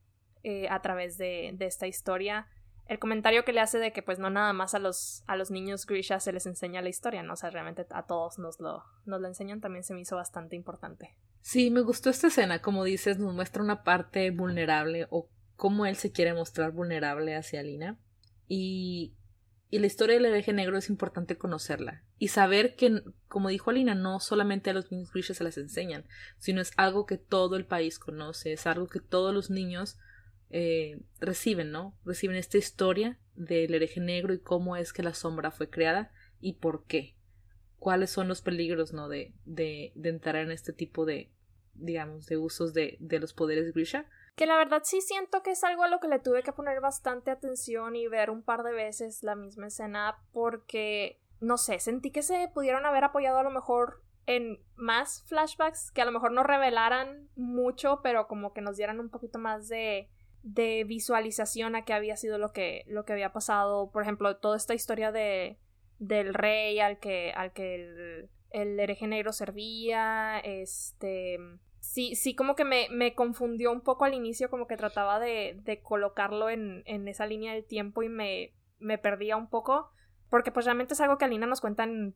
eh, 0.43 0.69
a 0.69 0.83
través 0.83 1.17
de, 1.17 1.53
de, 1.55 1.67
esta 1.67 1.87
historia. 1.87 2.49
El 2.87 2.99
comentario 2.99 3.45
que 3.45 3.53
le 3.53 3.61
hace 3.61 3.79
de 3.79 3.93
que 3.93 4.03
pues 4.03 4.19
no 4.19 4.31
nada 4.31 4.53
más 4.53 4.75
a 4.75 4.79
los, 4.79 5.23
a 5.27 5.37
los 5.37 5.51
niños 5.51 5.87
Grisha 5.87 6.21
se 6.21 6.33
les 6.33 6.47
enseña 6.47 6.83
la 6.83 6.89
historia, 6.89 7.23
¿no? 7.23 7.35
O 7.35 7.37
sea, 7.37 7.51
realmente 7.51 7.87
a 7.91 8.03
todos 8.05 8.39
nos 8.39 8.61
lo, 8.61 8.85
nos 9.05 9.21
lo 9.21 9.29
enseñan, 9.29 9.61
también 9.61 9.85
se 9.85 9.95
me 9.95 10.01
hizo 10.01 10.17
bastante 10.17 10.57
importante. 10.57 11.15
Sí, 11.41 11.71
me 11.71 11.81
gustó 11.81 12.11
esta 12.11 12.29
escena, 12.29 12.61
como 12.61 12.85
dices, 12.85 13.19
nos 13.19 13.35
muestra 13.35 13.63
una 13.63 13.83
parte 13.83 14.31
vulnerable 14.31 15.07
o 15.11 15.29
cómo 15.57 15.87
él 15.87 15.97
se 15.97 16.13
quiere 16.13 16.35
mostrar 16.35 16.73
vulnerable 16.73 17.37
hacia 17.37 17.63
Lina. 17.63 17.99
Y, 18.49 19.15
y 19.71 19.79
la 19.79 19.87
historia 19.87 20.17
del 20.17 20.27
hereje 20.27 20.53
negro 20.53 20.79
es 20.79 20.89
importante 20.89 21.37
conocerla 21.37 22.05
y 22.19 22.29
saber 22.29 22.75
que, 22.75 23.03
como 23.29 23.49
dijo 23.49 23.71
Alina, 23.71 23.95
no 23.95 24.21
solamente 24.21 24.71
a 24.71 24.73
los 24.73 24.91
niños 24.91 25.13
grises 25.13 25.37
se 25.37 25.45
las 25.45 25.59
enseñan, 25.59 26.05
sino 26.39 26.61
es 26.61 26.73
algo 26.77 27.07
que 27.07 27.19
todo 27.19 27.57
el 27.57 27.67
país 27.67 27.99
conoce, 27.99 28.53
es 28.53 28.67
algo 28.67 28.89
que 28.89 29.01
todos 29.01 29.35
los 29.35 29.51
niños 29.51 29.99
eh, 30.51 31.01
reciben, 31.21 31.71
¿no? 31.71 31.97
Reciben 32.05 32.37
esta 32.37 32.59
historia 32.59 33.19
del 33.37 33.75
hereje 33.75 34.01
negro 34.01 34.33
y 34.33 34.41
cómo 34.41 34.77
es 34.77 34.93
que 34.93 35.03
la 35.03 35.15
sombra 35.15 35.51
fue 35.51 35.69
creada 35.69 36.13
y 36.41 36.55
por 36.55 36.85
qué. 36.87 37.18
Cuáles 37.79 38.11
son 38.11 38.29
los 38.29 38.43
peligros, 38.43 38.93
¿no? 38.93 39.09
De, 39.09 39.33
de, 39.45 39.93
de 39.95 40.09
entrar 40.09 40.37
en 40.37 40.51
este 40.51 40.73
tipo 40.73 41.05
de, 41.05 41.31
digamos, 41.75 42.27
de 42.27 42.37
usos 42.37 42.75
de, 42.75 42.97
de 43.01 43.21
los 43.21 43.33
poderes 43.33 43.73
Grisha. 43.73 44.07
Que 44.35 44.47
la 44.47 44.57
verdad 44.57 44.83
sí 44.85 45.01
siento 45.01 45.43
que 45.43 45.53
es 45.53 45.65
algo 45.65 45.83
a 45.85 45.89
lo 45.89 46.01
que 46.01 46.09
le 46.09 46.19
tuve 46.19 46.43
que 46.43 46.53
poner 46.53 46.81
bastante 46.81 47.31
atención 47.31 47.97
y 47.97 48.07
ver 48.09 48.31
un 48.31 48.43
par 48.43 48.63
de 48.63 48.73
veces 48.73 49.23
la 49.23 49.35
misma 49.35 49.67
escena 49.67 50.17
porque, 50.33 51.21
no 51.41 51.57
sé, 51.57 51.81
sentí 51.81 52.11
que 52.11 52.23
se 52.23 52.49
pudieron 52.55 52.87
haber 52.87 53.05
apoyado 53.05 53.39
a 53.39 53.43
lo 53.43 53.51
mejor 53.51 54.03
en 54.27 54.63
más 54.77 55.25
flashbacks 55.27 55.91
que 55.91 56.03
a 56.03 56.05
lo 56.05 56.13
mejor 56.13 56.33
no 56.33 56.43
revelaran 56.43 57.31
mucho, 57.35 58.01
pero 58.03 58.29
como 58.29 58.53
que 58.53 58.61
nos 58.61 58.77
dieran 58.77 59.01
un 59.01 59.09
poquito 59.09 59.39
más 59.39 59.69
de, 59.69 60.11
de 60.43 60.85
visualización 60.85 61.75
a 61.75 61.85
qué 61.85 61.95
había 61.95 62.17
sido 62.17 62.39
lo 62.39 62.53
que, 62.53 62.85
lo 62.87 63.05
que 63.05 63.15
había 63.15 63.33
pasado. 63.33 63.91
Por 63.91 64.03
ejemplo, 64.03 64.37
toda 64.37 64.57
esta 64.57 64.75
historia 64.75 65.13
de, 65.13 65.59
del 65.99 66.35
rey 66.35 66.81
al 66.81 66.99
que, 66.99 67.33
al 67.33 67.53
que 67.53 67.75
el, 67.75 68.31
el 68.51 68.81
hereje 68.81 69.07
negro 69.07 69.33
servía, 69.33 70.41
este 70.41 71.39
sí, 71.81 72.15
sí 72.15 72.35
como 72.35 72.55
que 72.55 72.65
me, 72.65 72.89
me, 72.91 73.15
confundió 73.15 73.73
un 73.73 73.81
poco 73.81 74.05
al 74.05 74.15
inicio, 74.15 74.51
como 74.51 74.67
que 74.67 74.77
trataba 74.77 75.19
de, 75.19 75.59
de 75.65 75.81
colocarlo 75.81 76.51
en, 76.51 76.83
en, 76.87 77.09
esa 77.09 77.27
línea 77.27 77.55
del 77.55 77.65
tiempo 77.65 78.03
y 78.03 78.09
me, 78.09 78.55
me 78.79 78.99
perdía 78.99 79.37
un 79.37 79.49
poco, 79.49 79.91
porque 80.29 80.53
pues 80.53 80.67
realmente 80.67 80.95
es 80.95 81.01
algo 81.01 81.19
que 81.19 81.25
Alina 81.25 81.47
nos 81.47 81.61
cuenta 81.61 81.85
en 81.85 82.15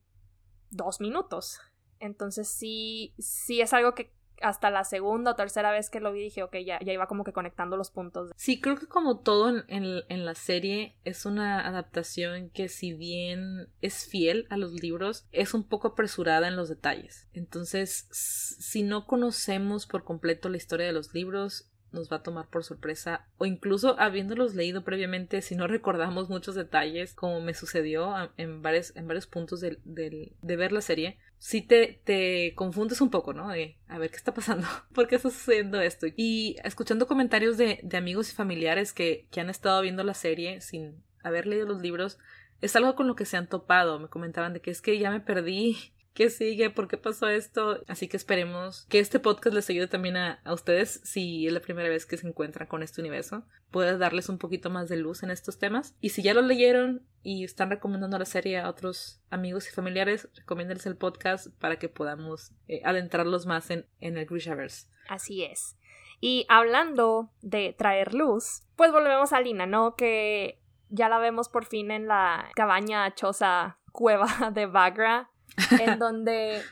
dos 0.70 1.00
minutos. 1.00 1.60
Entonces 2.00 2.48
sí, 2.48 3.14
sí 3.18 3.60
es 3.60 3.72
algo 3.72 3.94
que 3.94 4.12
hasta 4.42 4.70
la 4.70 4.84
segunda 4.84 5.32
o 5.32 5.36
tercera 5.36 5.70
vez 5.70 5.90
que 5.90 6.00
lo 6.00 6.12
vi 6.12 6.22
dije, 6.22 6.42
ok, 6.42 6.56
ya, 6.64 6.78
ya 6.80 6.92
iba 6.92 7.06
como 7.06 7.24
que 7.24 7.32
conectando 7.32 7.76
los 7.76 7.90
puntos. 7.90 8.32
Sí, 8.36 8.60
creo 8.60 8.76
que 8.76 8.86
como 8.86 9.18
todo 9.18 9.48
en, 9.48 9.64
en, 10.08 10.24
la 10.24 10.34
serie 10.34 10.96
es 11.04 11.26
una 11.26 11.66
adaptación 11.66 12.50
que 12.50 12.68
si 12.68 12.92
bien 12.92 13.68
es 13.80 14.06
fiel 14.06 14.46
a 14.50 14.56
los 14.56 14.72
libros, 14.72 15.26
es 15.32 15.54
un 15.54 15.64
poco 15.64 15.88
apresurada 15.88 16.48
en 16.48 16.56
los 16.56 16.68
detalles. 16.68 17.28
Entonces, 17.32 18.08
si 18.10 18.82
no 18.82 19.06
conocemos 19.06 19.86
por 19.86 20.04
completo 20.04 20.48
la 20.48 20.56
historia 20.56 20.86
de 20.86 20.92
los 20.92 21.14
libros, 21.14 21.72
nos 21.92 22.10
va 22.10 22.16
a 22.16 22.22
tomar 22.22 22.48
por 22.48 22.64
sorpresa 22.64 23.26
o 23.38 23.46
incluso 23.46 23.98
habiéndolos 24.00 24.54
leído 24.54 24.82
previamente 24.82 25.42
si 25.42 25.54
no 25.54 25.66
recordamos 25.68 26.28
muchos 26.28 26.54
detalles 26.54 27.14
como 27.14 27.40
me 27.40 27.54
sucedió 27.54 28.14
en 28.36 28.62
varios, 28.62 28.96
en 28.96 29.06
varios 29.06 29.26
puntos 29.26 29.60
de, 29.60 29.78
de, 29.84 30.32
de 30.40 30.56
ver 30.56 30.72
la 30.72 30.80
serie 30.80 31.18
sí 31.42 31.60
te, 31.60 32.00
te 32.04 32.54
confundes 32.54 33.00
un 33.00 33.10
poco, 33.10 33.34
¿no? 33.34 33.48
De 33.48 33.76
a 33.88 33.98
ver 33.98 34.10
qué 34.10 34.16
está 34.16 34.32
pasando, 34.32 34.64
por 34.94 35.08
qué 35.08 35.16
está 35.16 35.28
sucediendo 35.28 35.80
esto. 35.80 36.06
Y 36.16 36.54
escuchando 36.62 37.08
comentarios 37.08 37.58
de, 37.58 37.80
de 37.82 37.96
amigos 37.96 38.30
y 38.30 38.36
familiares 38.36 38.92
que, 38.92 39.26
que 39.32 39.40
han 39.40 39.50
estado 39.50 39.82
viendo 39.82 40.04
la 40.04 40.14
serie 40.14 40.60
sin 40.60 41.02
haber 41.24 41.48
leído 41.48 41.66
los 41.66 41.82
libros, 41.82 42.18
es 42.60 42.76
algo 42.76 42.94
con 42.94 43.08
lo 43.08 43.16
que 43.16 43.24
se 43.24 43.36
han 43.36 43.48
topado. 43.48 43.98
Me 43.98 44.06
comentaban 44.06 44.52
de 44.52 44.60
que 44.60 44.70
es 44.70 44.80
que 44.80 45.00
ya 45.00 45.10
me 45.10 45.18
perdí 45.18 45.92
¿Qué 46.14 46.28
sigue? 46.28 46.68
¿Por 46.70 46.88
qué 46.88 46.98
pasó 46.98 47.28
esto? 47.28 47.82
Así 47.88 48.06
que 48.08 48.16
esperemos 48.16 48.86
que 48.90 48.98
este 48.98 49.18
podcast 49.18 49.54
les 49.54 49.70
ayude 49.70 49.86
también 49.86 50.16
a, 50.16 50.40
a, 50.44 50.52
ustedes 50.52 51.00
si 51.04 51.46
es 51.46 51.52
la 51.52 51.60
primera 51.60 51.88
vez 51.88 52.04
que 52.04 52.18
se 52.18 52.26
encuentran 52.26 52.68
con 52.68 52.82
este 52.82 53.00
universo. 53.00 53.44
Pueda 53.70 53.96
darles 53.96 54.28
un 54.28 54.38
poquito 54.38 54.68
más 54.68 54.88
de 54.88 54.96
luz 54.96 55.22
en 55.22 55.30
estos 55.30 55.58
temas. 55.58 55.94
Y 56.00 56.10
si 56.10 56.22
ya 56.22 56.34
lo 56.34 56.42
leyeron 56.42 57.02
y 57.22 57.44
están 57.44 57.70
recomendando 57.70 58.18
la 58.18 58.26
serie 58.26 58.58
a 58.58 58.68
otros 58.68 59.20
amigos 59.30 59.68
y 59.68 59.72
familiares, 59.72 60.28
recomiéndenles 60.34 60.86
el 60.86 60.96
podcast 60.96 61.48
para 61.58 61.76
que 61.76 61.88
podamos 61.88 62.52
eh, 62.68 62.82
adentrarlos 62.84 63.46
más 63.46 63.70
en, 63.70 63.86
en 64.00 64.18
el 64.18 64.26
Grishaverse. 64.26 64.88
Así 65.08 65.44
es. 65.44 65.76
Y 66.20 66.46
hablando 66.48 67.32
de 67.40 67.74
traer 67.76 68.14
luz, 68.14 68.62
pues 68.76 68.92
volvemos 68.92 69.32
a 69.32 69.40
Lina, 69.40 69.66
¿no? 69.66 69.96
Que 69.96 70.60
ya 70.88 71.08
la 71.08 71.18
vemos 71.18 71.48
por 71.48 71.64
fin 71.64 71.90
en 71.90 72.06
la 72.06 72.50
cabaña 72.54 73.12
choza 73.14 73.78
cueva 73.92 74.26
de 74.54 74.66
Bagra 74.66 75.31
en 75.80 75.98
donde 75.98 76.62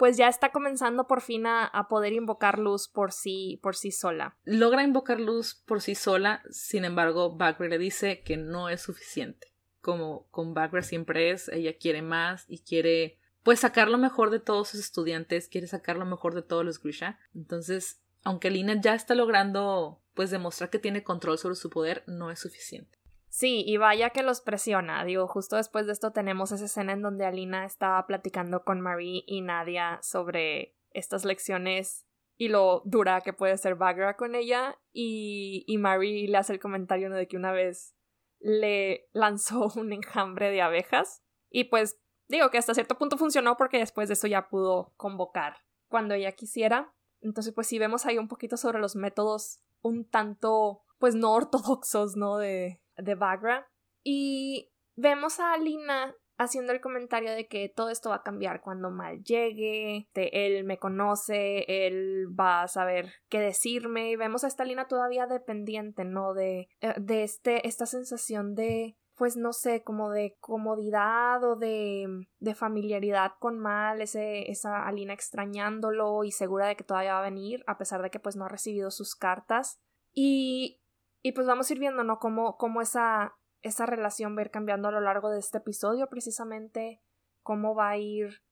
pues 0.00 0.16
ya 0.16 0.28
está 0.28 0.50
comenzando 0.50 1.06
por 1.06 1.20
fin 1.20 1.46
a, 1.46 1.86
poder 1.90 2.14
invocar 2.14 2.58
luz 2.58 2.88
por 2.88 3.12
sí, 3.12 3.60
por 3.62 3.76
sí 3.76 3.90
sola. 3.90 4.34
Logra 4.44 4.82
invocar 4.82 5.20
luz 5.20 5.62
por 5.66 5.82
sí 5.82 5.94
sola, 5.94 6.42
sin 6.48 6.86
embargo, 6.86 7.36
Bagra 7.36 7.68
le 7.68 7.76
dice 7.76 8.22
que 8.22 8.38
no 8.38 8.70
es 8.70 8.80
suficiente. 8.80 9.52
Como 9.82 10.26
con 10.30 10.54
Bagra 10.54 10.80
siempre 10.80 11.32
es, 11.32 11.48
ella 11.48 11.76
quiere 11.76 12.00
más 12.00 12.46
y 12.48 12.60
quiere 12.60 13.18
pues 13.42 13.60
sacar 13.60 13.88
lo 13.88 13.98
mejor 13.98 14.30
de 14.30 14.40
todos 14.40 14.68
sus 14.68 14.80
estudiantes, 14.80 15.48
quiere 15.48 15.66
sacar 15.66 15.98
lo 15.98 16.06
mejor 16.06 16.34
de 16.34 16.42
todos 16.42 16.64
los 16.64 16.82
Grisha. 16.82 17.18
Entonces, 17.34 18.00
aunque 18.24 18.50
Lina 18.50 18.80
ya 18.80 18.94
está 18.94 19.14
logrando 19.14 20.00
pues 20.14 20.30
demostrar 20.30 20.70
que 20.70 20.78
tiene 20.78 21.04
control 21.04 21.36
sobre 21.36 21.56
su 21.56 21.68
poder, 21.68 22.04
no 22.06 22.30
es 22.30 22.38
suficiente. 22.38 22.99
Sí, 23.30 23.62
y 23.64 23.76
vaya 23.76 24.10
que 24.10 24.24
los 24.24 24.40
presiona. 24.40 25.04
Digo, 25.04 25.28
justo 25.28 25.54
después 25.54 25.86
de 25.86 25.92
esto 25.92 26.10
tenemos 26.10 26.50
esa 26.50 26.64
escena 26.64 26.92
en 26.92 27.00
donde 27.00 27.24
Alina 27.24 27.64
estaba 27.64 28.04
platicando 28.06 28.64
con 28.64 28.80
Marie 28.80 29.22
y 29.24 29.40
Nadia 29.40 30.00
sobre 30.02 30.76
estas 30.90 31.24
lecciones 31.24 32.04
y 32.36 32.48
lo 32.48 32.82
dura 32.84 33.20
que 33.20 33.32
puede 33.32 33.56
ser 33.56 33.76
Bagra 33.76 34.16
con 34.16 34.34
ella. 34.34 34.80
Y, 34.92 35.62
y 35.68 35.78
Marie 35.78 36.26
le 36.28 36.38
hace 36.38 36.54
el 36.54 36.58
comentario 36.58 37.08
de 37.10 37.28
que 37.28 37.36
una 37.36 37.52
vez 37.52 37.94
le 38.40 39.08
lanzó 39.12 39.70
un 39.76 39.92
enjambre 39.92 40.50
de 40.50 40.62
abejas. 40.62 41.22
Y 41.50 41.64
pues 41.64 42.00
digo 42.26 42.50
que 42.50 42.58
hasta 42.58 42.74
cierto 42.74 42.98
punto 42.98 43.16
funcionó 43.16 43.56
porque 43.56 43.78
después 43.78 44.08
de 44.08 44.14
eso 44.14 44.26
ya 44.26 44.48
pudo 44.48 44.92
convocar 44.96 45.58
cuando 45.88 46.14
ella 46.14 46.32
quisiera. 46.32 46.92
Entonces, 47.20 47.54
pues 47.54 47.68
sí 47.68 47.78
vemos 47.78 48.06
ahí 48.06 48.18
un 48.18 48.28
poquito 48.28 48.56
sobre 48.56 48.80
los 48.80 48.96
métodos 48.96 49.60
un 49.82 50.04
tanto, 50.04 50.82
pues 50.98 51.14
no 51.14 51.32
ortodoxos, 51.32 52.16
¿no? 52.16 52.38
De, 52.38 52.80
de 53.02 53.14
Bagra. 53.14 53.68
Y 54.02 54.70
vemos 54.96 55.40
a 55.40 55.52
Alina 55.52 56.14
haciendo 56.40 56.72
el 56.72 56.80
comentario 56.80 57.32
de 57.32 57.46
que 57.46 57.68
todo 57.68 57.90
esto 57.90 58.08
va 58.08 58.16
a 58.16 58.22
cambiar 58.22 58.62
cuando 58.62 58.90
Mal 58.90 59.22
llegue, 59.22 60.08
de 60.14 60.30
él 60.32 60.64
me 60.64 60.78
conoce, 60.78 61.64
él 61.86 62.28
va 62.28 62.62
a 62.62 62.68
saber 62.68 63.12
qué 63.28 63.40
decirme, 63.40 64.10
y 64.10 64.16
vemos 64.16 64.42
a 64.42 64.46
esta 64.46 64.62
Alina 64.62 64.88
todavía 64.88 65.26
dependiente, 65.26 66.04
¿no? 66.04 66.32
De, 66.32 66.68
eh, 66.80 66.94
de 66.98 67.24
este, 67.24 67.68
esta 67.68 67.84
sensación 67.84 68.54
de, 68.54 68.96
pues 69.16 69.36
no 69.36 69.52
sé, 69.52 69.82
como 69.82 70.10
de 70.10 70.38
comodidad 70.40 71.44
o 71.44 71.56
de, 71.56 72.06
de 72.38 72.54
familiaridad 72.54 73.32
con 73.38 73.58
Mal, 73.58 74.00
ese, 74.00 74.50
esa 74.50 74.86
Alina 74.86 75.12
extrañándolo 75.12 76.24
y 76.24 76.32
segura 76.32 76.68
de 76.68 76.76
que 76.76 76.84
todavía 76.84 77.12
va 77.12 77.20
a 77.20 77.30
venir, 77.30 77.62
a 77.66 77.76
pesar 77.76 78.00
de 78.00 78.08
que 78.08 78.18
pues 78.18 78.36
no 78.36 78.46
ha 78.46 78.48
recibido 78.48 78.90
sus 78.90 79.14
cartas. 79.14 79.78
Y 80.14 80.79
y 81.22 81.32
pues 81.32 81.46
vamos 81.46 81.70
a 81.70 81.72
ir 81.72 81.78
viendo, 81.78 82.04
¿no? 82.04 82.18
Cómo, 82.18 82.56
cómo 82.56 82.80
esa, 82.80 83.34
esa 83.62 83.86
relación 83.86 84.36
va 84.36 84.40
a 84.40 84.44
ir 84.44 84.50
cambiando 84.50 84.88
a 84.88 84.92
lo 84.92 85.00
largo 85.00 85.30
de 85.30 85.38
este 85.38 85.58
episodio, 85.58 86.08
precisamente 86.08 87.00
cómo 87.42 87.74
va 87.74 87.90
a 87.90 87.98
ir 87.98 88.42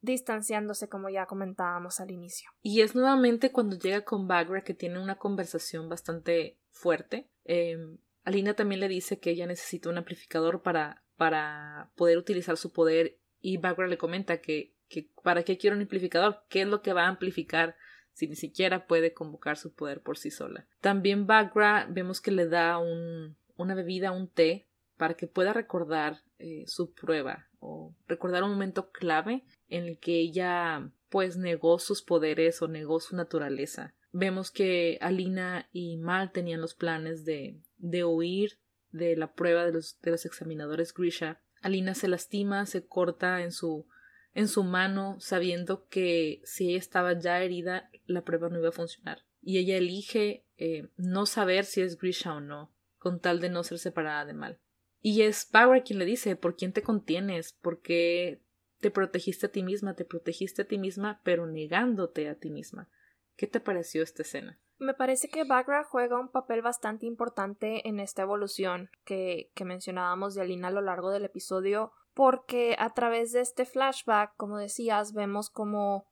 distanciándose, 0.00 0.88
como 0.88 1.08
ya 1.08 1.26
comentábamos 1.26 2.00
al 2.00 2.10
inicio. 2.10 2.50
Y 2.60 2.80
es 2.80 2.94
nuevamente 2.94 3.52
cuando 3.52 3.78
llega 3.78 4.04
con 4.04 4.26
Bagra 4.26 4.62
que 4.62 4.74
tiene 4.74 5.00
una 5.00 5.16
conversación 5.16 5.88
bastante 5.88 6.58
fuerte. 6.70 7.30
Eh, 7.44 7.78
Alina 8.24 8.54
también 8.54 8.80
le 8.80 8.88
dice 8.88 9.20
que 9.20 9.30
ella 9.30 9.46
necesita 9.46 9.88
un 9.88 9.98
amplificador 9.98 10.62
para, 10.62 11.04
para 11.16 11.90
poder 11.96 12.18
utilizar 12.18 12.56
su 12.56 12.72
poder 12.72 13.18
y 13.40 13.56
Bagra 13.58 13.86
le 13.86 13.98
comenta 13.98 14.40
que, 14.40 14.74
que 14.88 15.08
para 15.22 15.44
qué 15.44 15.56
quiere 15.56 15.76
un 15.76 15.82
amplificador, 15.82 16.44
qué 16.48 16.62
es 16.62 16.68
lo 16.68 16.82
que 16.82 16.92
va 16.92 17.04
a 17.04 17.08
amplificar 17.08 17.76
si 18.12 18.28
ni 18.28 18.36
siquiera 18.36 18.86
puede 18.86 19.14
convocar 19.14 19.56
su 19.56 19.72
poder 19.72 20.00
por 20.00 20.18
sí 20.18 20.30
sola. 20.30 20.66
También 20.80 21.26
Bagra 21.26 21.86
vemos 21.90 22.20
que 22.20 22.30
le 22.30 22.46
da 22.46 22.78
un, 22.78 23.36
una 23.56 23.74
bebida, 23.74 24.12
un 24.12 24.28
té, 24.28 24.66
para 24.96 25.14
que 25.14 25.26
pueda 25.26 25.52
recordar 25.52 26.22
eh, 26.38 26.64
su 26.68 26.92
prueba 26.92 27.48
o 27.58 27.94
recordar 28.06 28.44
un 28.44 28.50
momento 28.50 28.90
clave 28.90 29.44
en 29.68 29.84
el 29.84 29.98
que 29.98 30.20
ella 30.20 30.90
pues 31.08 31.36
negó 31.36 31.78
sus 31.78 32.02
poderes 32.02 32.62
o 32.62 32.68
negó 32.68 33.00
su 33.00 33.16
naturaleza. 33.16 33.94
Vemos 34.12 34.50
que 34.50 34.98
Alina 35.00 35.68
y 35.72 35.96
Mal 35.96 36.32
tenían 36.32 36.60
los 36.60 36.74
planes 36.74 37.24
de, 37.24 37.60
de 37.78 38.04
huir 38.04 38.58
de 38.90 39.16
la 39.16 39.32
prueba 39.32 39.64
de 39.64 39.72
los, 39.72 39.98
de 40.02 40.10
los 40.10 40.24
examinadores 40.24 40.94
Grisha. 40.94 41.40
Alina 41.62 41.94
se 41.94 42.08
lastima, 42.08 42.66
se 42.66 42.86
corta 42.86 43.42
en 43.42 43.52
su 43.52 43.86
en 44.34 44.48
su 44.48 44.64
mano 44.64 45.16
sabiendo 45.20 45.86
que 45.88 46.40
si 46.44 46.70
ella 46.70 46.78
estaba 46.78 47.18
ya 47.18 47.42
herida 47.42 47.90
la 48.06 48.22
prueba 48.22 48.48
no 48.48 48.58
iba 48.58 48.68
a 48.68 48.72
funcionar. 48.72 49.24
Y 49.40 49.58
ella 49.58 49.76
elige 49.76 50.46
eh, 50.56 50.88
no 50.96 51.26
saber 51.26 51.64
si 51.64 51.80
es 51.80 51.98
Grisha 51.98 52.34
o 52.34 52.40
no, 52.40 52.72
con 52.98 53.20
tal 53.20 53.40
de 53.40 53.50
no 53.50 53.64
ser 53.64 53.78
separada 53.78 54.24
de 54.24 54.34
mal. 54.34 54.58
Y 55.00 55.22
es 55.22 55.44
Power 55.44 55.82
quien 55.82 55.98
le 55.98 56.04
dice 56.04 56.36
¿por 56.36 56.56
quién 56.56 56.72
te 56.72 56.82
contienes? 56.82 57.52
¿Por 57.52 57.80
qué 57.80 58.42
te 58.80 58.90
protegiste 58.90 59.46
a 59.46 59.52
ti 59.52 59.62
misma? 59.62 59.94
Te 59.94 60.04
protegiste 60.04 60.62
a 60.62 60.64
ti 60.66 60.78
misma, 60.78 61.20
pero 61.24 61.46
negándote 61.46 62.28
a 62.28 62.36
ti 62.36 62.50
misma. 62.50 62.88
¿Qué 63.36 63.46
te 63.46 63.60
pareció 63.60 64.02
esta 64.02 64.22
escena? 64.22 64.60
Me 64.78 64.94
parece 64.94 65.28
que 65.28 65.44
Bagra 65.44 65.84
juega 65.84 66.18
un 66.18 66.30
papel 66.30 66.62
bastante 66.62 67.06
importante 67.06 67.88
en 67.88 68.00
esta 68.00 68.22
evolución 68.22 68.90
que, 69.04 69.50
que 69.54 69.64
mencionábamos 69.64 70.34
de 70.34 70.42
Alina 70.42 70.68
a 70.68 70.72
lo 70.72 70.80
largo 70.80 71.10
del 71.10 71.24
episodio 71.24 71.92
porque 72.14 72.76
a 72.78 72.90
través 72.94 73.32
de 73.32 73.40
este 73.40 73.64
flashback, 73.64 74.34
como 74.36 74.58
decías, 74.58 75.12
vemos 75.12 75.50
como 75.50 76.06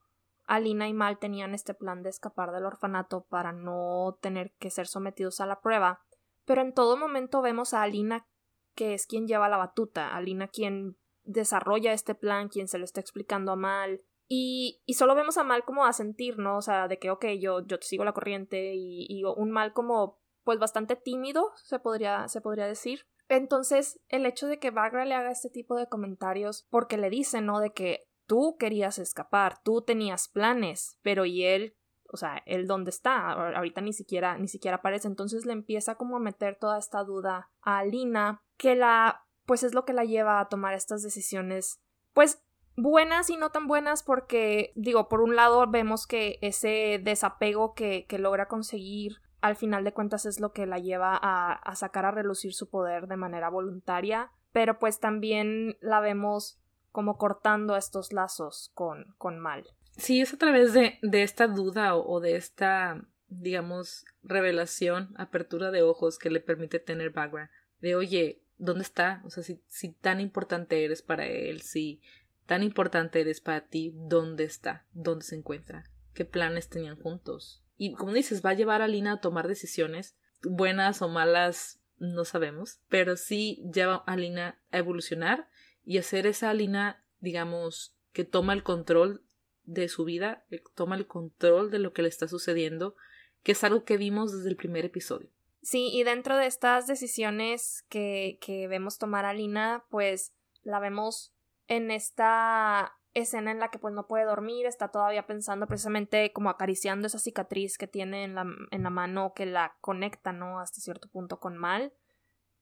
Alina 0.46 0.88
y 0.88 0.92
Mal 0.92 1.18
tenían 1.18 1.54
este 1.54 1.74
plan 1.74 2.02
de 2.02 2.10
escapar 2.10 2.52
del 2.52 2.64
orfanato 2.64 3.24
para 3.28 3.52
no 3.52 4.18
tener 4.20 4.52
que 4.58 4.70
ser 4.70 4.86
sometidos 4.86 5.40
a 5.40 5.46
la 5.46 5.60
prueba, 5.60 6.00
pero 6.44 6.62
en 6.62 6.74
todo 6.74 6.96
momento 6.96 7.42
vemos 7.42 7.74
a 7.74 7.82
Alina 7.82 8.26
que 8.74 8.94
es 8.94 9.06
quien 9.06 9.26
lleva 9.26 9.48
la 9.48 9.56
batuta, 9.56 10.14
Alina 10.14 10.48
quien 10.48 10.96
desarrolla 11.24 11.92
este 11.92 12.14
plan, 12.14 12.48
quien 12.48 12.68
se 12.68 12.78
lo 12.78 12.84
está 12.84 13.00
explicando 13.00 13.52
a 13.52 13.56
Mal, 13.56 14.02
y, 14.26 14.80
y 14.86 14.94
solo 14.94 15.14
vemos 15.14 15.38
a 15.38 15.44
Mal 15.44 15.64
como 15.64 15.84
a 15.84 15.92
sentir, 15.92 16.38
¿no? 16.38 16.56
O 16.56 16.62
sea, 16.62 16.88
de 16.88 16.98
que, 16.98 17.10
ok, 17.10 17.26
yo, 17.38 17.66
yo 17.66 17.78
te 17.78 17.86
sigo 17.86 18.04
la 18.04 18.12
corriente, 18.12 18.74
y, 18.74 19.06
y 19.08 19.24
un 19.24 19.50
Mal 19.50 19.72
como, 19.72 20.18
pues 20.44 20.58
bastante 20.58 20.96
tímido, 20.96 21.52
se 21.56 21.78
podría, 21.78 22.28
se 22.28 22.40
podría 22.40 22.66
decir. 22.66 23.06
Entonces, 23.30 24.00
el 24.08 24.26
hecho 24.26 24.48
de 24.48 24.58
que 24.58 24.72
Bagra 24.72 25.04
le 25.04 25.14
haga 25.14 25.30
este 25.30 25.50
tipo 25.50 25.76
de 25.76 25.88
comentarios, 25.88 26.66
porque 26.68 26.98
le 26.98 27.10
dice, 27.10 27.40
¿no? 27.40 27.60
De 27.60 27.70
que 27.72 28.08
tú 28.26 28.56
querías 28.58 28.98
escapar, 28.98 29.62
tú 29.62 29.82
tenías 29.82 30.28
planes, 30.28 30.98
pero 31.02 31.24
y 31.26 31.44
él, 31.44 31.76
o 32.12 32.16
sea, 32.16 32.42
él 32.44 32.66
dónde 32.66 32.90
está, 32.90 33.30
ahorita 33.30 33.82
ni 33.82 33.92
siquiera, 33.92 34.36
ni 34.36 34.48
siquiera 34.48 34.78
aparece, 34.78 35.06
entonces 35.06 35.46
le 35.46 35.52
empieza 35.52 35.94
como 35.94 36.16
a 36.16 36.20
meter 36.20 36.58
toda 36.58 36.76
esta 36.76 37.04
duda 37.04 37.52
a 37.62 37.78
Alina, 37.78 38.42
que 38.56 38.74
la, 38.74 39.24
pues 39.46 39.62
es 39.62 39.74
lo 39.74 39.84
que 39.84 39.92
la 39.92 40.04
lleva 40.04 40.40
a 40.40 40.48
tomar 40.48 40.74
estas 40.74 41.02
decisiones, 41.02 41.80
pues 42.12 42.42
buenas 42.76 43.30
y 43.30 43.36
no 43.36 43.50
tan 43.50 43.68
buenas 43.68 44.02
porque 44.02 44.72
digo 44.74 45.08
por 45.08 45.20
un 45.20 45.36
lado 45.36 45.70
vemos 45.70 46.06
que 46.06 46.38
ese 46.40 47.00
desapego 47.02 47.74
que 47.74 48.06
logra 48.18 48.48
conseguir 48.48 49.20
al 49.40 49.56
final 49.56 49.84
de 49.84 49.92
cuentas 49.92 50.26
es 50.26 50.40
lo 50.40 50.52
que 50.52 50.66
la 50.66 50.78
lleva 50.78 51.18
a, 51.20 51.74
sacar 51.74 52.04
a 52.04 52.10
relucir 52.10 52.52
su 52.52 52.68
poder 52.68 53.06
de 53.06 53.16
manera 53.16 53.48
voluntaria, 53.48 54.30
pero 54.52 54.78
pues 54.78 55.00
también 55.00 55.76
la 55.80 56.00
vemos 56.00 56.60
como 56.92 57.18
cortando 57.18 57.76
estos 57.76 58.12
lazos 58.12 58.70
con, 58.74 59.14
con 59.16 59.38
Mal. 59.38 59.64
Sí, 59.96 60.20
es 60.20 60.32
a 60.34 60.38
través 60.38 60.72
de, 60.72 60.98
de 61.02 61.22
esta 61.22 61.46
duda 61.46 61.96
o, 61.96 62.20
de 62.20 62.36
esta, 62.36 63.04
digamos, 63.28 64.04
revelación, 64.22 65.14
apertura 65.16 65.70
de 65.70 65.82
ojos 65.82 66.18
que 66.18 66.30
le 66.30 66.40
permite 66.40 66.78
tener 66.78 67.10
background. 67.10 67.50
De 67.80 67.96
oye, 67.96 68.42
¿dónde 68.58 68.82
está? 68.82 69.22
O 69.24 69.30
sea, 69.30 69.42
si, 69.42 69.62
si 69.68 69.92
tan 69.92 70.20
importante 70.20 70.84
eres 70.84 71.02
para 71.02 71.26
él, 71.26 71.62
si 71.62 72.02
tan 72.46 72.62
importante 72.62 73.20
eres 73.20 73.40
para 73.40 73.66
ti, 73.66 73.92
¿dónde 73.94 74.44
está? 74.44 74.86
¿Dónde 74.92 75.24
se 75.24 75.36
encuentra? 75.36 75.84
¿Qué 76.14 76.24
planes 76.24 76.68
tenían 76.68 76.96
juntos? 76.96 77.64
Y 77.82 77.94
como 77.94 78.12
dices, 78.12 78.44
va 78.44 78.50
a 78.50 78.54
llevar 78.54 78.82
a 78.82 78.88
Lina 78.88 79.12
a 79.12 79.20
tomar 79.22 79.48
decisiones, 79.48 80.14
buenas 80.42 81.00
o 81.00 81.08
malas, 81.08 81.80
no 81.96 82.26
sabemos, 82.26 82.82
pero 82.90 83.16
sí 83.16 83.64
lleva 83.72 84.04
a 84.06 84.18
Lina 84.18 84.60
a 84.70 84.76
evolucionar 84.76 85.48
y 85.82 85.96
a 85.96 86.02
ser 86.02 86.26
esa 86.26 86.52
Lina, 86.52 87.02
digamos, 87.20 87.96
que 88.12 88.24
toma 88.24 88.52
el 88.52 88.62
control 88.62 89.24
de 89.64 89.88
su 89.88 90.04
vida, 90.04 90.44
toma 90.74 90.94
el 90.94 91.06
control 91.06 91.70
de 91.70 91.78
lo 91.78 91.94
que 91.94 92.02
le 92.02 92.10
está 92.10 92.28
sucediendo, 92.28 92.96
que 93.42 93.52
es 93.52 93.64
algo 93.64 93.84
que 93.84 93.96
vimos 93.96 94.30
desde 94.30 94.50
el 94.50 94.56
primer 94.56 94.84
episodio. 94.84 95.30
Sí, 95.62 95.88
y 95.90 96.02
dentro 96.02 96.36
de 96.36 96.48
estas 96.48 96.86
decisiones 96.86 97.86
que, 97.88 98.36
que 98.42 98.68
vemos 98.68 98.98
tomar 98.98 99.24
a 99.24 99.32
Lina, 99.32 99.86
pues 99.88 100.34
la 100.64 100.80
vemos 100.80 101.32
en 101.66 101.90
esta 101.90 102.99
escena 103.14 103.50
en 103.50 103.58
la 103.58 103.70
que 103.70 103.78
pues 103.78 103.94
no 103.94 104.06
puede 104.06 104.24
dormir, 104.24 104.66
está 104.66 104.88
todavía 104.88 105.26
pensando 105.26 105.66
precisamente 105.66 106.32
como 106.32 106.50
acariciando 106.50 107.06
esa 107.06 107.18
cicatriz 107.18 107.78
que 107.78 107.86
tiene 107.86 108.24
en 108.24 108.34
la, 108.34 108.46
en 108.70 108.82
la 108.82 108.90
mano 108.90 109.32
que 109.34 109.46
la 109.46 109.76
conecta, 109.80 110.32
¿no? 110.32 110.60
Hasta 110.60 110.80
cierto 110.80 111.08
punto 111.08 111.40
con 111.40 111.56
Mal. 111.56 111.92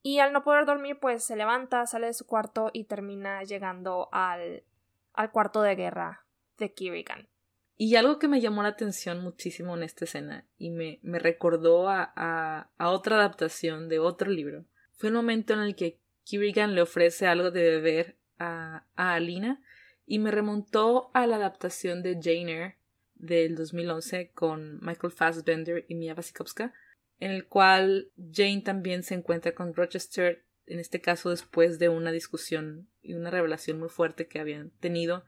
Y 0.03 0.21
al 0.21 0.33
no 0.33 0.45
poder 0.45 0.65
dormir, 0.65 0.99
pues 1.01 1.25
se 1.25 1.37
levanta, 1.37 1.85
sale 1.87 2.07
de 2.07 2.15
su 2.15 2.27
cuarto 2.27 2.71
y 2.73 2.85
termina 2.85 3.43
llegando 3.43 4.09
al, 4.13 4.65
al 5.13 5.31
cuarto 5.31 5.61
de 5.63 5.75
guerra 5.75 6.25
de 6.57 6.73
Kirigan. 6.73 7.29
Y 7.77 7.97
algo 7.97 8.19
que 8.19 8.29
me 8.29 8.41
llamó 8.41 8.63
la 8.63 8.71
atención 8.71 9.23
muchísimo 9.23 9.77
en 9.77 9.83
esta 9.83 10.05
escena 10.05 10.45
y 10.57 10.71
me, 10.71 10.99
me 11.03 11.19
recordó 11.19 11.89
a, 11.89 12.13
a, 12.17 12.71
a, 12.77 12.91
otra 12.91 13.17
adaptación 13.17 13.89
de 13.89 14.01
otro 14.01 14.31
libro 14.31 14.65
fue 14.99 15.11
el 15.11 15.15
momento 15.15 15.55
en 15.55 15.61
el 15.61 15.77
que 15.77 16.01
Kirigan 16.25 16.75
le 16.75 16.83
ofrece 16.83 17.27
algo 17.29 17.53
de 17.53 17.63
beber 17.63 18.17
a, 18.39 18.85
a 18.97 19.15
Alina 19.15 19.63
y 20.09 20.19
me 20.19 20.31
remontó 20.31 21.11
a 21.13 21.27
la 21.27 21.37
adaptación 21.37 22.03
de 22.03 22.15
Jane 22.15 22.53
Eyre 22.53 22.79
del 23.15 23.57
2011 23.57 24.31
con 24.33 24.81
Michael 24.81 25.13
Fassbender 25.13 25.85
y 25.87 25.95
Mia 25.95 26.15
Wasikowska, 26.15 26.73
en 27.21 27.31
el 27.31 27.47
cual 27.47 28.11
Jane 28.33 28.63
también 28.63 29.03
se 29.03 29.15
encuentra 29.15 29.55
con 29.55 29.75
Rochester, 29.75 30.47
en 30.67 30.79
este 30.79 31.03
caso 31.03 31.29
después 31.29 31.79
de 31.79 31.91
una 31.91 32.11
discusión 32.11 32.89
y 33.03 33.15
una 33.15 33.31
revelación 33.31 33.79
muy 33.79 33.91
fuerte 33.91 34.29
que 34.29 34.41
habían 34.41 34.71
tenido, 34.81 35.25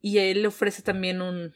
y 0.00 0.18
él 0.18 0.42
le 0.42 0.48
ofrece 0.48 0.82
también 0.82 1.22
un, 1.22 1.54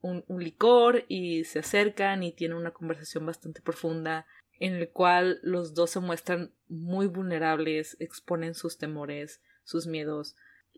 un, 0.00 0.24
un 0.28 0.44
licor 0.44 1.04
y 1.08 1.42
se 1.44 1.58
acercan 1.58 2.22
y 2.22 2.32
tienen 2.32 2.56
una 2.56 2.70
conversación 2.70 3.26
bastante 3.26 3.60
profunda 3.60 4.26
en 4.60 4.74
el 4.74 4.88
cual 4.88 5.40
los 5.42 5.74
dos 5.74 5.90
se 5.90 6.00
muestran 6.00 6.52
muy 6.68 7.08
vulnerables, 7.08 7.96
exponen 7.98 8.54
sus 8.54 8.78
temores, 8.78 9.40
sus 9.64 9.88
miedos. 9.88 10.36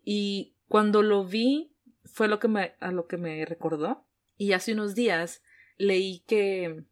Y 0.09 0.55
cuando 0.69 1.03
lo 1.03 1.25
vi 1.25 1.73
fue 2.05 2.29
lo 2.29 2.38
que 2.38 2.47
me, 2.47 2.75
a 2.79 2.92
lo 2.92 3.09
que 3.09 3.16
me 3.16 3.45
recordó. 3.45 4.07
Y 4.38 4.53
hace 4.53 4.73
unos 4.73 4.95
días 4.95 5.42
leí 5.79 6.21
que 6.29 6.85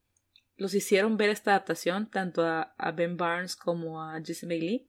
los 0.57 0.74
hicieron 0.74 1.16
ver 1.16 1.31
esta 1.31 1.53
adaptación, 1.53 2.11
tanto 2.11 2.44
a, 2.44 2.74
a 2.77 2.90
Ben 2.90 3.16
Barnes 3.16 3.55
como 3.55 4.03
a 4.03 4.20
Jesse 4.20 4.48
Bailey. 4.48 4.88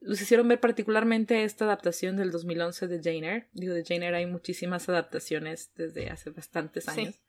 Los 0.00 0.22
hicieron 0.22 0.48
ver 0.48 0.58
particularmente 0.58 1.44
esta 1.44 1.66
adaptación 1.66 2.16
del 2.16 2.30
2011 2.30 2.88
de 2.88 3.02
Jane 3.02 3.28
Eyre. 3.28 3.48
Digo, 3.52 3.74
de 3.74 3.84
Jane 3.84 4.06
Eyre 4.06 4.16
hay 4.16 4.26
muchísimas 4.26 4.88
adaptaciones 4.88 5.70
desde 5.76 6.08
hace 6.08 6.30
bastantes 6.30 6.88
años. 6.88 7.20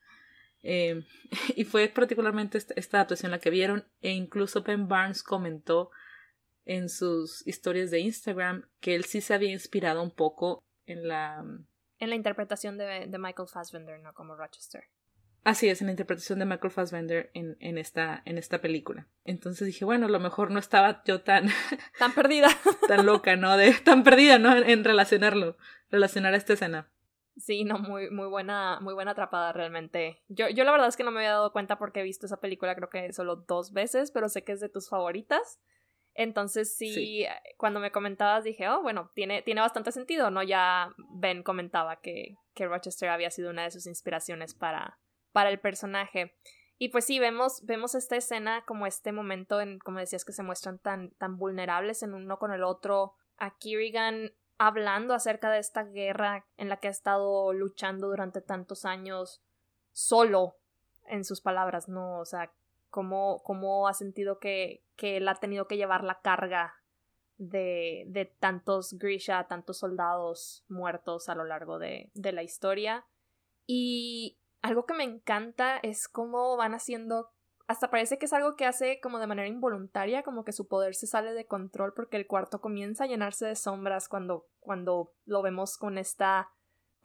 Eh, 0.64 1.04
y 1.58 1.66
fue 1.66 1.90
particularmente 1.90 2.58
esta, 2.58 2.74
esta, 2.78 2.98
adaptación 3.00 3.32
la 3.32 3.40
que 3.40 3.50
vieron 3.50 3.84
e 4.02 4.12
incluso 4.12 4.64
Ben 4.64 4.88
Barnes 4.88 5.24
comentó 5.24 5.92
en 6.68 6.90
sus 6.90 7.46
historias 7.48 7.90
de 7.92 8.00
Instagram 8.00 8.68
que 8.80 8.94
él 8.94 9.06
sí 9.06 9.22
se 9.22 9.34
había 9.34 9.52
inspirado 9.52 10.04
un 10.04 10.12
poco 10.12 10.64
en 10.86 11.08
la... 11.08 11.44
En 12.00 12.10
la 12.10 12.16
interpretación 12.16 12.78
de, 12.78 13.08
de 13.08 13.18
Michael 13.18 13.48
Fassbender, 13.48 14.00
¿no? 14.00 14.14
Como 14.14 14.36
Rochester. 14.36 14.84
Así 15.44 15.70
es, 15.70 15.80
en 15.80 15.88
la 15.88 15.94
interpretación 15.94 16.40
de 16.40 16.46
Michael 16.46 16.72
Fassbender 16.72 17.32
en, 17.34 17.56
en, 17.62 17.78
esta, 17.78 18.22
en 18.26 18.38
esta 18.38 18.60
película. 18.60 19.08
Entonces 19.24 19.66
dije, 19.66 19.86
bueno, 19.86 20.08
a 20.08 20.10
lo 20.10 20.20
mejor 20.20 20.52
no 20.52 20.60
estaba 20.60 21.04
yo 21.06 21.22
tan... 21.22 21.48
Tan 21.98 22.14
perdida. 22.14 22.50
tan 22.88 23.06
loca, 23.06 23.38
¿no? 23.38 23.56
De, 23.56 23.74
tan 23.74 24.04
perdida, 24.04 24.38
¿no? 24.38 24.56
En 24.56 24.84
relacionarlo, 24.84 25.58
relacionar 25.90 26.34
esta 26.34 26.54
escena. 26.54 26.92
Sí, 27.38 27.64
no, 27.64 27.80
muy, 27.80 28.10
muy 28.10 28.28
buena, 28.28 28.80
muy 28.82 28.94
buena 28.94 29.12
atrapada 29.12 29.54
realmente. 29.54 30.22
Yo, 30.28 30.50
yo 30.50 30.66
la 30.66 30.72
verdad 30.72 30.90
es 30.90 30.98
que 30.98 31.04
no 31.04 31.12
me 31.12 31.20
había 31.20 31.32
dado 31.32 31.54
cuenta 31.54 31.78
porque 31.78 32.02
he 32.02 32.04
visto 32.04 32.26
esa 32.26 32.42
película 32.42 32.76
creo 32.76 32.90
que 32.90 33.14
solo 33.14 33.38
dos 33.38 33.72
veces, 33.72 34.12
pero 34.12 34.28
sé 34.28 34.44
que 34.44 34.52
es 34.52 34.60
de 34.60 34.70
tus 34.70 34.90
favoritas. 34.90 35.62
Entonces 36.18 36.76
sí, 36.76 36.94
sí, 36.94 37.26
cuando 37.58 37.80
me 37.80 37.92
comentabas 37.92 38.44
dije, 38.44 38.68
oh, 38.68 38.82
bueno, 38.82 39.12
tiene, 39.14 39.44
tiene 39.44 39.62
bastante 39.62 39.92
sentido, 39.92 40.32
¿no? 40.32 40.42
Ya 40.42 40.90
Ben 41.12 41.44
comentaba 41.44 42.02
que, 42.02 42.38
que 42.56 42.66
Rochester 42.66 43.10
había 43.10 43.30
sido 43.30 43.52
una 43.52 43.64
de 43.64 43.72
sus 43.72 43.86
inspiraciones 43.86 44.56
para, 44.56 44.98
para 45.32 45.52
el 45.52 45.60
personaje. 45.60 46.36
Y 46.80 46.90
pues 46.90 47.06
sí, 47.06 47.20
vemos, 47.20 47.64
vemos 47.66 47.94
esta 47.94 48.16
escena 48.16 48.64
como 48.66 48.88
este 48.88 49.12
momento 49.12 49.62
en, 49.62 49.78
como 49.78 50.00
decías, 50.00 50.26
que 50.26 50.34
se 50.34 50.42
muestran 50.42 50.80
tan, 50.80 51.12
tan 51.12 51.38
vulnerables 51.38 52.02
en 52.02 52.16
uno 52.16 52.40
con 52.40 52.52
el 52.52 52.64
otro. 52.64 53.14
A 53.38 53.56
Kirigan 53.56 54.34
hablando 54.58 55.14
acerca 55.14 55.52
de 55.52 55.60
esta 55.60 55.84
guerra 55.84 56.48
en 56.58 56.68
la 56.68 56.78
que 56.78 56.88
ha 56.88 56.92
estado 56.92 57.54
luchando 57.54 58.08
durante 58.08 58.42
tantos 58.42 58.86
años 58.86 59.44
solo, 59.94 60.56
en 61.06 61.24
sus 61.24 61.42
palabras, 61.42 61.88
¿no? 61.88 62.20
O 62.20 62.26
sea, 62.26 62.52
cómo, 62.90 63.42
cómo 63.44 63.88
ha 63.88 63.94
sentido 63.94 64.40
que, 64.40 64.84
que 64.96 65.18
él 65.18 65.28
ha 65.28 65.36
tenido 65.36 65.68
que 65.68 65.78
llevar 65.78 66.04
la 66.04 66.22
carga 66.22 66.74
de, 67.38 68.06
de 68.08 68.26
tantos 68.26 68.98
Grisha, 68.98 69.48
tantos 69.48 69.78
soldados 69.78 70.66
muertos 70.68 71.30
a 71.30 71.36
lo 71.36 71.44
largo 71.44 71.80
de, 71.80 72.12
de 72.14 72.32
la 72.32 72.44
historia. 72.44 73.06
Y 73.66 74.40
algo 74.62 74.86
que 74.86 74.94
me 74.94 75.04
encanta 75.04 75.78
es 75.78 76.08
cómo 76.08 76.58
van 76.58 76.74
haciendo 76.74 77.32
hasta 77.68 77.92
parece 77.92 78.18
que 78.18 78.26
es 78.26 78.34
algo 78.34 78.56
que 78.56 78.66
hace 78.66 79.00
como 79.02 79.20
de 79.20 79.28
manera 79.28 79.48
involuntaria, 79.48 80.24
como 80.24 80.46
que 80.46 80.54
su 80.54 80.68
poder 80.68 80.96
se 80.96 81.06
sale 81.06 81.34
de 81.34 81.46
control 81.46 81.94
porque 81.94 82.16
el 82.16 82.26
cuarto 82.26 82.62
comienza 82.62 83.04
a 83.04 83.08
llenarse 83.08 83.46
de 83.46 83.56
sombras 83.56 84.08
cuando, 84.08 84.48
cuando 84.62 85.14
lo 85.26 85.42
vemos 85.42 85.78
con 85.78 85.98
esta 85.98 86.50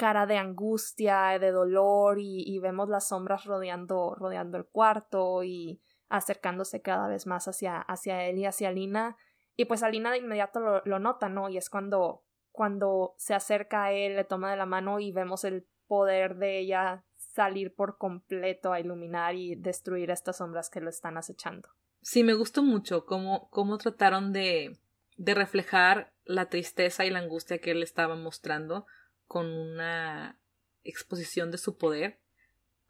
cara 0.03 0.27
de 0.27 0.37
angustia, 0.37 1.39
de 1.39 1.53
dolor 1.53 2.17
y, 2.19 2.59
vemos 2.59 2.89
las 2.89 3.07
sombras 3.07 3.45
rodeando, 3.45 4.17
rodeando 4.17 4.59
el 4.59 4.65
cuarto 4.65 5.45
y 5.45 5.81
acercándose 6.09 6.83
cada 6.83 7.07
vez 7.07 7.29
más 7.29 7.47
hacia, 7.47 7.79
hacia 7.79 8.25
él 8.25 8.39
y 8.39 8.47
hacia 8.47 8.73
Lina. 8.73 9.17
Y 9.55 9.67
pues 9.67 9.85
Alina 9.85 10.11
de 10.11 10.19
inmediato 10.19 10.59
lo, 10.59 10.83
lo 10.87 10.99
nota, 10.99 11.29
¿no? 11.29 11.49
Y 11.49 11.57
es 11.57 11.71
cuando, 11.71 12.25
cuando 12.51 13.15
se 13.17 13.33
acerca 13.33 13.85
a 13.85 13.93
él, 13.93 14.17
le 14.17 14.25
toma 14.25 14.51
de 14.51 14.57
la 14.57 14.67
mano 14.67 14.99
y 14.99 15.13
vemos 15.13 15.45
el 15.45 15.69
poder 15.87 16.35
de 16.35 16.59
ella 16.59 17.05
salir 17.15 17.73
por 17.73 17.97
completo 17.97 18.73
a 18.73 18.81
iluminar 18.81 19.37
y 19.37 19.55
destruir 19.55 20.11
estas 20.11 20.39
sombras 20.39 20.69
que 20.69 20.81
lo 20.81 20.91
están 20.91 21.17
acechando. 21.17 21.69
Sí, 22.01 22.25
me 22.25 22.35
gustó 22.35 22.65
mucho 22.65 23.07
cómo, 23.07 23.49
cómo 23.51 23.79
trataron 23.79 24.33
de, 24.33 24.81
de 25.17 25.35
reflejar 25.35 26.13
la 26.25 26.49
tristeza 26.49 27.05
y 27.05 27.11
la 27.11 27.21
angustia 27.21 27.59
que 27.59 27.71
él 27.71 27.85
estaba 27.85 28.17
mostrando 28.17 28.85
con 29.33 29.47
una 29.47 30.39
exposición 30.85 31.51
de 31.51 31.57
su 31.57 31.79
poder, 31.79 32.21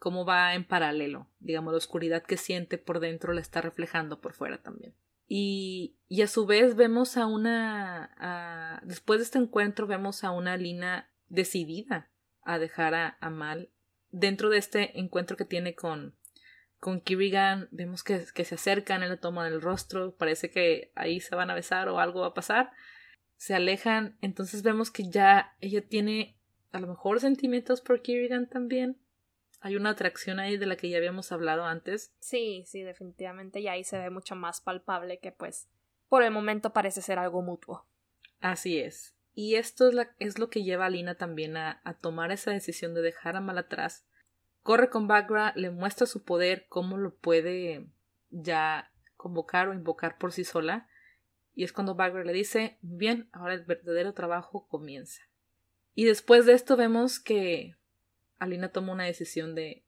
cómo 0.01 0.25
va 0.25 0.57
en 0.57 0.65
paralelo, 0.65 1.29
digamos, 1.39 1.73
la 1.73 1.79
oscuridad 1.79 2.25
que 2.25 2.37
siente 2.37 2.79
por 2.79 2.99
dentro 2.99 3.33
la 3.33 3.41
está 3.41 3.61
reflejando 3.61 4.21
por 4.21 4.33
fuera 4.33 4.61
también. 4.61 4.93
Y, 5.29 5.95
y 6.09 6.23
a 6.23 6.27
su 6.27 6.45
vez 6.45 6.75
vemos 6.75 7.17
a 7.17 7.27
una, 7.27 8.81
después 8.83 9.21
de 9.21 9.25
este 9.25 9.39
encuentro 9.39 9.87
vemos 9.87 10.25
a 10.25 10.33
una 10.33 10.57
Lina 10.57 11.13
decidida 11.29 12.11
a 12.43 12.59
dejar 12.59 12.95
a, 12.95 13.19
a 13.21 13.31
Mal 13.31 13.71
dentro 14.11 14.51
de 14.51 14.59
este 14.59 14.99
encuentro 14.99 15.37
que 15.37 15.45
tiene 15.45 15.77
con, 15.77 16.17
con 16.81 17.01
Kirigan, 17.01 17.69
vemos 17.71 18.03
que, 18.03 18.25
que 18.35 18.45
se 18.45 18.57
acercan, 18.57 19.05
él 19.05 19.11
le 19.11 19.17
toma 19.17 19.47
el 19.47 19.63
rostro, 19.63 20.17
parece 20.17 20.51
que 20.51 20.91
ahí 20.97 21.21
se 21.21 21.37
van 21.37 21.51
a 21.51 21.55
besar 21.55 21.89
o 21.89 22.01
algo 22.01 22.23
va 22.23 22.27
a 22.27 22.35
pasar, 22.35 22.73
se 23.43 23.57
alejan, 23.57 24.17
entonces 24.21 24.63
vemos 24.63 24.93
que 24.93 25.09
ya 25.09 25.57
ella 25.61 25.83
tiene 25.85 26.37
a 26.71 26.79
lo 26.79 26.87
mejor 26.87 27.19
sentimientos 27.19 27.81
por 27.81 28.01
Kirigan 28.01 28.49
también. 28.49 28.97
Hay 29.61 29.75
una 29.75 29.91
atracción 29.91 30.39
ahí 30.39 30.57
de 30.57 30.67
la 30.67 30.77
que 30.77 30.89
ya 30.89 30.99
habíamos 30.99 31.33
hablado 31.33 31.65
antes. 31.65 32.15
Sí, 32.21 32.63
sí, 32.69 32.83
definitivamente, 32.83 33.59
y 33.59 33.67
ahí 33.67 33.83
se 33.83 33.99
ve 33.99 34.11
mucho 34.11 34.37
más 34.37 34.61
palpable 34.61 35.19
que 35.19 35.33
pues 35.33 35.67
por 36.09 36.23
el 36.23 36.31
momento 36.31 36.73
parece 36.73 37.03
ser 37.03 37.19
algo 37.19 37.43
mutuo. 37.43 37.85
Así 38.41 38.79
es. 38.79 39.17
Y 39.35 39.57
esto 39.57 39.89
es, 39.89 39.95
la, 39.95 40.15
es, 40.21 40.39
lo 40.39 40.49
que 40.49 40.63
lleva 40.63 40.87
a 40.87 40.91
Lina 40.91 41.17
también 41.17 41.57
a, 41.57 41.81
a, 41.83 41.95
tomar 41.95 42.31
esa 42.31 42.53
decisión 42.53 42.95
de 42.95 43.03
dejar 43.03 43.35
a 43.35 43.41
Mal 43.41 43.59
atrás. 43.59 44.07
Corre 44.63 44.89
con 44.89 45.09
Bagra, 45.09 45.53
le 45.57 45.71
muestra 45.71 46.07
su 46.07 46.23
poder, 46.23 46.67
cómo 46.69 46.97
lo 46.97 47.13
puede 47.17 47.89
ya 48.31 48.93
convocar 49.17 49.67
o 49.67 49.75
invocar 49.75 50.17
por 50.17 50.31
sí 50.31 50.45
sola. 50.45 50.87
Y 51.55 51.65
es 51.65 51.73
cuando 51.73 51.95
Bagra 51.95 52.25
le 52.25 52.33
dice, 52.33 52.79
bien, 52.81 53.29
ahora 53.33 53.55
el 53.55 53.65
verdadero 53.65 54.15
trabajo 54.15 54.67
comienza. 54.69 55.23
Y 55.95 56.05
después 56.05 56.47
de 56.47 56.55
esto 56.55 56.77
vemos 56.77 57.21
que 57.21 57.77
Alina 58.39 58.73
toma 58.73 58.93
una 58.93 59.05
decisión 59.05 59.55
de, 59.55 59.85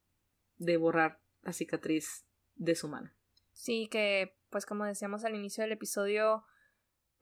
de 0.59 0.77
borrar 0.77 1.21
la 1.43 1.53
cicatriz 1.53 2.27
de 2.57 2.75
su 2.75 2.89
mano. 2.89 3.11
Sí, 3.53 3.89
que 3.91 4.37
pues 4.51 4.67
como 4.67 4.85
decíamos 4.85 5.25
al 5.25 5.35
inicio 5.35 5.63
del 5.63 5.73
episodio, 5.73 6.45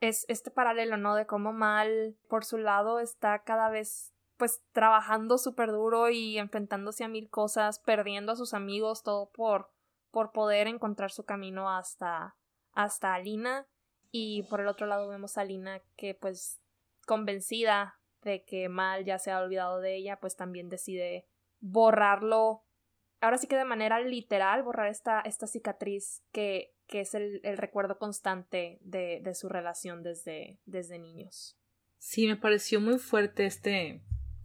es 0.01 0.25
este 0.27 0.51
paralelo, 0.51 0.97
¿no? 0.97 1.15
De 1.15 1.25
cómo 1.25 1.53
Mal, 1.53 2.17
por 2.27 2.43
su 2.43 2.57
lado, 2.57 2.99
está 2.99 3.43
cada 3.43 3.69
vez 3.69 4.13
pues 4.37 4.61
trabajando 4.71 5.37
súper 5.37 5.71
duro 5.71 6.09
y 6.09 6.37
enfrentándose 6.37 7.03
a 7.03 7.07
mil 7.07 7.29
cosas, 7.29 7.79
perdiendo 7.79 8.33
a 8.33 8.35
sus 8.35 8.53
amigos, 8.53 9.03
todo 9.03 9.31
por, 9.31 9.71
por 10.11 10.31
poder 10.31 10.67
encontrar 10.67 11.11
su 11.11 11.23
camino 11.23 11.69
hasta, 11.69 12.35
hasta 12.73 13.13
Alina. 13.13 13.65
Y 14.15 14.43
por 14.43 14.61
el 14.61 14.67
otro 14.67 14.87
lado 14.87 15.09
vemos 15.09 15.37
a 15.37 15.41
Alina 15.41 15.81
que 15.97 16.13
pues 16.13 16.61
convencida 17.05 17.99
de 18.21 18.43
que 18.43 18.69
Mal 18.69 19.03
ya 19.03 19.19
se 19.19 19.31
ha 19.31 19.41
olvidado 19.41 19.81
de 19.81 19.95
ella, 19.97 20.19
pues 20.21 20.37
también 20.37 20.69
decide 20.69 21.25
borrarlo. 21.59 22.63
Ahora 23.19 23.37
sí 23.37 23.47
que 23.47 23.57
de 23.57 23.65
manera 23.65 23.99
literal, 23.99 24.63
borrar 24.63 24.87
esta, 24.87 25.21
esta 25.21 25.47
cicatriz 25.47 26.21
que 26.31 26.73
que 26.87 27.01
es 27.01 27.13
el, 27.15 27.39
el 27.43 27.57
recuerdo 27.57 27.97
constante 27.97 28.77
de, 28.81 29.19
de, 29.23 29.35
su 29.35 29.49
relación 29.49 30.03
desde, 30.03 30.59
desde 30.65 30.99
niños. 30.99 31.57
Sí, 31.97 32.27
me 32.27 32.35
pareció 32.35 32.81
muy 32.81 32.99
fuerte 32.99 33.45
este, 33.45 34.01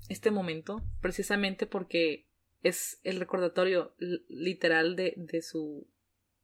este 0.08 0.30
momento, 0.30 0.82
precisamente 1.00 1.66
porque 1.66 2.26
es 2.62 3.00
el 3.04 3.18
recordatorio 3.18 3.94
literal 4.28 4.96
de, 4.96 5.14
de 5.16 5.42
su 5.42 5.86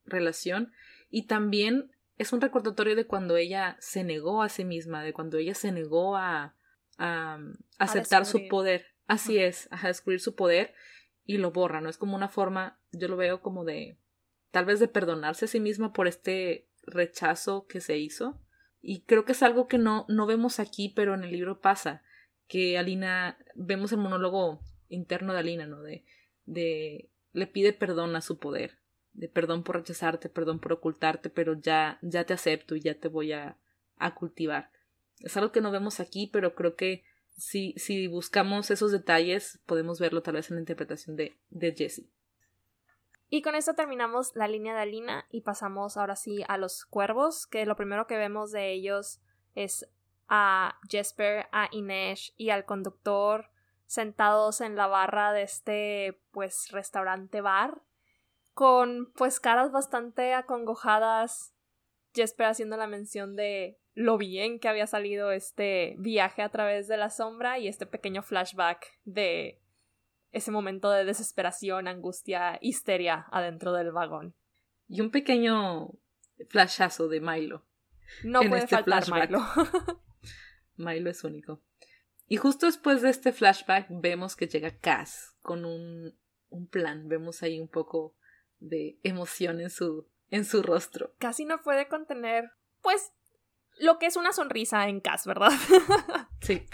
relación 0.04 0.72
y 1.10 1.26
también 1.26 1.90
es 2.16 2.32
un 2.32 2.40
recordatorio 2.40 2.96
de 2.96 3.06
cuando 3.06 3.36
ella 3.36 3.76
se 3.80 4.04
negó 4.04 4.42
a 4.42 4.48
sí 4.48 4.64
misma, 4.64 5.02
de 5.02 5.12
cuando 5.12 5.38
ella 5.38 5.54
se 5.54 5.72
negó 5.72 6.16
a, 6.16 6.54
a, 6.98 7.38
aceptar 7.78 8.22
a 8.22 8.24
su 8.24 8.48
poder. 8.48 8.86
Así 9.06 9.38
es, 9.38 9.68
a 9.70 9.88
descubrir 9.88 10.20
su 10.20 10.34
poder 10.34 10.74
y 11.24 11.38
lo 11.38 11.50
borra, 11.50 11.80
¿no? 11.80 11.90
Es 11.90 11.98
como 11.98 12.16
una 12.16 12.28
forma, 12.28 12.80
yo 12.92 13.08
lo 13.08 13.16
veo 13.16 13.42
como 13.42 13.64
de 13.64 13.98
tal 14.50 14.64
vez 14.64 14.80
de 14.80 14.88
perdonarse 14.88 15.46
a 15.46 15.48
sí 15.48 15.60
misma 15.60 15.92
por 15.92 16.06
este 16.06 16.68
rechazo 16.82 17.66
que 17.66 17.80
se 17.80 17.98
hizo. 17.98 18.40
Y 18.80 19.02
creo 19.02 19.24
que 19.24 19.32
es 19.32 19.42
algo 19.42 19.66
que 19.66 19.78
no, 19.78 20.06
no 20.08 20.26
vemos 20.26 20.60
aquí, 20.60 20.90
pero 20.94 21.14
en 21.14 21.24
el 21.24 21.32
libro 21.32 21.60
pasa, 21.60 22.02
que 22.46 22.78
Alina, 22.78 23.38
vemos 23.54 23.92
el 23.92 23.98
monólogo 23.98 24.60
interno 24.88 25.32
de 25.32 25.38
Alina, 25.38 25.66
¿no? 25.66 25.82
De, 25.82 26.04
de, 26.44 27.10
le 27.32 27.46
pide 27.46 27.72
perdón 27.72 28.14
a 28.16 28.20
su 28.20 28.38
poder, 28.38 28.78
de 29.14 29.28
perdón 29.28 29.62
por 29.62 29.76
rechazarte, 29.76 30.28
perdón 30.28 30.58
por 30.58 30.72
ocultarte, 30.72 31.30
pero 31.30 31.54
ya, 31.54 31.98
ya 32.02 32.24
te 32.24 32.34
acepto 32.34 32.74
y 32.76 32.80
ya 32.80 32.94
te 32.94 33.08
voy 33.08 33.32
a, 33.32 33.56
a 33.96 34.14
cultivar. 34.14 34.70
Es 35.20 35.36
algo 35.36 35.52
que 35.52 35.60
no 35.60 35.70
vemos 35.70 36.00
aquí, 36.00 36.28
pero 36.32 36.54
creo 36.54 36.74
que 36.76 37.04
si, 37.36 37.74
si 37.76 38.06
buscamos 38.08 38.70
esos 38.70 38.92
detalles, 38.92 39.60
podemos 39.66 40.00
verlo 40.00 40.22
tal 40.22 40.34
vez 40.34 40.50
en 40.50 40.56
la 40.56 40.60
interpretación 40.60 41.16
de, 41.16 41.36
de 41.50 41.72
Jessie. 41.72 42.08
Y 43.30 43.42
con 43.42 43.54
esto 43.54 43.74
terminamos 43.74 44.36
la 44.36 44.48
línea 44.48 44.74
de 44.74 44.80
Alina 44.80 45.26
y 45.30 45.40
pasamos 45.40 45.96
ahora 45.96 46.14
sí 46.14 46.44
a 46.46 46.58
los 46.58 46.84
cuervos, 46.84 47.46
que 47.46 47.66
lo 47.66 47.76
primero 47.76 48.06
que 48.06 48.16
vemos 48.16 48.52
de 48.52 48.72
ellos 48.72 49.20
es 49.54 49.88
a 50.28 50.78
Jesper, 50.88 51.46
a 51.52 51.68
Inés 51.72 52.32
y 52.36 52.50
al 52.50 52.64
conductor 52.64 53.50
sentados 53.86 54.60
en 54.60 54.76
la 54.76 54.86
barra 54.86 55.32
de 55.32 55.42
este 55.42 56.20
pues 56.32 56.70
restaurante 56.70 57.40
bar 57.40 57.82
con 58.54 59.12
pues 59.16 59.40
caras 59.40 59.72
bastante 59.72 60.32
acongojadas 60.32 61.54
Jesper 62.14 62.46
haciendo 62.46 62.76
la 62.76 62.86
mención 62.86 63.36
de 63.36 63.78
lo 63.94 64.16
bien 64.18 64.58
que 64.58 64.68
había 64.68 64.86
salido 64.86 65.32
este 65.32 65.96
viaje 65.98 66.42
a 66.42 66.48
través 66.48 66.88
de 66.88 66.96
la 66.96 67.10
sombra 67.10 67.58
y 67.58 67.68
este 67.68 67.86
pequeño 67.86 68.22
flashback 68.22 68.98
de 69.04 69.60
ese 70.30 70.50
momento 70.50 70.90
de 70.90 71.04
desesperación, 71.04 71.86
angustia, 71.86 72.58
histeria 72.60 73.26
adentro 73.30 73.72
del 73.72 73.92
vagón. 73.92 74.34
Y 74.88 75.00
un 75.00 75.10
pequeño 75.10 75.90
flashazo 76.48 77.08
de 77.08 77.20
Milo. 77.20 77.64
No 78.24 78.40
puede 78.40 78.64
este 78.64 78.76
faltar 78.76 79.04
Milo. 79.12 79.40
Milo 80.76 81.10
es 81.10 81.22
único. 81.22 81.62
Y 82.26 82.36
justo 82.36 82.66
después 82.66 83.02
de 83.02 83.10
este 83.10 83.32
flashback 83.32 83.86
vemos 83.90 84.34
que 84.34 84.48
llega 84.48 84.76
Cass 84.76 85.36
con 85.40 85.64
un, 85.64 86.18
un 86.48 86.66
plan. 86.66 87.08
Vemos 87.08 87.42
ahí 87.42 87.60
un 87.60 87.68
poco 87.68 88.16
de 88.68 88.98
emoción 89.02 89.60
en 89.60 89.70
su, 89.70 90.06
en 90.30 90.44
su 90.44 90.62
rostro. 90.62 91.14
Casi 91.18 91.44
no 91.44 91.62
puede 91.62 91.88
contener, 91.88 92.50
pues, 92.82 93.12
lo 93.78 93.98
que 93.98 94.06
es 94.06 94.16
una 94.16 94.32
sonrisa 94.32 94.88
en 94.88 95.00
Cass, 95.00 95.26
¿verdad? 95.26 95.50
sí. 96.40 96.66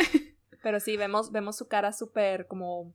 Pero 0.62 0.80
sí, 0.80 0.96
vemos, 0.96 1.32
vemos 1.32 1.56
su 1.56 1.68
cara 1.68 1.92
súper 1.92 2.46
como 2.46 2.94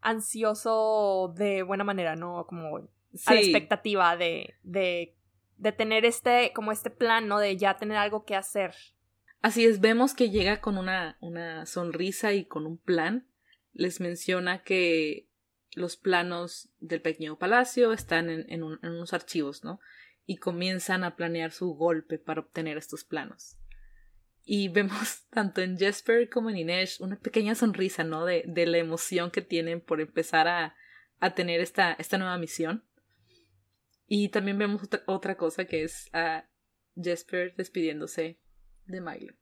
ansioso 0.00 1.32
de 1.36 1.62
buena 1.62 1.84
manera, 1.84 2.16
¿no? 2.16 2.46
Como 2.46 2.78
a 3.26 3.34
la 3.34 3.40
expectativa 3.40 4.16
de, 4.16 4.54
de, 4.62 5.14
de 5.58 5.72
tener 5.72 6.04
este, 6.04 6.52
como 6.54 6.72
este 6.72 6.90
plan, 6.90 7.28
¿no? 7.28 7.38
De 7.38 7.56
ya 7.56 7.76
tener 7.76 7.98
algo 7.98 8.24
que 8.24 8.34
hacer. 8.34 8.74
Así 9.42 9.64
es, 9.64 9.80
vemos 9.80 10.14
que 10.14 10.30
llega 10.30 10.60
con 10.60 10.78
una, 10.78 11.16
una 11.20 11.66
sonrisa 11.66 12.32
y 12.32 12.44
con 12.44 12.66
un 12.66 12.78
plan. 12.78 13.26
Les 13.72 14.00
menciona 14.00 14.62
que 14.62 15.28
los 15.74 15.96
planos 15.96 16.68
del 16.80 17.00
pequeño 17.00 17.38
palacio 17.38 17.92
están 17.92 18.28
en, 18.28 18.50
en, 18.50 18.62
unos 18.62 19.12
archivos, 19.12 19.64
¿no? 19.64 19.80
Y 20.26 20.36
comienzan 20.36 21.04
a 21.04 21.16
planear 21.16 21.50
su 21.52 21.74
golpe 21.74 22.18
para 22.18 22.40
obtener 22.40 22.76
estos 22.76 23.04
planos. 23.04 23.56
Y 24.44 24.68
vemos 24.72 25.26
tanto 25.30 25.60
en 25.60 25.78
Jesper 25.78 26.28
como 26.28 26.50
en 26.50 26.58
Inés 26.58 27.00
una 27.00 27.18
pequeña 27.18 27.54
sonrisa, 27.54 28.04
¿no? 28.04 28.24
De, 28.24 28.44
de 28.46 28.66
la 28.66 28.78
emoción 28.78 29.30
que 29.30 29.42
tienen 29.42 29.80
por 29.80 30.00
empezar 30.00 30.48
a, 30.48 30.76
a 31.20 31.34
tener 31.34 31.60
esta, 31.60 31.92
esta 31.94 32.18
nueva 32.18 32.38
misión. 32.38 32.84
Y 34.06 34.28
también 34.28 34.58
vemos 34.58 34.82
otra, 34.82 35.02
otra 35.06 35.36
cosa 35.36 35.64
que 35.64 35.84
es 35.84 36.10
a 36.12 36.48
Jesper 36.96 37.54
despidiéndose 37.56 38.38
de 38.84 39.00
Milo. 39.00 39.34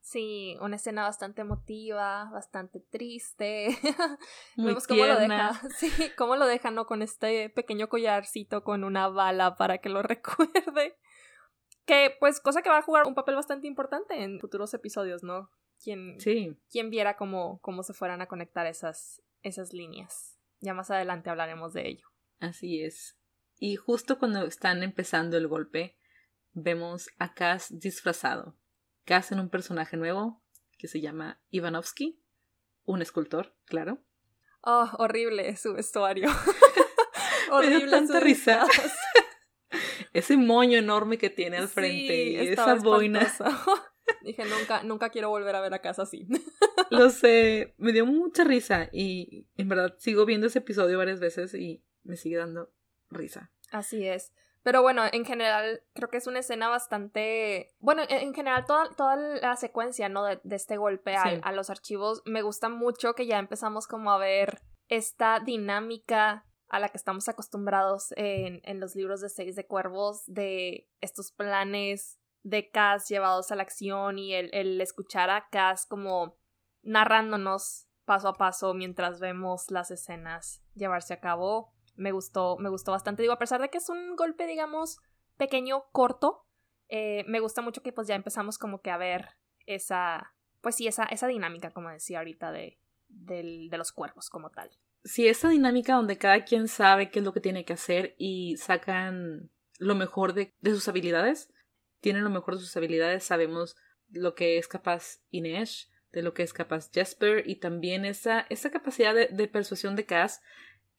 Sí, 0.00 0.56
una 0.60 0.76
escena 0.76 1.02
bastante 1.02 1.42
emotiva, 1.42 2.30
bastante 2.32 2.80
triste. 2.80 3.68
Vemos 4.56 4.86
cómo 4.86 5.04
lo 5.04 5.18
deja, 5.18 5.60
sí, 5.78 5.90
cómo 6.16 6.36
lo 6.36 6.46
deja, 6.46 6.70
¿no? 6.70 6.86
Con 6.86 7.02
este 7.02 7.50
pequeño 7.50 7.88
collarcito 7.88 8.64
con 8.64 8.84
una 8.84 9.08
bala 9.08 9.56
para 9.56 9.78
que 9.78 9.90
lo 9.90 10.02
recuerde. 10.02 10.96
Que, 11.84 12.14
pues, 12.18 12.40
cosa 12.40 12.62
que 12.62 12.70
va 12.70 12.78
a 12.78 12.82
jugar 12.82 13.06
un 13.06 13.14
papel 13.14 13.34
bastante 13.34 13.66
importante 13.66 14.22
en 14.22 14.40
futuros 14.40 14.72
episodios, 14.74 15.22
¿no? 15.22 15.50
Quien, 15.82 16.20
sí. 16.20 16.56
quien 16.70 16.90
viera 16.90 17.16
cómo, 17.16 17.58
cómo 17.60 17.82
se 17.82 17.94
fueran 17.94 18.20
a 18.20 18.26
conectar 18.26 18.66
esas, 18.66 19.22
esas 19.42 19.72
líneas. 19.72 20.38
Ya 20.60 20.74
más 20.74 20.90
adelante 20.90 21.30
hablaremos 21.30 21.72
de 21.72 21.88
ello. 21.88 22.06
Así 22.38 22.82
es. 22.82 23.18
Y 23.58 23.76
justo 23.76 24.18
cuando 24.18 24.44
están 24.44 24.82
empezando 24.82 25.36
el 25.36 25.48
golpe, 25.48 25.96
vemos 26.52 27.08
a 27.18 27.34
Cass 27.34 27.68
disfrazado 27.70 28.56
que 29.04 29.14
hacen 29.14 29.40
un 29.40 29.48
personaje 29.48 29.96
nuevo 29.96 30.42
que 30.78 30.88
se 30.88 31.00
llama 31.00 31.40
Ivanovsky, 31.50 32.22
un 32.84 33.02
escultor, 33.02 33.54
claro. 33.66 34.02
Oh, 34.62 34.88
horrible 34.98 35.56
su 35.56 35.74
vestuario. 35.74 36.28
horrible 37.50 37.90
tanta 37.90 38.20
risa. 38.20 38.66
Ese 40.12 40.36
moño 40.36 40.78
enorme 40.78 41.18
que 41.18 41.30
tiene 41.30 41.58
al 41.58 41.68
frente 41.68 42.24
y 42.24 42.36
esa 42.48 42.74
boina. 42.74 43.32
Dije, 44.22 44.44
nunca, 44.44 44.82
nunca 44.82 45.10
quiero 45.10 45.28
volver 45.28 45.54
a 45.54 45.60
ver 45.60 45.72
a 45.72 45.80
casa 45.80 46.02
así. 46.02 46.26
Lo 46.90 47.10
sé, 47.10 47.74
me 47.78 47.92
dio 47.92 48.06
mucha 48.06 48.42
risa 48.42 48.88
y 48.92 49.46
en 49.56 49.68
verdad 49.68 49.94
sigo 49.98 50.26
viendo 50.26 50.48
ese 50.48 50.58
episodio 50.58 50.98
varias 50.98 51.20
veces 51.20 51.54
y 51.54 51.84
me 52.02 52.16
sigue 52.16 52.38
dando 52.38 52.72
risa. 53.08 53.52
Así 53.70 54.04
es. 54.04 54.32
Pero 54.62 54.82
bueno, 54.82 55.02
en 55.10 55.24
general 55.24 55.82
creo 55.94 56.10
que 56.10 56.18
es 56.18 56.26
una 56.26 56.40
escena 56.40 56.68
bastante... 56.68 57.74
Bueno, 57.78 58.02
en 58.08 58.34
general 58.34 58.66
toda, 58.66 58.90
toda 58.90 59.16
la 59.16 59.56
secuencia, 59.56 60.08
¿no? 60.08 60.24
De, 60.24 60.40
este 60.50 60.76
golpe 60.76 61.16
a, 61.16 61.52
los 61.52 61.70
archivos, 61.70 62.22
me 62.26 62.42
gusta 62.42 62.68
mucho 62.68 63.14
que 63.14 63.26
ya 63.26 63.38
empezamos 63.38 63.86
como 63.86 64.10
a 64.10 64.18
ver 64.18 64.60
esta 64.88 65.40
dinámica 65.40 66.46
a 66.68 66.78
la 66.78 66.88
que 66.90 66.98
estamos 66.98 67.28
acostumbrados 67.28 68.12
en, 68.16 68.60
en 68.64 68.80
los 68.80 68.94
libros 68.94 69.20
de 69.20 69.28
Seis 69.28 69.56
de 69.56 69.66
Cuervos, 69.66 70.22
de 70.26 70.88
estos 71.00 71.32
planes 71.32 72.20
de 72.42 72.70
Cass 72.70 73.08
llevados 73.08 73.50
a 73.50 73.56
la 73.56 73.62
acción 73.62 74.18
y 74.18 74.34
el, 74.34 74.50
el 74.52 74.80
escuchar 74.80 75.30
a 75.30 75.48
Cass 75.50 75.86
como 75.86 76.38
narrándonos 76.82 77.86
paso 78.04 78.28
a 78.28 78.34
paso 78.34 78.74
mientras 78.74 79.20
vemos 79.20 79.70
las 79.70 79.90
escenas 79.90 80.62
llevarse 80.74 81.14
a 81.14 81.20
cabo 81.20 81.74
me 82.00 82.12
gustó, 82.12 82.56
me 82.58 82.70
gustó 82.70 82.92
bastante. 82.92 83.22
Digo, 83.22 83.34
a 83.34 83.38
pesar 83.38 83.60
de 83.60 83.68
que 83.68 83.78
es 83.78 83.88
un 83.88 84.16
golpe, 84.16 84.46
digamos, 84.46 84.98
pequeño, 85.36 85.84
corto, 85.92 86.46
eh, 86.88 87.24
me 87.28 87.40
gusta 87.40 87.62
mucho 87.62 87.82
que 87.82 87.92
pues 87.92 88.08
ya 88.08 88.14
empezamos 88.14 88.58
como 88.58 88.80
que 88.80 88.90
a 88.90 88.96
ver 88.96 89.36
esa, 89.66 90.34
pues 90.60 90.74
sí, 90.76 90.86
esa, 90.86 91.04
esa 91.04 91.26
dinámica, 91.26 91.70
como 91.70 91.90
decía 91.90 92.18
ahorita, 92.18 92.52
de, 92.52 92.78
de 93.08 93.76
los 93.76 93.92
cuerpos 93.92 94.30
como 94.30 94.50
tal. 94.50 94.70
Sí, 95.04 95.28
esa 95.28 95.48
dinámica 95.48 95.94
donde 95.94 96.18
cada 96.18 96.44
quien 96.44 96.68
sabe 96.68 97.10
qué 97.10 97.20
es 97.20 97.24
lo 97.24 97.32
que 97.32 97.40
tiene 97.40 97.64
que 97.64 97.74
hacer 97.74 98.14
y 98.18 98.56
sacan 98.56 99.50
lo 99.78 99.94
mejor 99.94 100.34
de, 100.34 100.54
sus 100.64 100.88
habilidades, 100.88 101.52
tienen 102.00 102.24
lo 102.24 102.30
mejor 102.30 102.54
de 102.54 102.60
sus 102.60 102.76
habilidades, 102.76 103.24
sabemos 103.24 103.76
lo 104.10 104.34
que 104.34 104.58
es 104.58 104.68
capaz 104.68 105.20
Inés, 105.30 105.90
de 106.12 106.22
lo 106.22 106.34
que 106.34 106.42
es 106.42 106.52
capaz 106.52 106.90
Jasper 106.92 107.48
y 107.48 107.56
también 107.56 108.04
esa, 108.04 108.46
esa 108.50 108.70
capacidad 108.70 109.14
de, 109.14 109.28
de 109.28 109.48
persuasión 109.48 109.96
de 109.96 110.06
Cass 110.06 110.42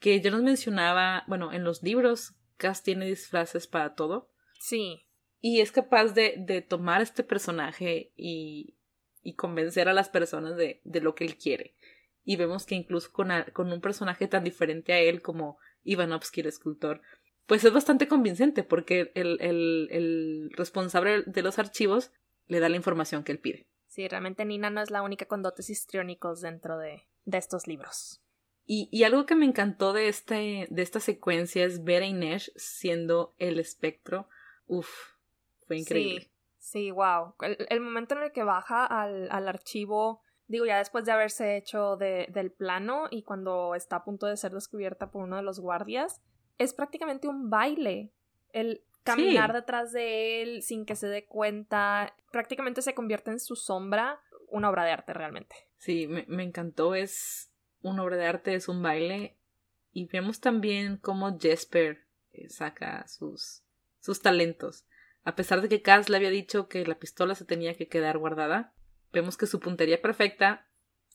que 0.02 0.20
ya 0.20 0.32
nos 0.32 0.42
mencionaba, 0.42 1.24
bueno, 1.28 1.54
en 1.54 1.64
los 1.64 1.84
libros, 1.84 2.34
Cass 2.58 2.82
tiene 2.82 3.06
disfraces 3.06 3.68
para 3.68 3.94
todo. 3.94 4.32
Sí. 4.60 5.06
Y 5.40 5.62
es 5.62 5.72
capaz 5.72 6.14
de, 6.14 6.36
de 6.40 6.62
tomar 6.62 7.02
este 7.02 7.24
personaje 7.24 8.12
y, 8.18 8.76
y 9.22 9.36
convencer 9.36 9.88
a 9.88 9.94
las 9.94 10.10
personas 10.10 10.58
de, 10.58 10.82
de, 10.84 11.02
lo 11.02 11.14
que 11.14 11.24
él 11.24 11.38
quiere. 11.38 11.76
Y 12.24 12.36
vemos 12.36 12.66
que 12.66 12.74
incluso 12.74 13.12
con, 13.12 13.30
con 13.54 13.72
un 13.72 13.80
personaje 13.80 14.28
tan 14.28 14.44
diferente 14.44 14.92
a 14.92 15.00
él 15.00 15.22
como 15.22 15.60
Ivanovsky, 15.84 16.42
el 16.42 16.48
escultor, 16.48 17.02
pues 17.46 17.64
es 17.64 17.72
bastante 17.72 18.08
convincente 18.08 18.64
porque 18.64 19.12
el, 19.14 19.40
el, 19.40 19.88
el 19.92 20.52
responsable 20.58 21.22
de 21.28 21.42
los 21.44 21.60
archivos 21.60 22.12
le 22.48 22.60
da 22.60 22.70
la 22.70 22.76
información 22.76 23.24
que 23.24 23.34
él 23.34 23.40
pide. 23.40 23.68
Sí, 23.86 24.08
realmente 24.08 24.46
Nina 24.46 24.72
no 24.72 24.82
es 24.82 24.90
la 24.90 25.04
única 25.04 25.26
con 25.26 25.44
dotes 25.44 25.70
histriónicos 25.70 26.42
dentro 26.42 26.80
de, 26.80 27.08
de 27.26 27.38
estos 27.38 27.68
libros. 27.68 28.21
Y, 28.74 29.04
algo 29.04 29.26
que 29.26 29.36
me 29.36 29.46
encantó 29.46 29.92
de, 29.92 30.08
este, 30.08 30.66
de 30.70 30.82
esta 30.82 31.02
secuencia 31.02 31.66
es 31.66 31.84
ver 31.84 32.04
a 32.04 32.06
Inés 32.06 32.54
siendo 32.56 33.36
el 33.38 33.60
espectro. 33.60 34.30
Uf, 34.66 34.88
fue 35.68 35.80
increíble. 35.80 36.32
Sí, 36.58 36.86
sí 36.86 36.92
wow. 36.92 37.36
El, 37.68 37.82
momento 37.82 38.16
en 38.16 38.24
el 38.24 38.32
que 38.32 38.44
baja 38.44 38.86
al, 38.86 39.28
al, 39.30 39.50
archivo, 39.50 40.22
digo, 40.48 40.66
ya 40.66 40.78
después 40.78 41.04
de 41.04 41.12
haberse 41.12 41.58
hecho 41.58 41.98
de, 41.98 42.28
del 42.32 42.50
plano 42.50 43.08
y 43.12 43.24
cuando 43.24 43.76
está 43.76 43.98
a 43.98 44.04
punto 44.06 44.26
de 44.26 44.38
ser 44.38 44.54
descubierta 44.54 45.12
por 45.12 45.24
uno 45.24 45.36
de 45.36 45.44
los 45.44 45.60
guardias, 45.60 46.22
es 46.58 46.74
prácticamente 46.74 47.28
un 47.28 47.50
baile. 47.50 48.14
El 48.54 48.86
caminar 49.04 49.52
detrás 49.52 49.92
de 49.92 50.44
él 50.44 50.64
sin 50.64 50.86
que 50.86 50.96
se 50.96 51.08
dé 51.08 51.26
cuenta, 51.26 52.16
prácticamente 52.32 52.82
se 52.82 52.94
convierte 52.94 53.32
en 53.32 53.42
su 53.42 53.58
sombra, 53.58 54.22
una 54.48 54.70
obra 54.70 54.86
de 54.86 54.92
arte 54.92 55.12
realmente. 55.12 55.58
Sí, 55.76 56.08
me, 56.08 56.24
me 56.30 56.44
encantó. 56.44 56.96
Es 56.96 57.51
una 57.82 58.04
obra 58.04 58.18
de 58.18 58.26
arte, 58.26 58.56
es 58.56 58.68
un 58.68 58.82
baile. 58.82 59.38
Y 59.94 60.06
vemos 60.06 60.40
también 60.40 60.98
cómo 60.98 61.38
Jesper 61.40 62.06
eh, 62.32 62.50
saca 62.50 63.08
sus, 63.08 63.64
sus 64.00 64.22
talentos. 64.22 64.86
A 65.24 65.36
pesar 65.36 65.62
de 65.62 65.70
que 65.70 65.82
Cass 65.82 66.10
le 66.10 66.18
había 66.18 66.30
dicho 66.30 66.68
que 66.68 66.86
la 66.86 66.98
pistola 66.98 67.36
se 67.36 67.46
tenía 67.46 67.76
que 67.76 67.88
quedar 67.88 68.18
guardada, 68.18 68.74
vemos 69.12 69.38
que 69.38 69.48
su 69.48 69.60
puntería 69.60 70.02
perfecta 70.02 70.68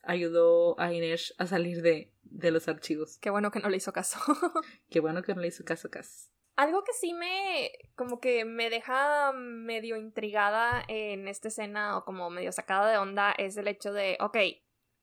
ayudó 0.03 0.79
a 0.79 0.93
Inés 0.93 1.35
a 1.39 1.47
salir 1.47 1.83
de, 1.83 2.13
de 2.23 2.51
los 2.51 2.69
archivos. 2.69 3.19
Qué 3.19 3.31
bueno 3.31 3.51
que 3.51 3.61
no 3.61 3.69
le 3.69 3.79
hizo 3.79 3.93
caso. 3.93 4.19
Qué 4.91 5.01
bueno 5.01 5.23
que 5.23 5.35
no 5.35 5.41
le 5.41 5.49
hizo 5.49 5.65
caso, 5.65 5.91
Cass. 5.91 6.31
Algo 6.55 6.85
que 6.85 6.93
sí 6.95 7.13
me 7.13 7.71
como 7.97 8.19
que 8.19 8.47
me 8.47 8.71
deja 8.71 9.33
medio 9.35 9.97
intrigada 9.97 10.83
en 10.89 11.29
esta 11.29 11.49
escena 11.49 11.99
o 11.99 12.05
como 12.05 12.31
medio 12.31 12.51
sacada 12.51 12.91
de 12.91 12.97
onda 12.97 13.33
es 13.33 13.59
el 13.59 13.69
hecho 13.69 13.93
de, 13.93 14.17
ok, 14.21 14.39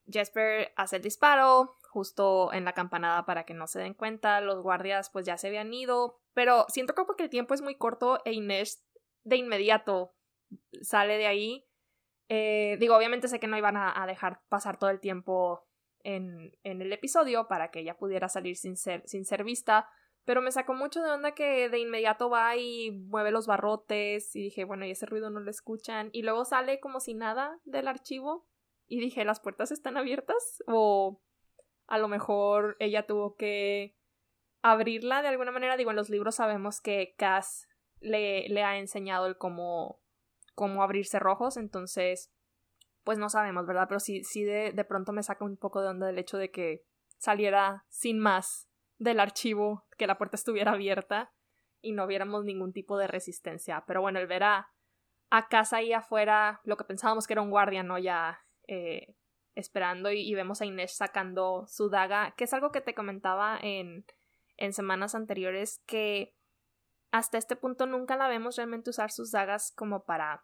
Jesper 0.08 0.74
hace 0.76 0.98
el 0.98 1.02
disparo 1.02 1.78
justo 1.90 2.52
en 2.54 2.66
la 2.66 2.74
campanada 2.74 3.26
para 3.26 3.46
que 3.46 3.54
no 3.54 3.68
se 3.68 3.80
den 3.80 3.94
cuenta, 3.94 4.42
los 4.42 4.64
guardias 4.64 5.10
pues 5.12 5.26
ya 5.26 5.38
se 5.38 5.48
habían 5.48 5.74
ido, 5.74 6.20
pero 6.34 6.66
siento 6.68 6.96
como 6.96 7.16
que 7.16 7.24
el 7.24 7.30
tiempo 7.30 7.54
es 7.54 7.62
muy 7.62 7.76
corto 7.76 8.20
e 8.26 8.34
Inés 8.34 8.84
de 9.24 9.38
inmediato 9.38 10.16
sale 10.82 11.18
de 11.18 11.28
ahí. 11.28 11.66
Eh, 12.30 12.78
digo, 12.80 12.98
obviamente 12.98 13.28
sé 13.28 13.40
que 13.40 13.48
no 13.48 13.58
iban 13.58 13.78
a, 13.78 14.06
dejar 14.08 14.42
pasar 14.50 14.78
todo 14.78 14.90
el 14.90 15.00
tiempo 15.00 15.68
en, 16.00 16.58
en, 16.64 16.82
el 16.82 16.92
episodio 16.92 17.48
para 17.48 17.70
que 17.70 17.82
ella 17.82 17.98
pudiera 17.98 18.28
salir 18.28 18.56
sin 18.56 18.76
ser, 18.76 19.04
sin 19.06 19.26
ser 19.26 19.44
vista, 19.44 19.88
pero 20.26 20.42
me 20.42 20.52
sacó 20.52 20.74
mucho 20.74 21.02
de 21.02 21.12
onda 21.12 21.34
que 21.34 21.70
de 21.70 21.80
inmediato 21.80 22.30
va 22.30 22.56
y 22.56 22.92
mueve 22.92 23.32
los 23.32 23.46
barrotes 23.46 24.36
y 24.36 24.42
dije, 24.42 24.64
bueno, 24.64 24.86
y 24.86 24.92
ese 24.92 25.06
ruido 25.06 25.30
no 25.30 25.42
lo 25.42 25.52
escuchan. 25.52 26.10
Y 26.14 26.24
luego 26.24 26.46
sale 26.46 26.80
como 26.80 27.00
si 27.00 27.14
nada 27.14 27.60
del 27.66 27.88
archivo 27.88 28.48
y 28.94 29.00
dije, 29.00 29.26
¿las 29.26 29.40
puertas 29.40 29.72
están 29.72 29.98
abiertas? 29.98 30.64
O 30.68 31.20
a 31.88 31.98
lo 31.98 32.08
mejor 32.08 32.76
ella 32.80 33.08
tuvo 33.08 33.36
que 33.36 33.96
abrirla 34.62 35.24
de 35.24 35.30
alguna 35.30 35.52
manera. 35.52 35.78
Digo, 35.78 35.90
en 35.90 35.96
los 35.96 36.10
libros 36.10 36.36
sabemos 36.36 36.80
que 36.80 37.16
Cass 37.18 37.68
le, 38.00 38.48
le 38.50 38.64
ha 38.64 38.78
enseñado 38.78 39.26
el 39.26 39.38
cómo, 39.38 40.00
cómo 40.54 40.84
abrir 40.84 41.08
cerrojos, 41.08 41.58
entonces, 41.58 42.32
pues 43.04 43.18
no 43.18 43.30
sabemos, 43.30 43.66
¿verdad? 43.66 43.88
Pero 43.88 44.00
sí, 44.00 44.24
sí 44.24 44.44
de, 44.44 44.72
de 44.74 44.86
pronto 44.86 45.12
me 45.12 45.24
saca 45.24 45.44
un 45.44 45.58
poco 45.58 45.82
de 45.82 45.88
onda 45.88 46.10
el 46.10 46.20
hecho 46.20 46.38
de 46.38 46.52
que 46.52 46.84
saliera 47.18 47.86
sin 47.90 48.20
más 48.20 48.70
del 49.00 49.20
archivo, 49.20 49.88
que 49.98 50.08
la 50.08 50.18
puerta 50.20 50.36
estuviera 50.36 50.74
abierta 50.74 51.34
y 51.82 51.94
no 51.94 52.06
viéramos 52.06 52.46
ningún 52.46 52.74
tipo 52.74 52.98
de 52.98 53.08
resistencia. 53.08 53.84
Pero 53.88 54.02
bueno, 54.02 54.20
el 54.20 54.28
ver 54.28 54.44
a, 54.44 54.70
casa 55.50 55.78
ahí 55.78 55.94
afuera, 55.94 56.62
lo 56.64 56.78
que 56.78 56.84
pensábamos 56.84 57.26
que 57.26 57.34
era 57.34 57.42
un 57.42 57.50
guardia, 57.50 57.82
¿no? 57.82 57.98
Ya 57.98 58.40
eh, 58.68 59.16
esperando 59.56 60.12
y, 60.12 60.34
vemos 60.34 60.62
a 60.62 60.66
Inés 60.66 60.96
sacando 60.96 61.66
su 61.68 61.90
daga, 61.90 62.34
que 62.36 62.46
es 62.46 62.54
algo 62.54 62.72
que 62.72 62.82
te 62.82 62.96
comentaba 62.96 63.58
en, 63.62 64.06
en 64.58 64.74
semanas 64.74 65.16
anteriores, 65.16 65.82
que 65.86 66.36
hasta 67.12 67.38
este 67.38 67.56
punto 67.56 67.86
nunca 67.86 68.18
la 68.18 68.28
vemos 68.28 68.58
realmente 68.58 68.90
usar 68.90 69.12
sus 69.12 69.32
dagas 69.32 69.72
como 69.76 70.04
para, 70.06 70.44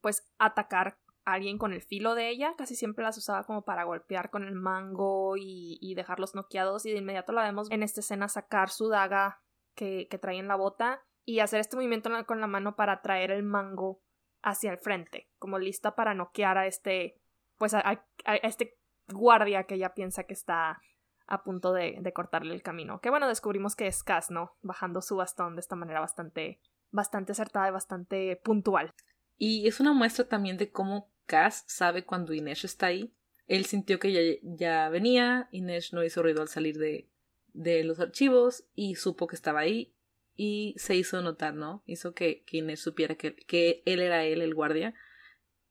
pues, 0.00 0.28
atacar 0.38 0.98
alguien 1.24 1.58
con 1.58 1.72
el 1.72 1.82
filo 1.82 2.14
de 2.14 2.28
ella, 2.28 2.54
casi 2.56 2.74
siempre 2.74 3.04
las 3.04 3.16
usaba 3.18 3.44
como 3.44 3.62
para 3.62 3.84
golpear 3.84 4.30
con 4.30 4.44
el 4.44 4.54
mango 4.54 5.34
y, 5.36 5.94
dejarlos 5.94 6.34
noqueados 6.34 6.86
y 6.86 6.92
de 6.92 6.98
inmediato 6.98 7.32
la 7.32 7.42
vemos 7.42 7.70
en 7.70 7.82
esta 7.82 8.00
escena 8.00 8.28
sacar 8.28 8.70
su 8.70 8.88
daga 8.88 9.42
que, 9.74 10.08
trae 10.20 10.38
en 10.38 10.48
la 10.48 10.56
bota 10.56 11.02
y 11.24 11.40
hacer 11.40 11.60
este 11.60 11.76
movimiento 11.76 12.10
con 12.26 12.40
la 12.40 12.46
mano 12.46 12.76
para 12.76 13.02
traer 13.02 13.30
el 13.30 13.42
mango 13.42 14.00
hacia 14.42 14.72
el 14.72 14.78
frente, 14.78 15.28
como 15.38 15.58
lista 15.58 15.94
para 15.94 16.14
noquear 16.14 16.58
a 16.58 16.66
este, 16.66 17.20
pues 17.58 17.74
a, 17.74 18.04
este 18.42 18.78
guardia 19.08 19.64
que 19.64 19.74
ella 19.74 19.94
piensa 19.94 20.24
que 20.24 20.34
está 20.34 20.80
a 21.26 21.42
punto 21.44 21.72
de, 21.72 21.98
de, 22.00 22.12
cortarle 22.12 22.54
el 22.54 22.62
camino. 22.62 23.00
Que 23.00 23.10
bueno, 23.10 23.28
descubrimos 23.28 23.76
que 23.76 23.86
es 23.86 24.02
Cass, 24.02 24.30
¿no? 24.30 24.56
Bajando 24.62 25.00
su 25.00 25.16
bastón 25.16 25.54
de 25.54 25.60
esta 25.60 25.76
manera 25.76 26.00
bastante, 26.00 26.60
bastante 26.90 27.32
acertada 27.32 27.68
y 27.68 27.72
bastante 27.72 28.36
puntual. 28.42 28.92
Y 29.38 29.68
es 29.68 29.80
una 29.80 29.92
muestra 29.92 30.26
también 30.28 30.56
de 30.56 30.70
cómo 30.70 31.10
Cass 31.26 31.64
sabe 31.66 32.04
cuando 32.04 32.34
Inés 32.34 32.64
está 32.64 32.86
ahí. 32.86 33.14
Él 33.46 33.64
sintió 33.64 33.98
que 33.98 34.12
ya, 34.12 34.20
ya 34.42 34.88
venía, 34.88 35.48
Inés 35.52 35.92
no 35.92 36.02
hizo 36.02 36.22
ruido 36.22 36.42
al 36.42 36.48
salir 36.48 36.78
de, 36.78 37.08
de 37.52 37.84
los 37.84 38.00
archivos 38.00 38.64
y 38.74 38.96
supo 38.96 39.26
que 39.26 39.36
estaba 39.36 39.60
ahí 39.60 39.94
y 40.42 40.72
se 40.78 40.96
hizo 40.96 41.20
notar, 41.20 41.52
¿no? 41.52 41.82
Hizo 41.84 42.14
que, 42.14 42.44
Inés 42.50 42.80
supiera 42.80 43.14
que, 43.14 43.36
que, 43.36 43.82
él 43.84 44.00
era 44.00 44.24
él, 44.24 44.40
el 44.40 44.54
guardia, 44.54 44.94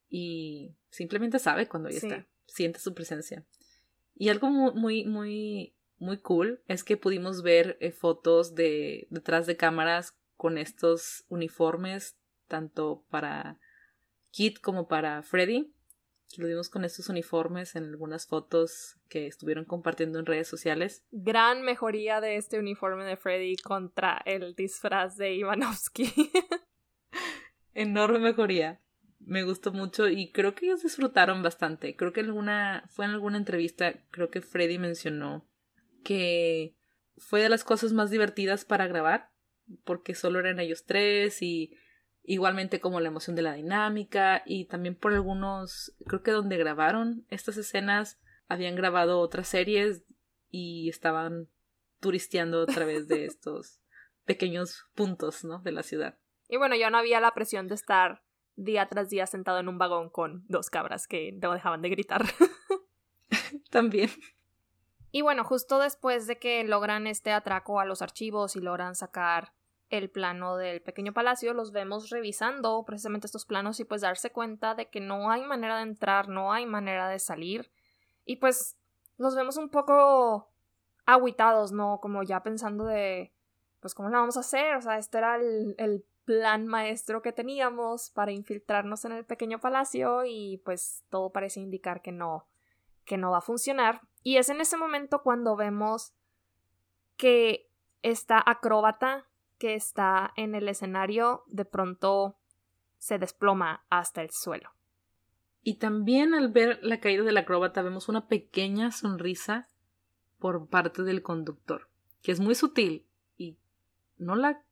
y 0.09 0.75
simplemente 0.91 1.39
sabe 1.39 1.67
cuando 1.67 1.89
ella 1.89 1.97
está, 1.97 2.27
siente 2.45 2.77
su 2.77 2.93
presencia. 2.93 3.43
Y 4.13 4.29
algo 4.29 4.51
muy, 4.51 5.05
muy, 5.05 5.73
muy 5.97 6.19
cool 6.19 6.61
es 6.67 6.83
que 6.83 6.97
pudimos 6.97 7.41
ver 7.41 7.77
eh, 7.79 7.91
fotos 7.91 8.53
de 8.53 9.07
detrás 9.09 9.47
de 9.47 9.57
cámaras 9.57 10.15
con 10.37 10.59
estos 10.59 11.25
uniformes 11.29 12.19
tanto 12.47 13.03
para 13.09 13.59
Kit 14.29 14.59
como 14.59 14.87
para 14.87 15.23
Freddy. 15.23 15.73
Lo 16.37 16.47
vimos 16.47 16.69
con 16.69 16.85
estos 16.85 17.09
uniformes 17.09 17.75
en 17.75 17.85
algunas 17.85 18.27
fotos 18.27 18.97
que 19.09 19.27
estuvieron 19.27 19.65
compartiendo 19.65 20.19
en 20.19 20.25
redes 20.25 20.47
sociales. 20.47 21.03
Gran 21.11 21.63
mejoría 21.63 22.21
de 22.21 22.37
este 22.37 22.59
uniforme 22.59 23.03
de 23.03 23.17
Freddy 23.17 23.55
contra 23.57 24.21
el 24.25 24.55
disfraz 24.55 25.17
de 25.17 25.33
Ivanovsky. 25.33 26.31
Enorme 27.73 28.19
mejoría. 28.19 28.79
Me 29.19 29.43
gustó 29.43 29.71
mucho 29.71 30.07
y 30.07 30.31
creo 30.31 30.55
que 30.55 30.67
ellos 30.67 30.83
disfrutaron 30.83 31.43
bastante. 31.43 31.95
Creo 31.95 32.13
que 32.13 32.21
alguna, 32.21 32.85
fue 32.89 33.05
en 33.05 33.11
alguna 33.11 33.37
entrevista, 33.37 33.93
creo 34.11 34.29
que 34.29 34.41
Freddy 34.41 34.77
mencionó 34.77 35.45
que 36.03 36.75
fue 37.17 37.41
de 37.41 37.49
las 37.49 37.63
cosas 37.63 37.91
más 37.91 38.11
divertidas 38.11 38.65
para 38.65 38.87
grabar 38.87 39.31
porque 39.83 40.15
solo 40.15 40.39
eran 40.39 40.59
ellos 40.59 40.85
tres 40.85 41.41
y 41.41 41.75
igualmente 42.29 42.79
como 42.79 42.99
la 42.99 43.07
emoción 43.07 43.35
de 43.35 43.41
la 43.41 43.53
dinámica 43.53 44.43
y 44.45 44.65
también 44.65 44.93
por 44.93 45.13
algunos, 45.13 45.95
creo 46.05 46.21
que 46.21 46.29
donde 46.29 46.57
grabaron 46.57 47.25
estas 47.29 47.57
escenas 47.57 48.19
habían 48.47 48.75
grabado 48.75 49.19
otras 49.19 49.47
series 49.47 50.03
y 50.51 50.89
estaban 50.89 51.47
turisteando 51.99 52.61
a 52.61 52.65
través 52.67 53.07
de 53.07 53.25
estos 53.25 53.79
pequeños 54.25 54.85
puntos, 54.93 55.43
¿no? 55.43 55.57
De 55.59 55.71
la 55.71 55.81
ciudad. 55.81 56.19
Y 56.47 56.57
bueno, 56.57 56.75
ya 56.75 56.91
no 56.91 56.99
había 56.99 57.19
la 57.19 57.33
presión 57.33 57.67
de 57.67 57.73
estar 57.73 58.21
día 58.55 58.87
tras 58.87 59.09
día 59.09 59.25
sentado 59.25 59.57
en 59.57 59.67
un 59.67 59.79
vagón 59.79 60.11
con 60.11 60.45
dos 60.47 60.69
cabras 60.69 61.07
que 61.07 61.31
no 61.31 61.51
dejaban 61.51 61.81
de 61.81 61.89
gritar. 61.89 62.25
También. 63.71 64.11
Y 65.11 65.23
bueno, 65.23 65.43
justo 65.43 65.79
después 65.79 66.27
de 66.27 66.37
que 66.37 66.63
logran 66.63 67.07
este 67.07 67.31
atraco 67.31 67.79
a 67.79 67.85
los 67.85 68.03
archivos 68.03 68.55
y 68.55 68.61
logran 68.61 68.93
sacar 68.93 69.51
el 69.89 70.09
plano 70.09 70.55
del 70.55 70.81
pequeño 70.81 71.13
palacio, 71.13 71.53
los 71.53 71.71
vemos 71.71 72.09
revisando 72.09 72.83
precisamente 72.85 73.27
estos 73.27 73.45
planos 73.45 73.79
y 73.79 73.85
pues 73.85 74.01
darse 74.01 74.31
cuenta 74.31 74.75
de 74.75 74.89
que 74.89 74.99
no 74.99 75.31
hay 75.31 75.43
manera 75.43 75.77
de 75.77 75.83
entrar, 75.83 76.29
no 76.29 76.53
hay 76.53 76.65
manera 76.65 77.09
de 77.09 77.19
salir. 77.19 77.71
Y 78.25 78.37
pues 78.37 78.77
los 79.17 79.35
vemos 79.35 79.57
un 79.57 79.69
poco 79.69 80.49
aguitados, 81.05 81.71
¿no? 81.71 81.99
Como 82.01 82.23
ya 82.23 82.43
pensando 82.43 82.85
de, 82.85 83.33
pues, 83.79 83.95
¿cómo 83.95 84.09
la 84.09 84.19
vamos 84.19 84.37
a 84.37 84.41
hacer? 84.41 84.75
O 84.75 84.81
sea, 84.81 84.97
este 84.97 85.17
era 85.17 85.37
el, 85.37 85.75
el 85.77 86.05
plan 86.25 86.67
maestro 86.67 87.23
que 87.23 87.31
teníamos 87.31 88.11
para 88.11 88.31
infiltrarnos 88.31 89.03
en 89.05 89.13
el 89.13 89.25
pequeño 89.25 89.59
palacio 89.59 90.25
y 90.25 90.61
pues 90.63 91.03
todo 91.09 91.31
parece 91.31 91.59
indicar 91.59 92.03
que 92.03 92.11
no, 92.11 92.45
que 93.03 93.17
no 93.17 93.31
va 93.31 93.39
a 93.39 93.41
funcionar. 93.41 94.01
Y 94.21 94.37
es 94.37 94.49
en 94.49 94.61
ese 94.61 94.77
momento 94.77 95.23
cuando 95.23 95.55
vemos 95.55 96.13
que 97.17 97.67
esta 98.03 98.41
acróbata 98.45 99.28
que 99.59 99.75
está 99.75 100.33
en 100.35 100.55
el 100.55 100.67
escenario 100.67 101.43
de 101.47 101.65
pronto 101.65 102.37
se 102.97 103.19
desploma 103.19 103.85
hasta 103.89 104.21
el 104.21 104.31
suelo. 104.31 104.71
Y 105.61 105.75
también 105.75 106.33
al 106.33 106.49
ver 106.49 106.79
la 106.81 106.99
caída 106.99 107.23
del 107.23 107.37
acróbata 107.37 107.81
vemos 107.81 108.09
una 108.09 108.27
pequeña 108.27 108.91
sonrisa 108.91 109.67
por 110.39 110.67
parte 110.67 111.03
del 111.03 111.21
conductor, 111.21 111.89
que 112.21 112.31
es 112.31 112.39
muy 112.39 112.55
sutil 112.55 113.05
y 113.37 113.57
no 114.17 114.35
la 114.35 114.63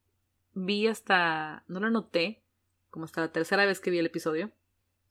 vi 0.53 0.87
hasta, 0.87 1.63
no 1.67 1.79
la 1.79 1.89
noté, 1.89 2.41
como 2.89 3.05
hasta 3.05 3.21
la 3.21 3.31
tercera 3.31 3.65
vez 3.65 3.81
que 3.81 3.91
vi 3.91 3.99
el 3.99 4.05
episodio, 4.05 4.51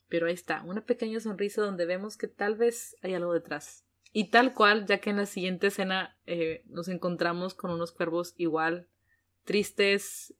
pero 0.08 0.26
ahí 0.26 0.34
está, 0.34 0.62
una 0.62 0.80
pequeña 0.80 1.20
sonrisa 1.20 1.62
donde 1.62 1.84
vemos 1.84 2.16
que 2.16 2.28
tal 2.28 2.56
vez 2.56 2.96
hay 3.02 3.14
algo 3.14 3.32
detrás. 3.32 3.84
Y 4.12 4.30
tal 4.30 4.54
cual, 4.54 4.86
ya 4.86 4.98
que 4.98 5.10
en 5.10 5.18
la 5.18 5.26
siguiente 5.26 5.66
escena 5.66 6.16
eh, 6.24 6.62
nos 6.66 6.88
encontramos 6.88 7.54
con 7.54 7.70
unos 7.70 7.92
cuervos 7.92 8.34
igual 8.38 8.88
tristes, 9.46 10.34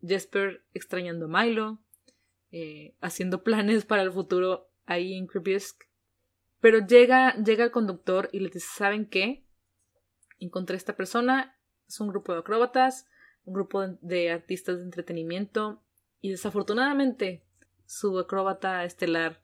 Jesper 0.00 0.64
extrañando 0.72 1.26
a 1.26 1.42
Milo, 1.42 1.78
eh, 2.50 2.94
haciendo 3.02 3.42
planes 3.44 3.84
para 3.84 4.02
el 4.02 4.12
futuro 4.12 4.70
ahí 4.86 5.14
en 5.14 5.26
Kribisk. 5.26 5.84
Pero 6.60 6.78
llega, 6.78 7.34
llega 7.34 7.64
el 7.64 7.70
conductor 7.70 8.30
y 8.32 8.40
le 8.40 8.48
dice, 8.48 8.60
¿saben 8.60 9.06
qué? 9.06 9.44
Encontré 10.40 10.74
a 10.74 10.78
esta 10.78 10.96
persona, 10.96 11.56
es 11.86 12.00
un 12.00 12.08
grupo 12.08 12.32
de 12.32 12.40
acróbatas, 12.40 13.06
un 13.44 13.54
grupo 13.54 13.86
de 13.86 14.30
artistas 14.30 14.78
de 14.78 14.84
entretenimiento 14.84 15.82
y 16.20 16.30
desafortunadamente 16.30 17.44
su 17.86 18.18
acróbata 18.18 18.84
estelar 18.84 19.40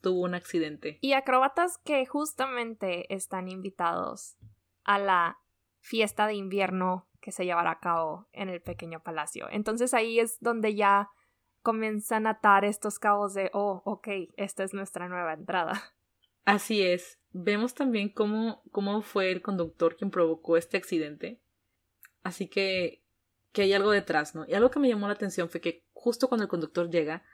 tuvo 0.00 0.22
un 0.22 0.34
accidente. 0.34 0.98
Y 1.00 1.12
acróbatas 1.12 1.78
que 1.78 2.04
justamente 2.06 3.12
están 3.14 3.48
invitados 3.48 4.36
a 4.84 4.98
la 4.98 5.38
fiesta 5.80 6.26
de 6.26 6.34
invierno 6.34 7.08
que 7.26 7.32
se 7.32 7.44
llevará 7.44 7.72
a 7.72 7.80
cabo 7.80 8.28
en 8.32 8.48
el 8.48 8.62
pequeño 8.62 9.02
palacio. 9.02 9.48
Entonces 9.50 9.94
ahí 9.94 10.20
es 10.20 10.38
donde 10.38 10.76
ya 10.76 11.10
comienzan 11.60 12.28
a 12.28 12.30
atar 12.30 12.64
estos 12.64 13.00
cabos 13.00 13.34
de, 13.34 13.50
oh, 13.52 13.82
ok, 13.84 14.06
esta 14.36 14.62
es 14.62 14.72
nuestra 14.72 15.08
nueva 15.08 15.32
entrada. 15.32 15.92
Así 16.44 16.82
es. 16.82 17.18
Vemos 17.32 17.74
también 17.74 18.10
cómo, 18.10 18.62
cómo 18.70 19.02
fue 19.02 19.32
el 19.32 19.42
conductor 19.42 19.96
quien 19.96 20.12
provocó 20.12 20.56
este 20.56 20.76
accidente. 20.76 21.40
Así 22.22 22.46
que, 22.46 23.02
que 23.50 23.62
hay 23.62 23.72
algo 23.72 23.90
detrás, 23.90 24.36
¿no? 24.36 24.44
Y 24.46 24.54
algo 24.54 24.70
que 24.70 24.78
me 24.78 24.88
llamó 24.88 25.08
la 25.08 25.14
atención 25.14 25.50
fue 25.50 25.60
que 25.60 25.84
justo 25.94 26.28
cuando 26.28 26.44
el 26.44 26.48
conductor 26.48 26.88
llega, 26.88 27.24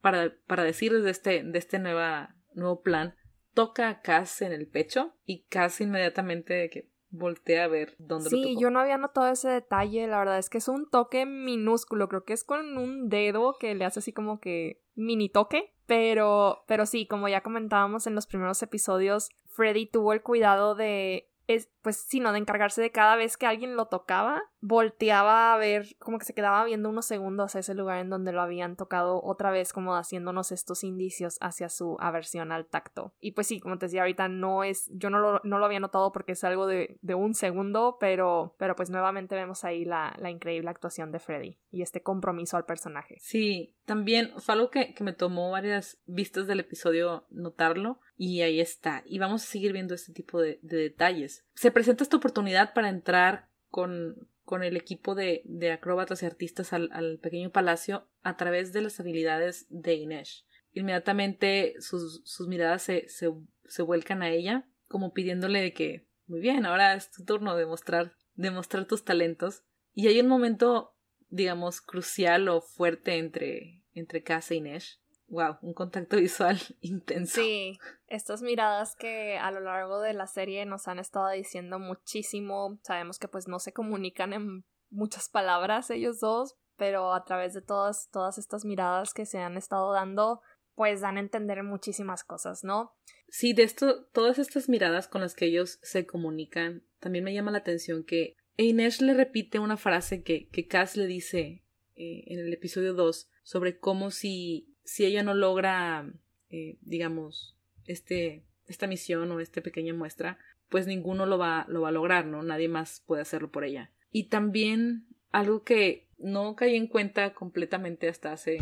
para, 0.00 0.34
para 0.48 0.64
decirles 0.64 1.04
de 1.04 1.12
este, 1.12 1.44
de 1.44 1.58
este 1.60 1.78
nueva, 1.78 2.34
nuevo 2.52 2.82
plan, 2.82 3.14
toca 3.52 3.90
a 3.90 4.02
Cass 4.02 4.42
en 4.42 4.50
el 4.50 4.66
pecho 4.66 5.14
y 5.24 5.44
Cass 5.44 5.80
inmediatamente 5.80 6.68
que 6.68 6.92
voltea 7.16 7.64
a 7.64 7.68
ver 7.68 7.94
dónde 7.98 8.30
sí, 8.30 8.36
lo 8.36 8.48
tocó. 8.48 8.60
yo 8.60 8.70
no 8.70 8.80
había 8.80 8.98
notado 8.98 9.28
ese 9.28 9.48
detalle, 9.48 10.06
la 10.06 10.18
verdad 10.18 10.38
es 10.38 10.50
que 10.50 10.58
es 10.58 10.68
un 10.68 10.88
toque 10.88 11.26
minúsculo, 11.26 12.08
creo 12.08 12.24
que 12.24 12.32
es 12.32 12.44
con 12.44 12.76
un 12.76 13.08
dedo 13.08 13.56
que 13.58 13.74
le 13.74 13.84
hace 13.84 14.00
así 14.00 14.12
como 14.12 14.40
que 14.40 14.82
mini 14.94 15.28
toque, 15.28 15.74
pero 15.86 16.64
pero 16.66 16.86
sí, 16.86 17.06
como 17.06 17.28
ya 17.28 17.42
comentábamos 17.42 18.06
en 18.06 18.14
los 18.14 18.26
primeros 18.26 18.62
episodios, 18.62 19.30
Freddy 19.46 19.86
tuvo 19.86 20.12
el 20.12 20.22
cuidado 20.22 20.74
de 20.74 21.30
es, 21.46 21.68
pues, 21.82 21.96
sino 21.96 22.32
de 22.32 22.38
encargarse 22.38 22.80
de 22.80 22.90
cada 22.90 23.16
vez 23.16 23.36
que 23.36 23.46
alguien 23.46 23.76
lo 23.76 23.86
tocaba, 23.86 24.42
volteaba 24.66 25.52
a 25.52 25.58
ver, 25.58 25.94
como 25.98 26.18
que 26.18 26.24
se 26.24 26.32
quedaba 26.32 26.64
viendo 26.64 26.88
unos 26.88 27.04
segundos 27.04 27.54
a 27.54 27.58
ese 27.58 27.74
lugar 27.74 27.98
en 27.98 28.08
donde 28.08 28.32
lo 28.32 28.40
habían 28.40 28.76
tocado 28.76 29.22
otra 29.22 29.50
vez, 29.50 29.74
como 29.74 29.94
haciéndonos 29.94 30.52
estos 30.52 30.84
indicios 30.84 31.36
hacia 31.42 31.68
su 31.68 31.98
aversión 32.00 32.50
al 32.50 32.64
tacto. 32.64 33.12
Y 33.20 33.32
pues 33.32 33.46
sí, 33.46 33.60
como 33.60 33.76
te 33.76 33.86
decía 33.86 34.00
ahorita, 34.00 34.28
no 34.28 34.64
es, 34.64 34.90
yo 34.94 35.10
no 35.10 35.18
lo, 35.18 35.42
no 35.44 35.58
lo 35.58 35.66
había 35.66 35.80
notado 35.80 36.12
porque 36.12 36.32
es 36.32 36.42
algo 36.44 36.66
de, 36.66 36.96
de 37.02 37.14
un 37.14 37.34
segundo, 37.34 37.98
pero, 38.00 38.54
pero 38.58 38.74
pues 38.74 38.88
nuevamente 38.88 39.34
vemos 39.34 39.64
ahí 39.64 39.84
la, 39.84 40.16
la 40.18 40.30
increíble 40.30 40.70
actuación 40.70 41.12
de 41.12 41.18
Freddy 41.18 41.58
y 41.70 41.82
este 41.82 42.02
compromiso 42.02 42.56
al 42.56 42.64
personaje. 42.64 43.18
Sí, 43.20 43.76
también 43.84 44.32
fue 44.38 44.54
algo 44.54 44.70
que, 44.70 44.94
que 44.94 45.04
me 45.04 45.12
tomó 45.12 45.50
varias 45.50 46.00
vistas 46.06 46.46
del 46.46 46.60
episodio 46.60 47.26
notarlo, 47.28 48.00
y 48.16 48.40
ahí 48.40 48.60
está. 48.60 49.02
Y 49.04 49.18
vamos 49.18 49.42
a 49.42 49.46
seguir 49.46 49.74
viendo 49.74 49.94
este 49.94 50.14
tipo 50.14 50.40
de, 50.40 50.58
de 50.62 50.78
detalles. 50.78 51.44
Se 51.54 51.70
presenta 51.70 52.04
esta 52.04 52.16
oportunidad 52.16 52.72
para 52.72 52.88
entrar 52.88 53.50
con, 53.68 54.28
con 54.44 54.62
el 54.62 54.76
equipo 54.76 55.14
de, 55.14 55.42
de 55.44 55.72
acróbatas 55.72 56.22
y 56.22 56.26
artistas 56.26 56.72
al, 56.72 56.90
al, 56.92 57.18
pequeño 57.18 57.50
palacio 57.50 58.08
a 58.22 58.36
través 58.36 58.72
de 58.72 58.82
las 58.82 59.00
habilidades 59.00 59.66
de 59.70 59.94
Inés. 59.94 60.46
Inmediatamente 60.72 61.74
sus, 61.80 62.22
sus 62.24 62.46
miradas 62.46 62.82
se, 62.82 63.08
se, 63.08 63.30
se, 63.66 63.82
vuelcan 63.82 64.22
a 64.22 64.30
ella, 64.30 64.68
como 64.86 65.12
pidiéndole 65.12 65.72
que, 65.72 66.06
muy 66.26 66.40
bien, 66.40 66.66
ahora 66.66 66.94
es 66.94 67.10
tu 67.10 67.24
turno 67.24 67.56
de 67.56 67.66
mostrar, 67.66 68.16
de 68.34 68.50
mostrar 68.50 68.86
tus 68.86 69.04
talentos. 69.04 69.64
Y 69.92 70.08
hay 70.08 70.20
un 70.20 70.28
momento, 70.28 70.94
digamos, 71.28 71.80
crucial 71.80 72.48
o 72.48 72.60
fuerte 72.60 73.18
entre, 73.18 73.82
entre 73.92 74.22
Cass 74.22 74.50
e 74.50 74.56
Inés, 74.56 75.00
wow, 75.34 75.58
un 75.60 75.74
contacto 75.74 76.16
visual 76.16 76.58
intenso. 76.80 77.40
Sí, 77.40 77.78
estas 78.06 78.42
miradas 78.42 78.96
que 78.96 79.36
a 79.36 79.50
lo 79.50 79.60
largo 79.60 80.00
de 80.00 80.14
la 80.14 80.26
serie 80.26 80.64
nos 80.64 80.88
han 80.88 80.98
estado 80.98 81.28
diciendo 81.30 81.78
muchísimo. 81.78 82.78
Sabemos 82.82 83.18
que 83.18 83.28
pues 83.28 83.48
no 83.48 83.58
se 83.58 83.72
comunican 83.72 84.32
en 84.32 84.64
muchas 84.90 85.28
palabras 85.28 85.90
ellos 85.90 86.20
dos, 86.20 86.54
pero 86.76 87.12
a 87.12 87.24
través 87.24 87.52
de 87.52 87.62
todas, 87.62 88.08
todas 88.10 88.38
estas 88.38 88.64
miradas 88.64 89.12
que 89.12 89.26
se 89.26 89.38
han 89.38 89.56
estado 89.56 89.92
dando, 89.92 90.40
pues 90.74 91.00
dan 91.00 91.16
a 91.16 91.20
entender 91.20 91.62
muchísimas 91.62 92.24
cosas, 92.24 92.64
¿no? 92.64 92.94
Sí, 93.28 93.52
de 93.52 93.64
esto, 93.64 94.06
todas 94.12 94.38
estas 94.38 94.68
miradas 94.68 95.08
con 95.08 95.20
las 95.20 95.34
que 95.34 95.46
ellos 95.46 95.78
se 95.82 96.06
comunican, 96.06 96.84
también 97.00 97.24
me 97.24 97.34
llama 97.34 97.50
la 97.50 97.58
atención 97.58 98.04
que 98.04 98.36
Inés 98.56 99.00
le 99.02 99.14
repite 99.14 99.58
una 99.58 99.76
frase 99.76 100.22
que, 100.22 100.48
que 100.48 100.66
Cass 100.66 100.96
le 100.96 101.06
dice 101.06 101.64
eh, 101.96 102.24
en 102.26 102.40
el 102.40 102.52
episodio 102.52 102.94
2 102.94 103.28
sobre 103.42 103.78
cómo 103.78 104.10
si 104.10 104.73
si 104.84 105.04
ella 105.04 105.22
no 105.22 105.34
logra, 105.34 106.10
eh, 106.50 106.78
digamos, 106.82 107.56
este, 107.86 108.44
esta 108.66 108.86
misión 108.86 109.30
o 109.32 109.40
esta 109.40 109.60
pequeña 109.60 109.94
muestra, 109.94 110.38
pues 110.68 110.86
ninguno 110.86 111.26
lo 111.26 111.38
va, 111.38 111.66
lo 111.68 111.82
va 111.82 111.88
a 111.88 111.92
lograr, 111.92 112.26
¿no? 112.26 112.42
Nadie 112.42 112.68
más 112.68 113.02
puede 113.06 113.22
hacerlo 113.22 113.50
por 113.50 113.64
ella. 113.64 113.90
Y 114.10 114.24
también 114.24 115.06
algo 115.30 115.64
que 115.64 116.08
no 116.18 116.54
caí 116.56 116.76
en 116.76 116.86
cuenta 116.86 117.34
completamente 117.34 118.08
hasta 118.08 118.32
hace 118.32 118.58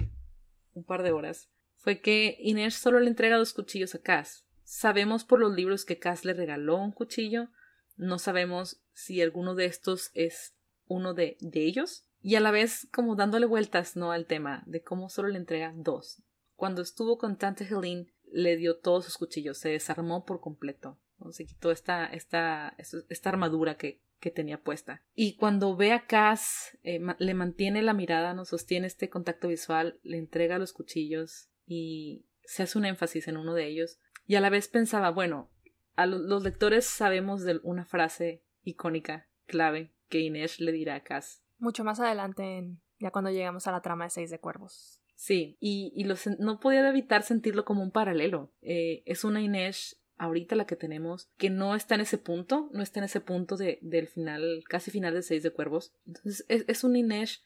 un 0.75 0.85
par 0.85 1.03
de 1.03 1.13
horas 1.13 1.51
fue 1.77 2.01
que 2.01 2.37
Inés 2.41 2.75
solo 2.75 3.01
le 3.01 3.09
entrega 3.09 3.37
dos 3.37 3.53
cuchillos 3.53 3.95
a 3.95 4.01
Cass. 4.01 4.47
Sabemos 4.63 5.25
por 5.25 5.41
los 5.41 5.55
libros 5.55 5.85
que 5.85 5.99
Cass 5.99 6.25
le 6.25 6.33
regaló 6.33 6.77
un 6.77 6.93
cuchillo, 6.93 7.49
no 7.97 8.19
sabemos 8.19 8.81
si 8.93 9.21
alguno 9.21 9.55
de 9.55 9.67
estos 9.67 10.11
es 10.15 10.55
uno 10.87 11.13
de, 11.13 11.37
de 11.41 11.65
ellos, 11.65 12.07
y 12.23 12.37
a 12.37 12.41
la 12.41 12.53
vez 12.53 12.89
como 12.93 13.17
dándole 13.17 13.47
vueltas 13.47 13.97
no 13.97 14.13
al 14.13 14.27
tema 14.27 14.63
de 14.67 14.83
cómo 14.83 15.09
solo 15.09 15.29
le 15.29 15.39
entrega 15.39 15.73
dos. 15.77 16.23
Cuando 16.55 16.81
estuvo 16.81 17.19
con 17.19 17.37
Tante 17.37 17.65
Helene 17.65 18.13
le 18.31 18.57
dio 18.57 18.79
todos 18.79 19.05
sus 19.05 19.19
cuchillos, 19.19 19.59
se 19.59 19.71
desarmó 19.71 20.25
por 20.25 20.41
completo, 20.41 20.99
se 21.31 21.45
quitó 21.45 21.71
esta, 21.71 22.07
esta, 22.07 22.77
esta 23.09 23.29
armadura 23.29 23.77
que, 23.77 24.01
que 24.21 24.31
tenía 24.31 24.63
puesta. 24.63 25.03
Y 25.15 25.37
cuando 25.37 25.77
ve 25.77 25.93
a 25.93 26.07
Cass, 26.07 26.79
eh, 26.85 27.01
le 27.19 27.35
mantiene 27.35 27.83
la 27.83 27.93
mirada, 27.93 28.35
no 28.35 28.45
sostiene 28.45 28.87
este 28.87 29.11
contacto 29.11 29.49
visual, 29.49 29.99
le 30.03 30.19
entrega 30.19 30.59
los 30.59 30.73
cuchillos 30.73 31.49
y 31.67 32.25
se 32.45 32.63
hace 32.63 32.79
un 32.79 32.85
énfasis 32.85 33.29
en 33.29 33.37
uno 33.37 33.55
de 33.55 33.67
ellos. 33.67 33.99
Y 34.27 34.37
a 34.37 34.41
la 34.41 34.51
vez 34.51 34.69
pensaba, 34.69 35.11
bueno, 35.11 35.51
a 35.95 36.07
los 36.07 36.43
lectores 36.43 36.87
sabemos 36.87 37.43
de 37.43 37.61
una 37.63 37.85
frase 37.85 38.45
icónica, 38.63 39.29
clave, 39.47 39.93
que 40.09 40.21
Inés 40.21 40.61
le 40.61 40.73
dirá 40.73 40.95
a 40.95 41.03
Cass 41.03 41.43
mucho 41.63 41.85
más 41.85 42.01
adelante, 42.01 42.59
en, 42.59 42.81
ya 42.99 43.11
cuando 43.11 43.31
llegamos 43.31 43.67
a 43.67 43.73
la 43.73 43.81
trama 43.81 44.05
de 44.05 44.11
Seis 44.11 44.31
de 44.31 44.39
Cuervos. 44.39 45.01
Sí, 45.15 45.57
y, 45.61 45.93
y 45.95 46.05
no 46.39 46.61
podía 46.61 46.89
evitar 46.89 47.23
sentirlo 47.23 47.65
como 47.65 47.83
un 47.83 47.93
paralelo. 47.93 48.51
Eh, 48.61 49.03
es 49.07 49.25
una 49.25 49.41
Inés 49.41 50.03
ahorita 50.19 50.57
la 50.57 50.67
que 50.67 50.77
tenemos, 50.77 51.31
que 51.37 51.51
no 51.51 51.75
está 51.75 51.95
en 51.95 52.03
ese 52.03 52.19
punto, 52.19 52.71
no 52.73 52.83
está 52.83 53.01
en 53.01 53.05
ese 53.05 53.21
punto 53.21 53.57
de, 53.57 53.79
del 53.83 54.09
final, 54.09 54.63
casi 54.69 54.91
final 54.91 55.15
de 55.15 55.23
Seis 55.23 55.43
de 55.43 55.51
Cuervos. 55.51 55.93
Entonces 56.07 56.45
es, 56.49 56.65
es 56.69 56.85
una 56.85 56.99
Inés 56.99 57.43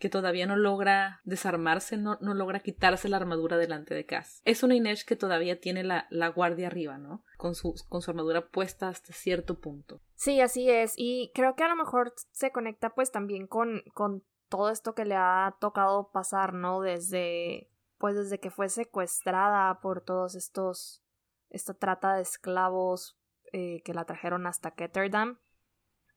que 0.00 0.08
todavía 0.08 0.46
no 0.46 0.56
logra 0.56 1.20
desarmarse, 1.24 1.98
no, 1.98 2.16
no, 2.22 2.32
logra 2.32 2.60
quitarse 2.60 3.08
la 3.10 3.18
armadura 3.18 3.58
delante 3.58 3.94
de 3.94 4.06
Cass. 4.06 4.40
Es 4.46 4.62
una 4.62 4.74
Inés 4.74 5.04
que 5.04 5.14
todavía 5.14 5.60
tiene 5.60 5.84
la, 5.84 6.06
la 6.08 6.28
guardia 6.28 6.68
arriba, 6.68 6.96
¿no? 6.96 7.22
Con 7.36 7.54
su, 7.54 7.74
con 7.90 8.00
su 8.00 8.10
armadura 8.10 8.48
puesta 8.48 8.88
hasta 8.88 9.12
cierto 9.12 9.60
punto. 9.60 10.00
Sí, 10.14 10.40
así 10.40 10.70
es. 10.70 10.94
Y 10.96 11.30
creo 11.34 11.54
que 11.54 11.64
a 11.64 11.68
lo 11.68 11.76
mejor 11.76 12.14
se 12.32 12.50
conecta 12.50 12.94
pues 12.94 13.12
también 13.12 13.46
con, 13.46 13.82
con 13.92 14.24
todo 14.48 14.70
esto 14.70 14.94
que 14.94 15.04
le 15.04 15.16
ha 15.16 15.54
tocado 15.60 16.10
pasar, 16.10 16.54
¿no? 16.54 16.80
Desde, 16.80 17.70
pues 17.98 18.16
desde 18.16 18.40
que 18.40 18.50
fue 18.50 18.70
secuestrada 18.70 19.80
por 19.80 20.00
todos 20.00 20.34
estos, 20.34 21.04
esta 21.50 21.74
trata 21.74 22.14
de 22.14 22.22
esclavos 22.22 23.18
eh, 23.52 23.82
que 23.84 23.92
la 23.92 24.06
trajeron 24.06 24.46
hasta 24.46 24.70
Ketterdam. 24.70 25.38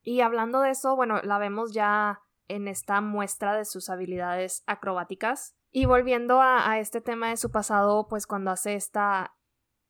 Y 0.02 0.22
hablando 0.22 0.62
de 0.62 0.70
eso, 0.70 0.96
bueno, 0.96 1.22
la 1.22 1.38
vemos 1.38 1.74
ya 1.74 2.23
en 2.48 2.68
esta 2.68 3.02
muestra 3.02 3.56
de 3.56 3.66
sus 3.66 3.90
habilidades 3.90 4.64
acrobáticas. 4.68 5.56
Y 5.72 5.86
volviendo 5.86 6.40
a, 6.42 6.80
este 6.80 7.02
tema 7.02 7.30
de 7.30 7.38
su 7.38 7.52
pasado, 7.52 8.08
pues 8.08 8.28
cuando 8.28 8.52
hace 8.52 8.76
esta, 8.76 9.36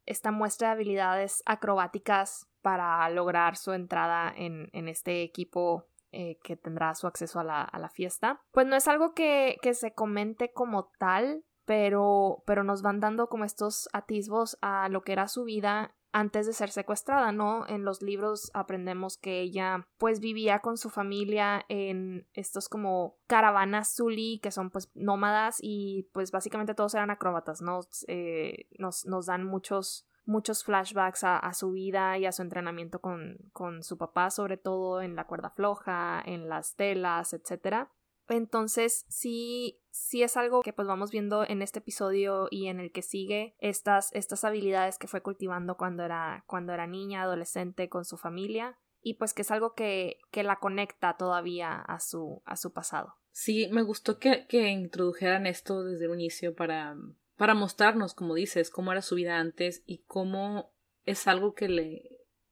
esta 0.06 0.32
muestra 0.32 0.70
de 0.70 0.74
habilidades 0.74 1.44
acrobáticas 1.46 2.48
para 2.62 3.10
lograr 3.10 3.58
su 3.58 3.74
entrada 3.74 4.34
en, 4.36 4.70
en 4.72 4.88
este 4.88 5.24
equipo 5.24 5.90
eh, 6.12 6.38
que 6.44 6.56
tendrá 6.56 6.96
su 6.96 7.08
acceso 7.08 7.40
a 7.40 7.44
la, 7.44 7.64
a 7.64 7.80
la, 7.80 7.90
fiesta, 7.90 8.42
pues 8.52 8.68
no 8.68 8.76
es 8.76 8.88
algo 8.88 9.14
que, 9.14 9.58
que 9.62 9.74
se 9.74 9.94
comente 9.94 10.54
como 10.54 10.92
tal, 11.00 11.44
pero, 11.66 12.44
pero 12.46 12.64
nos 12.64 12.82
van 12.82 13.00
dando 13.00 13.28
como 13.28 13.46
estos 13.46 13.90
atisbos 13.94 14.58
a 14.62 14.88
lo 14.90 15.02
que 15.02 15.14
era 15.14 15.28
su 15.28 15.44
vida 15.44 15.96
antes 16.14 16.46
de 16.46 16.54
ser 16.54 16.70
secuestrada, 16.70 17.32
¿no? 17.32 17.68
En 17.68 17.84
los 17.84 18.02
libros 18.02 18.52
aprendemos 18.54 19.18
que 19.18 19.42
ella 19.42 19.88
pues 19.98 20.20
vivía 20.20 20.60
con 20.60 20.78
su 20.78 20.92
familia 20.92 21.66
en 21.70 22.28
estos 22.34 22.70
como 22.70 23.18
caravanas 23.28 23.96
Zuli 23.96 24.40
que 24.42 24.52
son 24.52 24.70
pues 24.70 24.92
nómadas 24.94 25.58
y 25.60 26.08
pues 26.14 26.32
básicamente 26.32 26.76
todos 26.76 26.94
eran 26.94 27.10
acróbatas, 27.10 27.62
¿no? 27.62 27.82
Eh, 28.08 28.68
nos, 28.78 29.06
nos, 29.06 29.26
dan 29.26 29.44
muchos 29.44 30.08
muchos 30.26 30.64
flashbacks 30.64 31.24
a, 31.24 31.38
a, 31.38 31.54
su 31.54 31.72
vida 31.72 32.18
y 32.18 32.26
a 32.26 32.32
su 32.32 32.44
entrenamiento 32.44 33.02
con, 33.02 33.38
con 33.52 33.84
su 33.84 33.98
papá, 33.98 34.30
sobre 34.30 34.58
todo 34.58 35.02
en 35.02 35.16
la 35.16 35.26
cuerda 35.26 35.50
floja, 35.50 36.22
en 36.26 36.48
las 36.48 36.76
telas, 36.76 37.34
etcétera. 37.34 37.92
Entonces, 38.30 39.06
sí, 39.10 39.82
sí 39.92 40.24
es 40.24 40.38
algo 40.38 40.62
que 40.62 40.74
pues 40.74 40.88
vamos 40.88 41.12
viendo 41.12 41.44
en 41.48 41.62
este 41.62 41.80
episodio 41.80 42.48
y 42.50 42.68
en 42.68 42.80
el 42.80 42.92
que 42.92 43.02
sigue 43.02 43.56
estas, 43.60 44.14
estas 44.14 44.44
habilidades 44.44 44.98
que 44.98 45.08
fue 45.08 45.22
cultivando 45.22 45.78
cuando 45.78 46.04
era, 46.04 46.44
cuando 46.48 46.74
era 46.74 46.88
niña, 46.88 47.24
adolescente, 47.24 47.90
con 47.90 48.06
su 48.06 48.18
familia, 48.18 48.78
y 49.02 49.16
pues 49.16 49.34
que 49.34 49.42
es 49.42 49.52
algo 49.52 49.74
que, 49.74 50.20
que 50.32 50.44
la 50.44 50.60
conecta 50.60 51.18
todavía 51.18 51.76
a 51.76 52.00
su, 52.00 52.42
a 52.46 52.56
su 52.56 52.72
pasado. 52.72 53.16
Sí, 53.32 53.68
me 53.72 53.82
gustó 53.82 54.20
que, 54.20 54.48
que 54.48 54.70
introdujeran 54.70 55.46
esto 55.46 55.84
desde 55.84 56.06
el 56.06 56.14
inicio 56.14 56.56
para, 56.56 56.96
para 57.36 57.56
mostrarnos, 57.56 58.14
como 58.14 58.36
dices, 58.36 58.70
cómo 58.70 58.92
era 58.92 59.02
su 59.02 59.16
vida 59.16 59.40
antes 59.40 59.84
y 59.86 60.04
cómo 60.04 60.74
es 61.04 61.28
algo 61.28 61.54
que 61.54 61.68
le, 61.68 62.04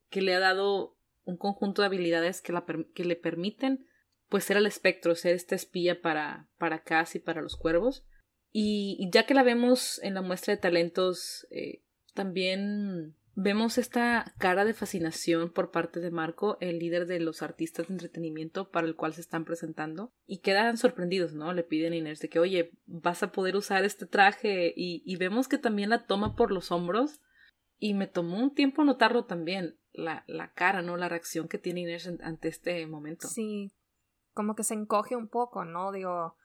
que 0.10 0.22
le 0.22 0.36
ha 0.36 0.40
dado 0.40 0.98
un 1.24 1.38
conjunto 1.38 1.82
de 1.82 1.86
habilidades 1.86 2.42
que, 2.42 2.52
la, 2.52 2.66
que 2.94 3.06
le 3.06 3.16
permiten 3.16 3.88
pues 4.32 4.46
ser 4.46 4.56
el 4.56 4.66
espectro, 4.66 5.14
ser 5.14 5.36
esta 5.36 5.56
espía 5.56 6.02
para, 6.02 6.48
para 6.58 6.84
Cass 6.84 7.16
y 7.16 7.20
para 7.20 7.42
los 7.42 7.58
cuervos. 7.58 8.06
Y, 8.54 9.10
ya 9.12 9.26
que 9.26 9.34
la 9.34 9.44
vemos 9.44 10.00
en 10.04 10.14
la 10.14 10.22
muestra 10.22 10.56
de 10.56 10.62
talentos, 10.62 11.46
eh, 11.52 11.84
también 12.14 13.14
vemos 13.36 13.78
esta 13.78 14.34
cara 14.38 14.64
de 14.64 14.74
fascinación 14.74 15.52
por 15.52 15.72
parte 15.72 16.00
de 16.00 16.12
Marco, 16.12 16.58
el 16.62 16.80
líder 16.80 17.08
de 17.08 17.20
los 17.20 17.42
artistas 17.42 17.90
de 17.90 17.94
entretenimiento 17.94 18.72
para 18.72 18.88
el 18.88 18.96
cual 18.96 19.14
se 19.14 19.20
están 19.20 19.44
presentando, 19.44 20.14
y 20.26 20.38
quedan 20.38 20.78
sorprendidos, 20.78 21.34
¿no? 21.34 21.52
Le 21.52 21.64
piden 21.64 21.92
a 21.92 21.98
Inés 21.98 22.22
de 22.22 22.30
que, 22.30 22.40
oye, 22.40 22.72
vas 22.86 23.24
a 23.24 23.34
poder 23.34 23.58
usar 23.58 23.84
este 23.84 24.06
traje, 24.06 24.74
y, 24.74 25.04
y 25.06 25.18
vemos 25.18 25.50
que 25.50 25.58
también 25.58 25.90
la 25.90 26.06
toma 26.06 26.38
por 26.38 26.52
los 26.52 26.72
hombros, 26.72 27.20
y 27.80 27.96
me 27.96 28.08
tomó 28.08 28.40
un 28.40 28.54
tiempo 28.54 28.86
notarlo 28.86 29.26
también, 29.26 29.76
la, 29.92 30.24
la 30.28 30.54
cara, 30.54 30.82
¿no? 30.82 30.96
La 30.96 31.10
reacción 31.10 31.50
que 31.50 31.58
tiene 31.58 31.82
Inés 31.82 32.10
ante 32.22 32.48
este 32.48 32.88
momento. 32.88 33.28
Sí, 33.28 33.74
como 34.34 34.56
que 34.56 34.64
se 34.64 34.74
encoge 34.74 35.16
un 35.16 35.28
poco, 35.28 35.66
¿no? 35.66 35.92
Digo, 35.92 36.36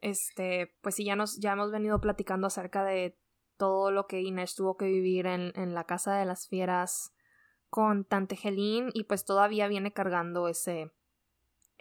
este, 0.00 0.74
pues 0.82 0.96
sí, 0.96 1.04
ya 1.04 1.16
nos, 1.16 1.38
ya 1.38 1.52
hemos 1.52 1.70
venido 1.70 2.00
platicando 2.00 2.46
acerca 2.46 2.84
de 2.84 3.18
todo 3.56 3.90
lo 3.90 4.06
que 4.06 4.20
Inés 4.20 4.54
tuvo 4.54 4.76
que 4.76 4.86
vivir 4.86 5.26
en, 5.26 5.52
en 5.54 5.74
la 5.74 5.84
casa 5.84 6.14
de 6.16 6.24
las 6.24 6.48
fieras 6.48 7.12
con 7.68 8.04
Tante 8.04 8.38
Helene 8.42 8.90
y 8.92 9.04
pues 9.04 9.24
todavía 9.24 9.68
viene 9.68 9.92
cargando 9.92 10.48
ese 10.48 10.92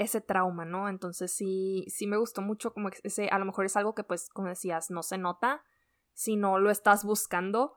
ese 0.01 0.21
trauma, 0.21 0.65
¿no? 0.65 0.89
Entonces 0.89 1.31
sí, 1.31 1.85
sí 1.87 2.07
me 2.07 2.17
gustó 2.17 2.41
mucho 2.41 2.73
como 2.73 2.89
ese, 3.03 3.29
a 3.29 3.39
lo 3.39 3.45
mejor 3.45 3.65
es 3.65 3.77
algo 3.77 3.93
que 3.93 4.03
pues, 4.03 4.29
como 4.29 4.47
decías, 4.47 4.89
no 4.89 5.03
se 5.03 5.17
nota 5.17 5.63
si 6.13 6.35
no 6.35 6.59
lo 6.59 6.71
estás 6.71 7.03
buscando, 7.03 7.73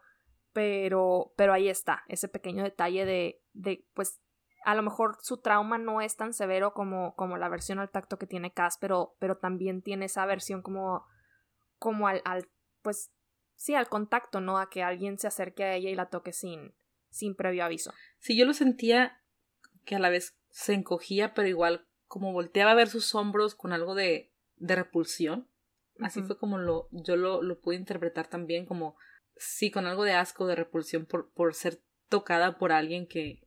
pero, 0.52 1.32
pero 1.36 1.52
ahí 1.52 1.68
está, 1.68 2.02
ese 2.08 2.28
pequeño 2.28 2.62
detalle 2.62 3.04
de, 3.04 3.42
de 3.52 3.86
pues, 3.94 4.20
a 4.64 4.74
lo 4.74 4.82
mejor 4.82 5.18
su 5.20 5.38
trauma 5.38 5.78
no 5.78 6.00
es 6.00 6.16
tan 6.16 6.32
severo 6.32 6.72
como, 6.72 7.14
como 7.16 7.36
la 7.36 7.48
versión 7.48 7.78
al 7.78 7.90
tacto 7.90 8.18
que 8.18 8.26
tiene 8.26 8.52
Cass, 8.52 8.78
pero, 8.80 9.14
pero 9.18 9.36
también 9.36 9.82
tiene 9.82 10.06
esa 10.06 10.24
versión 10.26 10.62
como, 10.62 11.04
como 11.78 12.08
al, 12.08 12.22
al, 12.24 12.48
pues, 12.82 13.12
sí, 13.56 13.74
al 13.74 13.88
contacto, 13.88 14.40
¿no? 14.40 14.58
A 14.58 14.70
que 14.70 14.82
alguien 14.82 15.18
se 15.18 15.26
acerque 15.26 15.64
a 15.64 15.74
ella 15.74 15.90
y 15.90 15.94
la 15.94 16.08
toque 16.08 16.32
sin, 16.32 16.74
sin 17.10 17.34
previo 17.34 17.64
aviso. 17.64 17.92
Sí, 18.18 18.36
yo 18.38 18.46
lo 18.46 18.54
sentía 18.54 19.22
que 19.84 19.96
a 19.96 19.98
la 19.98 20.08
vez 20.08 20.36
se 20.48 20.72
encogía, 20.72 21.34
pero 21.34 21.46
igual 21.46 21.86
como 22.06 22.32
volteaba 22.32 22.70
a 22.70 22.76
ver 22.76 22.88
sus 22.88 23.14
hombros 23.14 23.54
con 23.54 23.72
algo 23.72 23.94
de, 23.94 24.32
de 24.56 24.76
repulsión. 24.76 25.48
Así 26.00 26.22
fue 26.22 26.38
como 26.38 26.58
lo, 26.58 26.88
yo 26.90 27.16
lo, 27.16 27.42
lo 27.42 27.60
pude 27.60 27.76
interpretar 27.76 28.26
también 28.26 28.66
como, 28.66 28.96
sí, 29.36 29.70
con 29.70 29.86
algo 29.86 30.02
de 30.04 30.14
asco, 30.14 30.46
de 30.46 30.56
repulsión 30.56 31.06
por, 31.06 31.30
por 31.32 31.54
ser 31.54 31.82
tocada 32.08 32.58
por 32.58 32.72
alguien 32.72 33.06
que, 33.06 33.43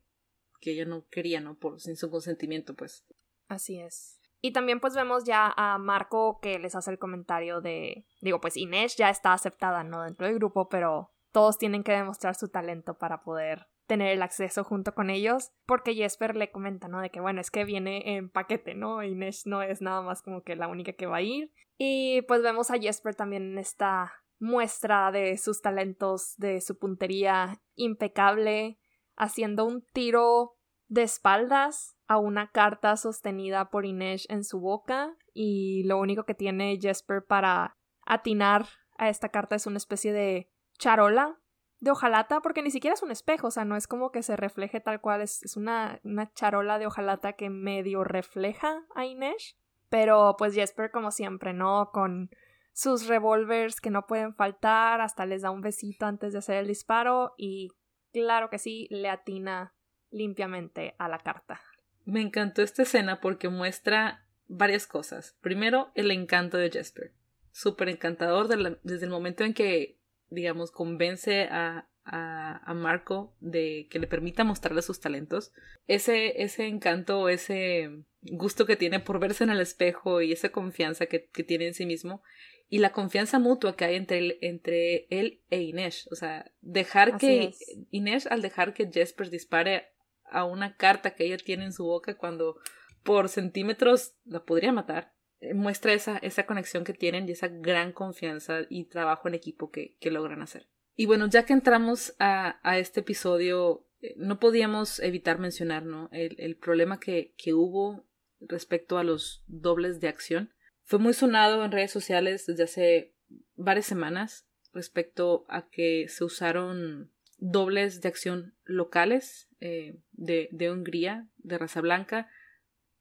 que 0.60 0.72
ella 0.72 0.86
no 0.86 1.06
quería, 1.10 1.42
¿no? 1.42 1.58
Por, 1.58 1.80
sin 1.80 1.96
su 1.96 2.10
consentimiento, 2.10 2.76
pues. 2.76 3.06
Así 3.48 3.80
es. 3.80 4.20
Y 4.42 4.52
también 4.52 4.80
pues 4.80 4.94
vemos 4.94 5.24
ya 5.24 5.54
a 5.58 5.78
Marco 5.78 6.40
que 6.42 6.60
les 6.60 6.76
hace 6.76 6.92
el 6.92 7.00
comentario 7.00 7.60
de, 7.60 8.06
digo, 8.22 8.40
pues 8.40 8.56
Inés 8.56 8.96
ya 8.96 9.10
está 9.10 9.34
aceptada, 9.34 9.84
¿no? 9.84 10.04
Dentro 10.04 10.28
del 10.28 10.36
grupo, 10.36 10.70
pero 10.70 11.12
todos 11.32 11.58
tienen 11.58 11.84
que 11.84 11.94
demostrar 11.94 12.36
su 12.36 12.50
talento 12.50 12.98
para 12.98 13.24
poder 13.24 13.68
tener 13.88 14.10
el 14.10 14.22
acceso 14.22 14.64
junto 14.64 14.94
con 14.94 15.10
ellos, 15.10 15.52
porque 15.66 15.96
Jesper 15.96 16.36
le 16.36 16.52
comenta, 16.52 16.88
¿no? 16.88 17.02
De 17.02 17.10
que, 17.10 17.22
bueno, 17.22 17.42
es 17.42 17.50
que 17.50 17.64
viene 17.64 18.16
en 18.16 18.30
paquete, 18.30 18.76
¿no? 18.76 19.02
Inés 19.02 19.44
no 19.46 19.62
es 19.62 19.82
nada 19.82 20.02
más 20.02 20.22
como 20.22 20.44
que 20.44 20.56
la 20.56 20.68
única 20.68 20.94
que 20.94 21.06
va 21.08 21.18
a 21.18 21.22
ir. 21.22 21.52
Y 21.78 22.22
pues 22.24 22.42
vemos 22.42 22.70
a 22.70 22.78
Jesper 22.78 23.16
también 23.16 23.44
en 23.52 23.58
esta 23.58 24.14
muestra 24.40 25.12
de 25.12 25.38
sus 25.38 25.62
talentos, 25.62 26.36
de 26.38 26.62
su 26.62 26.78
puntería 26.78 27.62
impecable, 27.76 28.78
haciendo 29.18 29.66
un 29.66 29.84
tiro 29.94 30.56
de 30.88 31.04
espaldas 31.04 31.98
a 32.08 32.18
una 32.18 32.52
carta 32.52 32.96
sostenida 32.96 33.70
por 33.70 33.86
Inés 33.86 34.26
en 34.30 34.44
su 34.44 34.60
boca 34.60 35.16
y 35.34 35.84
lo 35.84 35.98
único 35.98 36.24
que 36.24 36.34
tiene 36.34 36.80
Jesper 36.82 37.26
para 37.26 37.78
atinar 38.06 38.68
a 38.98 39.10
esta 39.10 39.30
carta 39.30 39.56
es 39.56 39.68
una 39.68 39.78
especie 39.78 40.14
de 40.14 40.50
charola 40.78 41.38
de 41.80 41.92
hojalata 41.92 42.40
porque 42.42 42.64
ni 42.64 42.72
siquiera 42.72 42.94
es 42.94 43.04
un 43.04 43.12
espejo, 43.12 43.48
o 43.48 43.52
sea, 43.52 43.66
no 43.66 43.76
es 43.76 43.88
como 43.88 44.12
que 44.12 44.24
se 44.24 44.36
refleje 44.36 44.80
tal 44.80 45.02
cual, 45.02 45.22
es, 45.22 45.44
es 45.44 45.58
una, 45.58 46.00
una 46.04 46.32
charola 46.34 46.80
de 46.80 46.88
hojalata 46.88 47.34
que 47.34 47.50
medio 47.50 48.04
refleja 48.04 48.84
a 48.96 49.06
Inés, 49.06 49.58
pero 49.90 50.36
pues 50.38 50.54
Jesper 50.54 50.92
como 50.92 51.12
siempre, 51.12 51.54
¿no? 51.54 51.92
Con 51.92 52.30
sus 52.74 53.08
revólveres 53.08 53.82
que 53.82 53.90
no 53.90 54.06
pueden 54.08 54.34
faltar, 54.34 55.02
hasta 55.02 55.26
les 55.26 55.42
da 55.42 55.52
un 55.52 55.62
besito 55.62 56.06
antes 56.06 56.34
de 56.34 56.40
hacer 56.40 56.58
el 56.58 56.68
disparo 56.68 57.34
y 57.38 57.72
claro 58.12 58.50
que 58.50 58.60
sí, 58.60 58.88
le 58.90 59.10
atina 59.10 59.74
limpiamente 60.12 60.96
a 60.98 61.08
la 61.08 61.20
carta. 61.20 61.62
Me 62.06 62.22
encantó 62.22 62.62
esta 62.62 62.84
escena 62.84 63.20
porque 63.20 63.50
muestra 63.50 64.26
varias 64.48 64.88
cosas. 64.88 65.38
Primero, 65.42 65.92
el 65.96 66.12
encanto 66.12 66.58
de 66.58 66.72
Jesper. 66.72 67.12
Súper 67.52 67.90
encantador 67.90 68.48
desde 68.84 69.06
el 69.06 69.12
momento 69.12 69.44
en 69.44 69.54
que, 69.54 69.98
digamos, 70.30 70.72
convence 70.72 71.50
a, 71.52 71.90
a, 72.06 72.74
Marco 72.74 73.36
de 73.40 73.88
que 73.90 74.00
le 74.00 74.08
permita 74.08 74.44
mostrarle 74.44 74.82
sus 74.82 75.00
talentos. 75.00 75.52
Ese, 75.88 76.42
ese 76.42 76.68
encanto, 76.68 77.28
ese 77.30 78.04
gusto 78.22 78.66
que 78.66 78.76
tiene 78.76 79.00
por 79.00 79.20
verse 79.20 79.44
en 79.44 79.50
el 79.50 79.60
espejo 79.60 80.22
y 80.22 80.32
esa 80.32 80.50
confianza 80.50 81.08
que, 81.08 81.26
que 81.26 81.44
tiene 81.44 81.68
en 81.68 81.74
sí 81.74 81.86
mismo 81.86 82.22
y 82.70 82.80
la 82.80 82.92
confianza 82.92 83.40
mutua 83.40 83.76
que 83.76 83.86
hay 83.86 83.96
entre 83.96 84.20
él, 84.20 84.38
entre 84.42 85.08
él 85.10 85.42
e 85.50 85.62
Inés. 85.62 86.08
O 86.12 86.16
sea, 86.16 86.52
dejar 86.62 87.18
que 87.18 87.52
Inés, 87.92 88.28
al 88.28 88.42
dejar 88.42 88.74
que 88.74 88.90
Jesper 88.92 89.30
dispare 89.30 89.88
a 90.30 90.44
una 90.44 90.76
carta 90.76 91.16
que 91.16 91.26
ella 91.26 91.38
tiene 91.38 91.66
en 91.66 91.74
su 91.74 91.86
boca 91.86 92.18
cuando 92.18 92.58
por 93.04 93.30
centímetros 93.30 94.16
la 94.26 94.44
podría 94.44 94.74
matar, 94.74 95.14
eh, 95.40 95.54
muestra 95.54 95.94
esa, 95.94 96.18
esa 96.18 96.46
conexión 96.46 96.84
que 96.84 96.94
tienen 96.94 97.28
y 97.28 97.32
esa 97.32 97.48
gran 97.48 97.94
confianza 97.94 98.62
y 98.70 98.86
trabajo 98.86 99.28
en 99.28 99.36
equipo 99.36 99.72
que, 99.72 99.96
que 100.00 100.12
logran 100.12 100.42
hacer. 100.42 100.68
Y 100.96 101.06
bueno, 101.06 101.28
ya 101.28 101.46
que 101.46 101.54
entramos 101.54 102.16
a, 102.20 102.60
a 102.64 102.80
este 102.80 103.02
episodio, 103.02 103.88
eh, 104.02 104.16
no 104.18 104.40
podíamos 104.40 105.00
evitar 105.00 105.40
mencionar 105.40 105.86
¿no? 105.86 106.10
el, 106.12 106.36
el 106.40 106.58
problema 106.58 107.00
que, 107.00 107.34
que 107.38 107.54
hubo 107.54 108.06
respecto 108.40 108.98
a 108.98 109.04
los 109.04 109.44
dobles 109.48 110.00
de 110.00 110.08
acción. 110.08 110.54
Fue 110.88 111.00
muy 111.00 111.14
sonado 111.14 111.66
en 111.66 111.72
redes 111.74 111.92
sociales 111.92 112.46
desde 112.46 112.64
hace 112.64 113.14
varias 113.58 113.86
semanas 113.86 114.48
respecto 114.74 115.46
a 115.50 115.68
que 115.68 116.08
se 116.08 116.24
usaron 116.24 117.12
dobles 117.40 118.00
de 118.00 118.08
acción 118.08 118.56
locales 118.64 119.50
eh, 119.60 120.00
de, 120.14 120.48
de, 120.54 120.72
Hungría, 120.72 121.28
de 121.40 121.58
raza 121.58 121.82
blanca, 121.82 122.30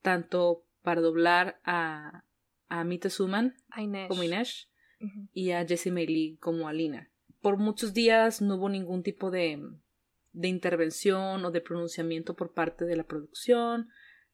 tanto 0.01 0.65
para 0.81 0.99
doblar 0.99 1.61
a, 1.63 2.25
a 2.67 2.83
Mita 2.83 3.09
Suman 3.09 3.55
como 4.09 4.21
Inés 4.21 4.69
y 5.31 5.51
a 5.51 5.65
Jessie 5.65 5.93
Lee 5.93 6.35
como 6.41 6.67
a 6.67 6.73
Lina. 6.73 7.09
Por 7.39 7.55
muchos 7.55 7.93
días 7.93 8.41
no 8.41 8.55
hubo 8.55 8.67
ningún 8.67 9.01
tipo 9.01 9.31
de, 9.31 9.63
de 10.33 10.47
intervención 10.49 11.45
o 11.45 11.51
de 11.51 11.61
pronunciamiento 11.61 12.35
por 12.35 12.51
parte 12.51 12.83
de 12.83 12.97
la 12.97 13.05
producción, 13.05 13.87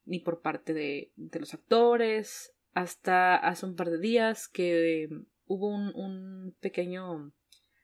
ni 0.06 0.20
por 0.20 0.42
parte 0.42 0.74
de, 0.74 1.12
de 1.18 1.40
los 1.40 1.54
actores, 1.54 2.53
hasta 2.74 3.36
hace 3.36 3.66
un 3.66 3.76
par 3.76 3.90
de 3.90 4.00
días 4.00 4.48
que 4.48 5.10
hubo 5.46 5.70
un, 5.70 5.94
un 5.96 6.56
pequeño 6.60 7.34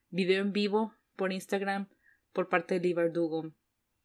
video 0.09 0.41
en 0.41 0.51
vivo 0.51 0.93
por 1.15 1.31
Instagram 1.31 1.89
por 2.33 2.49
parte 2.49 2.75
de 2.75 2.81
Lee 2.81 2.93
Bardugo, 2.93 3.53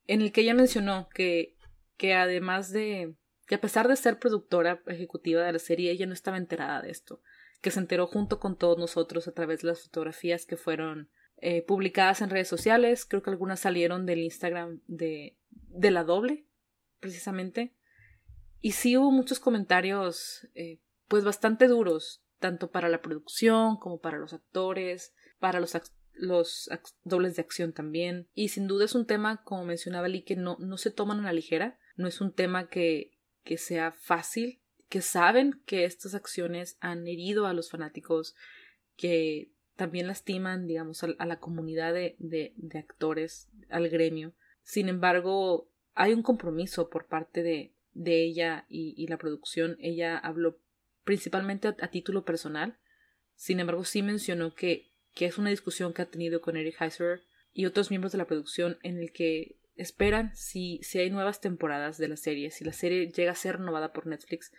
en 0.07 0.20
el 0.20 0.32
que 0.32 0.43
ella 0.43 0.55
mencionó 0.55 1.09
que, 1.09 1.57
que 1.97 2.14
además 2.14 2.70
de 2.70 3.16
que 3.47 3.57
a 3.57 3.61
pesar 3.61 3.89
de 3.89 3.97
ser 3.97 4.18
productora 4.18 4.82
ejecutiva 4.87 5.43
de 5.43 5.53
la 5.53 5.59
serie, 5.59 5.91
ella 5.91 6.07
no 6.07 6.14
estaba 6.14 6.39
enterada 6.39 6.80
de 6.82 6.91
esto, 6.91 7.20
que 7.61 7.70
se 7.70 7.80
enteró 7.80 8.07
junto 8.07 8.41
con 8.41 8.57
todos 8.57 8.78
nosotros 8.78 9.28
a 9.28 9.32
través 9.32 9.61
de 9.61 9.68
las 9.68 9.82
fotografías 9.82 10.47
que 10.47 10.57
fueron 10.57 11.11
eh, 11.39 11.62
publicadas 11.62 12.22
en 12.22 12.30
redes 12.30 12.49
sociales, 12.49 13.05
creo 13.05 13.22
que 13.22 13.30
algunas 13.30 13.61
salieron 13.61 14.07
del 14.07 14.20
Instagram 14.20 14.80
de, 14.87 15.37
de 15.51 15.91
la 15.91 16.05
doble, 16.05 16.47
precisamente, 17.01 17.74
y 18.64 18.72
sí 18.72 18.96
hubo 18.96 19.10
muchos 19.10 19.40
comentarios, 19.40 20.48
eh, 20.54 20.80
pues 21.06 21.22
bastante 21.22 21.68
duros, 21.68 22.24
tanto 22.38 22.70
para 22.70 22.88
la 22.88 23.02
producción 23.02 23.76
como 23.76 24.00
para 24.00 24.16
los 24.16 24.32
actores, 24.32 25.12
para 25.38 25.60
los, 25.60 25.76
los 26.14 26.70
dobles 27.02 27.36
de 27.36 27.42
acción 27.42 27.74
también. 27.74 28.26
Y 28.32 28.48
sin 28.48 28.66
duda 28.66 28.86
es 28.86 28.94
un 28.94 29.06
tema, 29.06 29.42
como 29.44 29.66
mencionaba 29.66 30.08
Lee, 30.08 30.22
que 30.22 30.36
no, 30.36 30.56
no 30.60 30.78
se 30.78 30.90
toman 30.90 31.20
a 31.20 31.24
la 31.24 31.34
ligera. 31.34 31.78
No 31.96 32.08
es 32.08 32.22
un 32.22 32.32
tema 32.32 32.70
que, 32.70 33.12
que 33.42 33.58
sea 33.58 33.92
fácil, 33.92 34.62
que 34.88 35.02
saben 35.02 35.60
que 35.66 35.84
estas 35.84 36.14
acciones 36.14 36.78
han 36.80 37.06
herido 37.06 37.46
a 37.46 37.52
los 37.52 37.70
fanáticos, 37.70 38.34
que 38.96 39.52
también 39.76 40.06
lastiman, 40.06 40.66
digamos, 40.66 41.04
a, 41.04 41.26
la 41.26 41.38
comunidad 41.38 41.92
de, 41.92 42.16
de, 42.16 42.78
actores, 42.78 43.50
al 43.68 43.90
gremio. 43.90 44.34
Sin 44.62 44.88
embargo, 44.88 45.70
hay 45.92 46.14
un 46.14 46.22
compromiso 46.22 46.88
por 46.88 47.08
parte 47.08 47.42
de, 47.42 47.73
de 47.95 48.22
ella 48.24 48.66
y, 48.68 48.95
y, 48.97 49.07
la 49.07 49.18
producción. 49.18 49.76
Ella 49.80 50.18
habló 50.18 50.59
principalmente 51.05 51.68
a, 51.68 51.88
título 51.88 52.24
personal. 52.24 52.78
Sin 53.34 53.61
embargo, 53.61 53.84
sí 53.84 54.03
mencionó 54.03 54.55
que 54.55 54.95
que 55.14 55.26
es 55.26 55.38
una 55.38 55.51
discusión 55.51 55.92
que 55.92 56.03
ha 56.03 56.11
tenido 56.11 56.40
con 56.40 56.57
Eric 56.57 56.80
Heiser 56.80 57.22
y 57.53 57.66
otros 57.66 57.90
miembros 57.90 58.12
de 58.12 58.18
la 58.18 58.26
producción 58.26 58.78
en 58.82 58.99
el 58.99 59.12
que 59.12 59.59
esperan 59.76 60.34
si, 60.34 60.80
si 60.82 60.99
hay 60.99 61.11
nuevas 61.11 61.40
temporadas 61.40 61.99
de 61.99 62.09
la 62.09 62.16
serie, 62.16 62.51
si 62.51 62.64
la 62.64 62.72
serie 62.72 63.11
llega 63.11 63.32
a 63.32 63.36
ser 63.36 63.59
renovada 63.59 63.92
por 63.92 64.07
Netflix, 64.07 64.53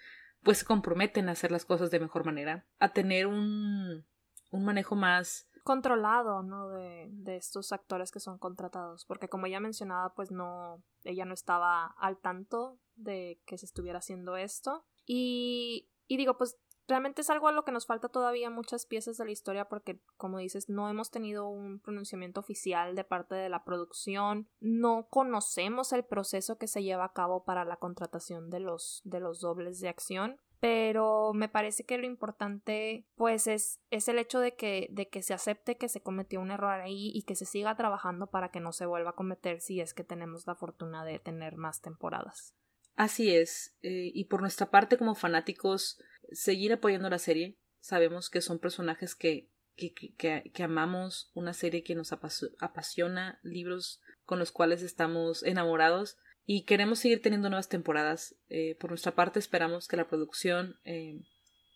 pues 0.43 0.59
se 0.59 0.65
comprometen 0.65 1.27
a 1.27 1.33
hacer 1.33 1.51
las 1.51 1.65
cosas 1.65 1.91
de 1.91 1.99
mejor 1.99 2.25
manera, 2.25 2.65
a 2.79 2.93
tener 2.93 3.27
un, 3.27 4.05
un 4.51 4.65
manejo 4.65 4.95
más 4.95 5.49
controlado, 5.63 6.43
¿no? 6.43 6.69
De, 6.69 7.09
de 7.11 7.37
estos 7.37 7.71
actores 7.71 8.11
que 8.11 8.19
son 8.19 8.37
contratados, 8.37 9.05
porque 9.05 9.27
como 9.27 9.47
ella 9.47 9.59
mencionaba, 9.59 10.13
pues 10.13 10.31
no, 10.31 10.83
ella 11.03 11.25
no 11.25 11.33
estaba 11.33 11.87
al 11.97 12.17
tanto 12.19 12.79
de 12.95 13.41
que 13.45 13.57
se 13.57 13.65
estuviera 13.65 13.99
haciendo 13.99 14.37
esto. 14.37 14.85
Y, 15.05 15.89
y 16.07 16.17
digo, 16.17 16.37
pues 16.37 16.57
realmente 16.87 17.21
es 17.21 17.29
algo 17.29 17.47
a 17.47 17.51
lo 17.51 17.63
que 17.63 17.71
nos 17.71 17.85
falta 17.85 18.09
todavía 18.09 18.49
muchas 18.49 18.85
piezas 18.85 19.17
de 19.17 19.25
la 19.25 19.31
historia 19.31 19.67
porque, 19.67 19.99
como 20.17 20.37
dices, 20.37 20.69
no 20.69 20.89
hemos 20.89 21.11
tenido 21.11 21.47
un 21.47 21.79
pronunciamiento 21.79 22.39
oficial 22.39 22.95
de 22.95 23.03
parte 23.03 23.35
de 23.35 23.49
la 23.49 23.63
producción, 23.63 24.49
no 24.59 25.07
conocemos 25.09 25.93
el 25.93 26.03
proceso 26.03 26.57
que 26.57 26.67
se 26.67 26.83
lleva 26.83 27.05
a 27.05 27.13
cabo 27.13 27.43
para 27.43 27.65
la 27.65 27.77
contratación 27.77 28.49
de 28.49 28.59
los, 28.59 29.01
de 29.03 29.19
los 29.19 29.39
dobles 29.39 29.79
de 29.79 29.89
acción. 29.89 30.37
Pero 30.61 31.33
me 31.33 31.49
parece 31.49 31.83
que 31.83 31.97
lo 31.97 32.07
importante, 32.07 33.05
pues, 33.15 33.45
es, 33.45 33.81
es 33.91 34.07
el 34.07 34.17
hecho 34.17 34.39
de 34.39 34.55
que, 34.55 34.87
de 34.89 35.09
que 35.09 35.21
se 35.21 35.33
acepte 35.33 35.77
que 35.77 35.89
se 35.89 36.01
cometió 36.01 36.39
un 36.39 36.49
error 36.49 36.79
ahí 36.79 37.11
y 37.13 37.23
que 37.23 37.35
se 37.35 37.45
siga 37.45 37.75
trabajando 37.75 38.27
para 38.27 38.49
que 38.49 38.61
no 38.61 38.71
se 38.71 38.85
vuelva 38.85 39.11
a 39.11 39.15
cometer 39.15 39.59
si 39.59 39.81
es 39.81 39.93
que 39.93 40.05
tenemos 40.05 40.47
la 40.47 40.55
fortuna 40.55 41.03
de 41.03 41.19
tener 41.19 41.57
más 41.57 41.81
temporadas. 41.81 42.55
Así 42.95 43.35
es, 43.35 43.75
eh, 43.81 44.11
y 44.13 44.25
por 44.25 44.41
nuestra 44.41 44.71
parte 44.71 44.97
como 44.97 45.15
fanáticos, 45.15 46.01
seguir 46.31 46.73
apoyando 46.73 47.09
la 47.09 47.19
serie. 47.19 47.57
Sabemos 47.79 48.29
que 48.29 48.41
son 48.41 48.59
personajes 48.59 49.15
que, 49.15 49.49
que, 49.75 49.93
que, 49.93 50.51
que 50.53 50.63
amamos, 50.63 51.29
una 51.33 51.53
serie 51.53 51.83
que 51.83 51.95
nos 51.95 52.13
apasiona, 52.13 53.39
libros 53.43 54.01
con 54.25 54.39
los 54.39 54.51
cuales 54.51 54.81
estamos 54.81 55.43
enamorados 55.43 56.17
y 56.45 56.63
queremos 56.63 56.99
seguir 56.99 57.21
teniendo 57.21 57.49
nuevas 57.49 57.69
temporadas. 57.69 58.35
Eh, 58.49 58.75
por 58.79 58.91
nuestra 58.91 59.15
parte 59.15 59.39
esperamos 59.39 59.87
que 59.87 59.97
la 59.97 60.07
producción 60.07 60.79
eh, 60.85 61.21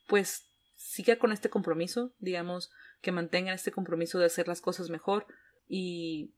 pues 0.08 0.46
siga 0.76 1.18
con 1.18 1.32
este 1.32 1.50
compromiso, 1.50 2.14
digamos, 2.20 2.72
que 3.02 3.12
mantengan 3.12 3.56
este 3.56 3.72
compromiso 3.72 4.20
de 4.20 4.26
hacer 4.26 4.48
las 4.48 4.62
cosas 4.62 4.90
mejor 4.90 5.28
y, 5.68 6.34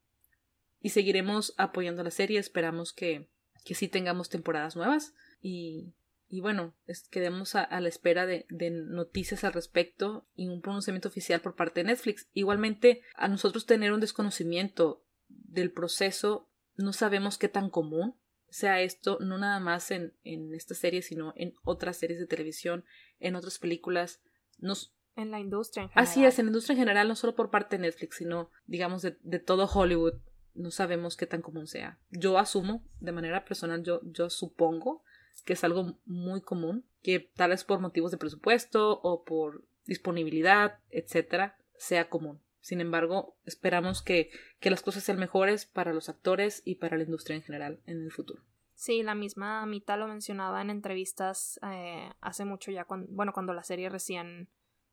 y 0.82 0.89
seguiremos 0.89 1.53
apoyando 1.57 2.03
la 2.03 2.11
serie. 2.11 2.39
Esperamos 2.39 2.93
que, 2.93 3.29
que 3.64 3.76
sí 3.76 3.88
tengamos 3.88 4.30
temporadas 4.30 4.76
nuevas 4.76 5.14
y, 5.41 5.93
y 6.28 6.41
bueno, 6.41 6.74
es, 6.88 7.07
quedemos 7.09 7.55
a, 7.55 7.80
la 7.80 7.89
espera 7.89 8.26
de, 8.26 8.45
de, 8.49 8.72
noticias 8.72 9.43
al 9.43 9.53
respecto 9.53 10.28
y 10.36 10.47
un 10.47 10.62
pronunciamiento 10.62 11.09
oficial 11.09 11.41
por 11.41 11.55
parte 11.55 11.82
de 11.82 11.86
Netflix. 11.86 12.30
Igualmente, 12.34 13.01
a 13.16 13.28
nosotros 13.28 13.66
tener 13.66 13.91
un 13.91 13.99
desconocimiento 13.99 15.03
del 15.28 15.72
proceso, 15.72 16.49
no 16.76 16.93
sabemos 16.93 17.38
qué 17.38 17.49
tan 17.49 17.70
común 17.70 18.16
sea 18.49 18.82
esto, 18.82 19.18
no 19.22 19.38
nada 19.38 19.59
más 19.59 19.91
en, 19.91 20.14
en 20.24 20.53
esta 20.53 20.76
serie, 20.76 21.01
sino 21.01 21.34
en 21.36 21.53
otras 21.64 21.97
series 21.97 22.20
de 22.20 22.28
televisión, 22.28 22.86
en 23.20 23.36
otras 23.36 23.59
películas. 23.59 24.22
Nos, 24.57 24.93
en 25.16 25.32
la 25.32 25.39
industria 25.39 25.84
en 25.84 25.89
general. 25.89 26.03
Así 26.09 26.26
es, 26.26 26.39
en 26.39 26.45
la 26.45 26.49
industria 26.49 26.74
en 26.74 26.80
general, 26.80 27.07
no 27.07 27.16
solo 27.16 27.36
por 27.36 27.49
parte 27.49 27.78
de 27.78 27.84
Netflix, 27.84 28.18
sino, 28.18 28.51
digamos, 28.66 29.01
de, 29.01 29.18
de 29.22 29.39
todo 29.39 29.66
Hollywood. 29.66 30.16
No 30.53 30.71
sabemos 30.71 31.17
qué 31.17 31.25
tan 31.25 31.41
común 31.41 31.67
sea. 31.67 31.97
Yo 32.09 32.37
asumo, 32.37 32.83
de 32.99 33.11
manera 33.11 33.45
personal, 33.45 33.83
yo, 33.83 34.01
yo 34.03 34.29
supongo 34.29 35.03
que 35.45 35.53
es 35.53 35.63
algo 35.63 35.97
muy 36.05 36.41
común, 36.41 36.85
que 37.01 37.19
tal 37.19 37.51
vez 37.51 37.63
por 37.63 37.79
motivos 37.79 38.11
de 38.11 38.17
presupuesto 38.17 38.99
o 39.01 39.23
por 39.23 39.63
disponibilidad, 39.85 40.79
etcétera, 40.89 41.57
sea 41.77 42.09
común. 42.09 42.39
Sin 42.59 42.79
embargo, 42.79 43.35
esperamos 43.45 44.03
que, 44.03 44.29
que 44.59 44.69
las 44.69 44.83
cosas 44.83 45.03
sean 45.03 45.17
mejores 45.17 45.65
para 45.65 45.93
los 45.93 46.09
actores 46.09 46.61
y 46.63 46.75
para 46.75 46.97
la 46.97 47.03
industria 47.03 47.35
en 47.35 47.41
general 47.41 47.79
en 47.87 48.03
el 48.03 48.11
futuro. 48.11 48.43
Sí, 48.75 49.03
la 49.03 49.15
misma 49.15 49.65
Mita 49.65 49.97
lo 49.97 50.07
mencionaba 50.07 50.61
en 50.61 50.69
entrevistas 50.69 51.59
eh, 51.71 52.09
hace 52.19 52.45
mucho 52.45 52.71
ya, 52.71 52.85
cuando, 52.85 53.07
bueno, 53.11 53.33
cuando 53.33 53.53
la 53.53 53.63
serie 53.63 53.89
recién, 53.89 54.47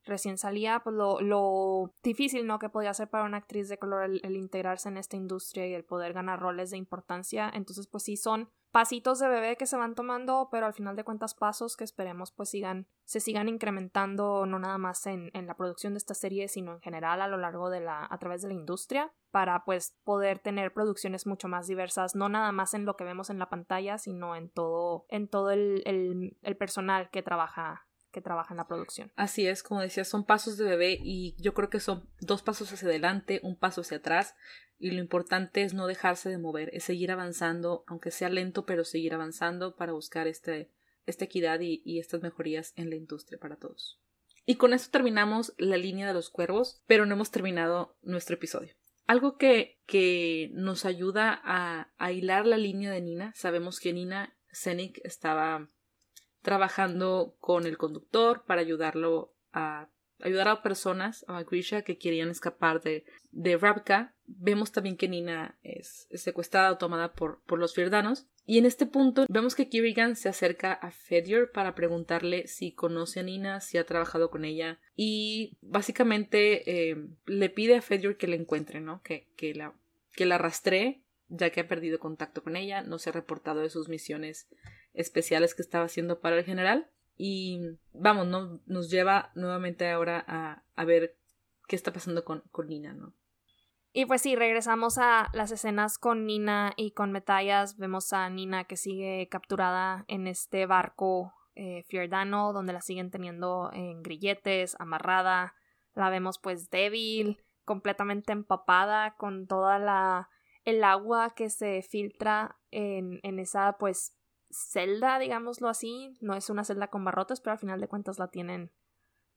recién 0.09 0.38
salía, 0.38 0.80
pues 0.80 0.96
lo, 0.96 1.20
lo 1.20 1.94
difícil, 2.02 2.46
¿no? 2.46 2.59
Que 2.59 2.68
podía 2.68 2.92
ser 2.94 3.09
para 3.09 3.24
una 3.24 3.36
actriz 3.36 3.68
de 3.68 3.78
color 3.78 4.04
el, 4.04 4.36
integrarse 4.36 4.88
en 4.88 4.96
esta 4.96 5.16
industria 5.16 5.66
y 5.66 5.74
el 5.74 5.84
poder 5.84 6.12
ganar 6.12 6.40
roles 6.40 6.70
de 6.70 6.76
importancia. 6.76 7.50
Entonces, 7.54 7.86
pues 7.86 8.04
sí, 8.04 8.16
son 8.16 8.50
pasitos 8.70 9.18
de 9.18 9.28
bebé 9.28 9.56
que 9.56 9.66
se 9.66 9.76
van 9.76 9.94
tomando, 9.94 10.48
pero 10.50 10.66
al 10.66 10.74
final 10.74 10.94
de 10.94 11.04
cuentas 11.04 11.34
pasos 11.34 11.76
que 11.76 11.84
esperemos 11.84 12.32
pues 12.32 12.50
sigan, 12.50 12.86
se 13.04 13.18
sigan 13.18 13.48
incrementando 13.48 14.44
no 14.44 14.59
nada 14.59 14.76
más 14.76 15.06
en, 15.06 15.30
en, 15.32 15.46
la 15.46 15.56
producción 15.56 15.94
de 15.94 15.98
esta 15.98 16.14
serie, 16.14 16.48
sino 16.48 16.74
en 16.74 16.80
general 16.80 17.22
a 17.22 17.28
lo 17.28 17.38
largo 17.38 17.70
de 17.70 17.80
la, 17.80 18.06
a 18.09 18.18
través 18.18 18.42
de 18.42 18.48
la 18.48 18.54
industria, 18.54 19.12
para 19.30 19.64
pues 19.64 19.96
poder 20.04 20.38
tener 20.38 20.72
producciones 20.72 21.26
mucho 21.26 21.48
más 21.48 21.66
diversas, 21.66 22.14
no 22.14 22.28
nada 22.28 22.52
más 22.52 22.74
en 22.74 22.84
lo 22.84 22.96
que 22.96 23.04
vemos 23.04 23.30
en 23.30 23.38
la 23.38 23.48
pantalla, 23.48 23.96
sino 23.96 24.36
en 24.36 24.50
todo, 24.50 25.06
en 25.09 25.28
todo 25.28 25.50
el, 25.50 25.82
el, 25.86 26.36
el 26.42 26.56
personal 26.56 27.09
que 27.11 27.22
trabaja 27.22 27.88
que 28.19 28.25
trabaja 28.25 28.53
en 28.53 28.59
la 28.59 28.66
producción. 28.66 29.12
Así 29.14 29.47
es, 29.47 29.62
como 29.62 29.81
decía, 29.81 30.05
son 30.05 30.25
pasos 30.25 30.57
de 30.57 30.64
bebé 30.64 30.99
y 31.01 31.37
yo 31.39 31.55
creo 31.55 31.71
que 31.71 31.79
son 31.79 32.09
dos 32.21 32.43
pasos 32.43 32.73
hacia 32.73 32.89
adelante, 32.89 33.41
un 33.45 33.57
paso 33.57 33.83
hacia 33.83 33.99
atrás 33.99 34.35
y 34.79 34.91
lo 34.91 35.01
importante 35.01 35.62
es 35.62 35.75
no 35.75 35.87
dejarse 35.87 36.29
de 36.31 36.39
mover, 36.39 36.71
es 36.73 36.85
seguir 36.85 37.11
avanzando, 37.11 37.85
aunque 37.87 38.11
sea 38.11 38.29
lento, 38.29 38.64
pero 38.66 38.85
seguir 38.85 39.14
avanzando 39.14 39.77
para 39.77 39.93
buscar 39.93 40.27
este, 40.27 40.71
esta 41.07 41.25
equidad 41.25 41.61
y, 41.61 41.99
estas 41.99 42.23
mejorías 42.23 42.73
en 42.77 42.91
la 42.91 42.97
industria 42.97 43.39
para 43.39 43.57
todos. 43.57 44.01
Y 44.47 44.57
con 44.57 44.73
esto 44.73 44.91
terminamos 44.91 45.53
la 45.59 45.77
línea 45.77 46.07
de 46.07 46.14
los 46.14 46.31
cuervos, 46.31 46.83
pero 46.87 47.07
no 47.07 47.14
hemos 47.14 47.31
terminado 47.31 47.97
nuestro 48.03 48.35
episodio. 48.35 48.75
Algo 49.07 49.37
que, 49.37 49.81
que 49.87 50.51
nos 50.53 50.85
ayuda 50.85 51.41
a, 51.45 51.93
a 51.99 52.12
hilar 52.12 52.47
la 52.47 52.57
línea 52.57 52.91
de 52.91 53.01
Nina, 53.01 53.33
sabemos 53.35 53.81
que 53.81 53.93
Nina 53.93 54.37
Zenik 54.53 55.01
estaba 55.05 55.69
trabajando 56.49 57.36
con 57.40 57.66
el 57.66 57.76
conductor 57.76 58.42
para 58.46 58.62
ayudarlo 58.62 59.34
a 59.53 59.90
ayudar 60.22 60.49
a 60.49 60.62
personas, 60.62 61.26
a 61.28 61.42
Grisha, 61.42 61.82
que 61.82 61.99
querían 61.99 62.30
escapar 62.30 62.80
de, 62.80 63.05
de 63.32 63.59
Rabka. 63.59 64.14
Vemos 64.24 64.72
también 64.72 64.96
que 64.96 65.11
Nina 65.11 65.59
es, 65.62 66.09
secuestrada 66.11 66.72
o 66.72 66.78
tomada 66.78 67.12
por, 67.12 67.42
por 67.42 67.59
los 67.59 67.74
Firdanos. 67.74 68.28
Y 68.46 68.57
en 68.57 68.64
este 68.64 68.86
punto 68.86 69.26
vemos 69.28 69.55
que 69.55 69.68
Kirigan 69.68 70.16
se 70.16 70.30
acerca 70.30 70.72
a 70.72 70.90
Fedor 70.90 71.53
para 71.53 71.74
preguntarle 71.74 72.46
si 72.46 72.72
conoce 72.72 73.20
a 73.20 73.24
Nina, 73.24 73.61
si 73.61 73.76
ha 73.76 73.84
trabajado 73.84 74.30
con 74.30 74.46
ella. 74.46 74.80
Y 74.96 75.59
básicamente 75.61 76.90
eh, 76.90 76.96
le 77.26 77.51
pide 77.51 77.76
a 77.76 77.82
Fedor 77.82 78.16
que 78.16 78.26
la 78.26 78.36
encuentre, 78.36 78.80
¿no? 78.80 79.03
Que, 79.03 79.28
que, 79.36 79.55
la, 79.55 79.74
que 80.14 80.24
la 80.24 80.38
rastree, 80.38 81.03
ya 81.28 81.51
que 81.51 81.61
ha 81.61 81.68
perdido 81.68 81.99
contacto 81.99 82.42
con 82.42 82.57
ella, 82.57 82.80
no 82.80 82.99
se 82.99 83.11
ha 83.11 83.12
reportado 83.12 83.61
de 83.61 83.68
sus 83.68 83.90
misiones 83.90 84.49
especiales 84.99 85.55
que 85.55 85.62
estaba 85.62 85.84
haciendo 85.84 86.20
para 86.20 86.36
el 86.36 86.44
general. 86.44 86.90
Y 87.16 87.61
vamos, 87.92 88.26
no, 88.26 88.61
nos 88.66 88.90
lleva 88.90 89.30
nuevamente 89.34 89.88
ahora 89.90 90.24
a, 90.28 90.62
a 90.76 90.84
ver 90.84 91.16
qué 91.66 91.76
está 91.76 91.92
pasando 91.92 92.24
con, 92.24 92.42
con, 92.51 92.68
Nina, 92.68 92.92
¿no? 92.92 93.14
Y 93.92 94.07
pues 94.07 94.22
sí, 94.22 94.36
regresamos 94.36 94.99
a 94.99 95.28
las 95.32 95.51
escenas 95.51 95.99
con 95.99 96.26
Nina 96.26 96.72
y 96.76 96.92
con 96.92 97.11
Metallas. 97.11 97.76
Vemos 97.78 98.12
a 98.12 98.28
Nina 98.28 98.64
que 98.64 98.76
sigue 98.76 99.28
capturada 99.30 100.05
en 100.09 100.26
este 100.26 100.66
barco 100.66 101.32
eh, 101.55 101.84
Fiordano, 101.88 102.53
donde 102.53 102.72
la 102.72 102.80
siguen 102.80 103.11
teniendo 103.11 103.70
en 103.72 104.03
grilletes, 104.03 104.76
amarrada. 104.78 105.55
La 105.94 106.11
vemos 106.11 106.38
pues 106.38 106.70
débil, 106.70 107.42
completamente 107.64 108.32
empapada, 108.32 109.14
con 109.16 109.46
toda 109.46 109.78
la 109.78 110.28
el 110.64 110.84
agua 110.84 111.32
que 111.34 111.49
se 111.49 111.80
filtra 111.82 112.59
en, 112.70 113.20
en 113.22 113.38
esa 113.38 113.78
pues 113.78 114.18
celda, 114.51 115.18
digámoslo 115.18 115.68
así. 115.68 116.16
No 116.20 116.34
es 116.34 116.51
una 116.51 116.64
celda 116.64 116.88
con 116.88 117.05
barrotes, 117.05 117.40
pero 117.40 117.53
al 117.53 117.59
final 117.59 117.80
de 117.80 117.88
cuentas 117.88 118.18
la 118.18 118.28
tienen 118.28 118.72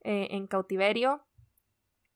eh, 0.02 0.30
en 0.32 0.48
cautiverio. 0.48 1.26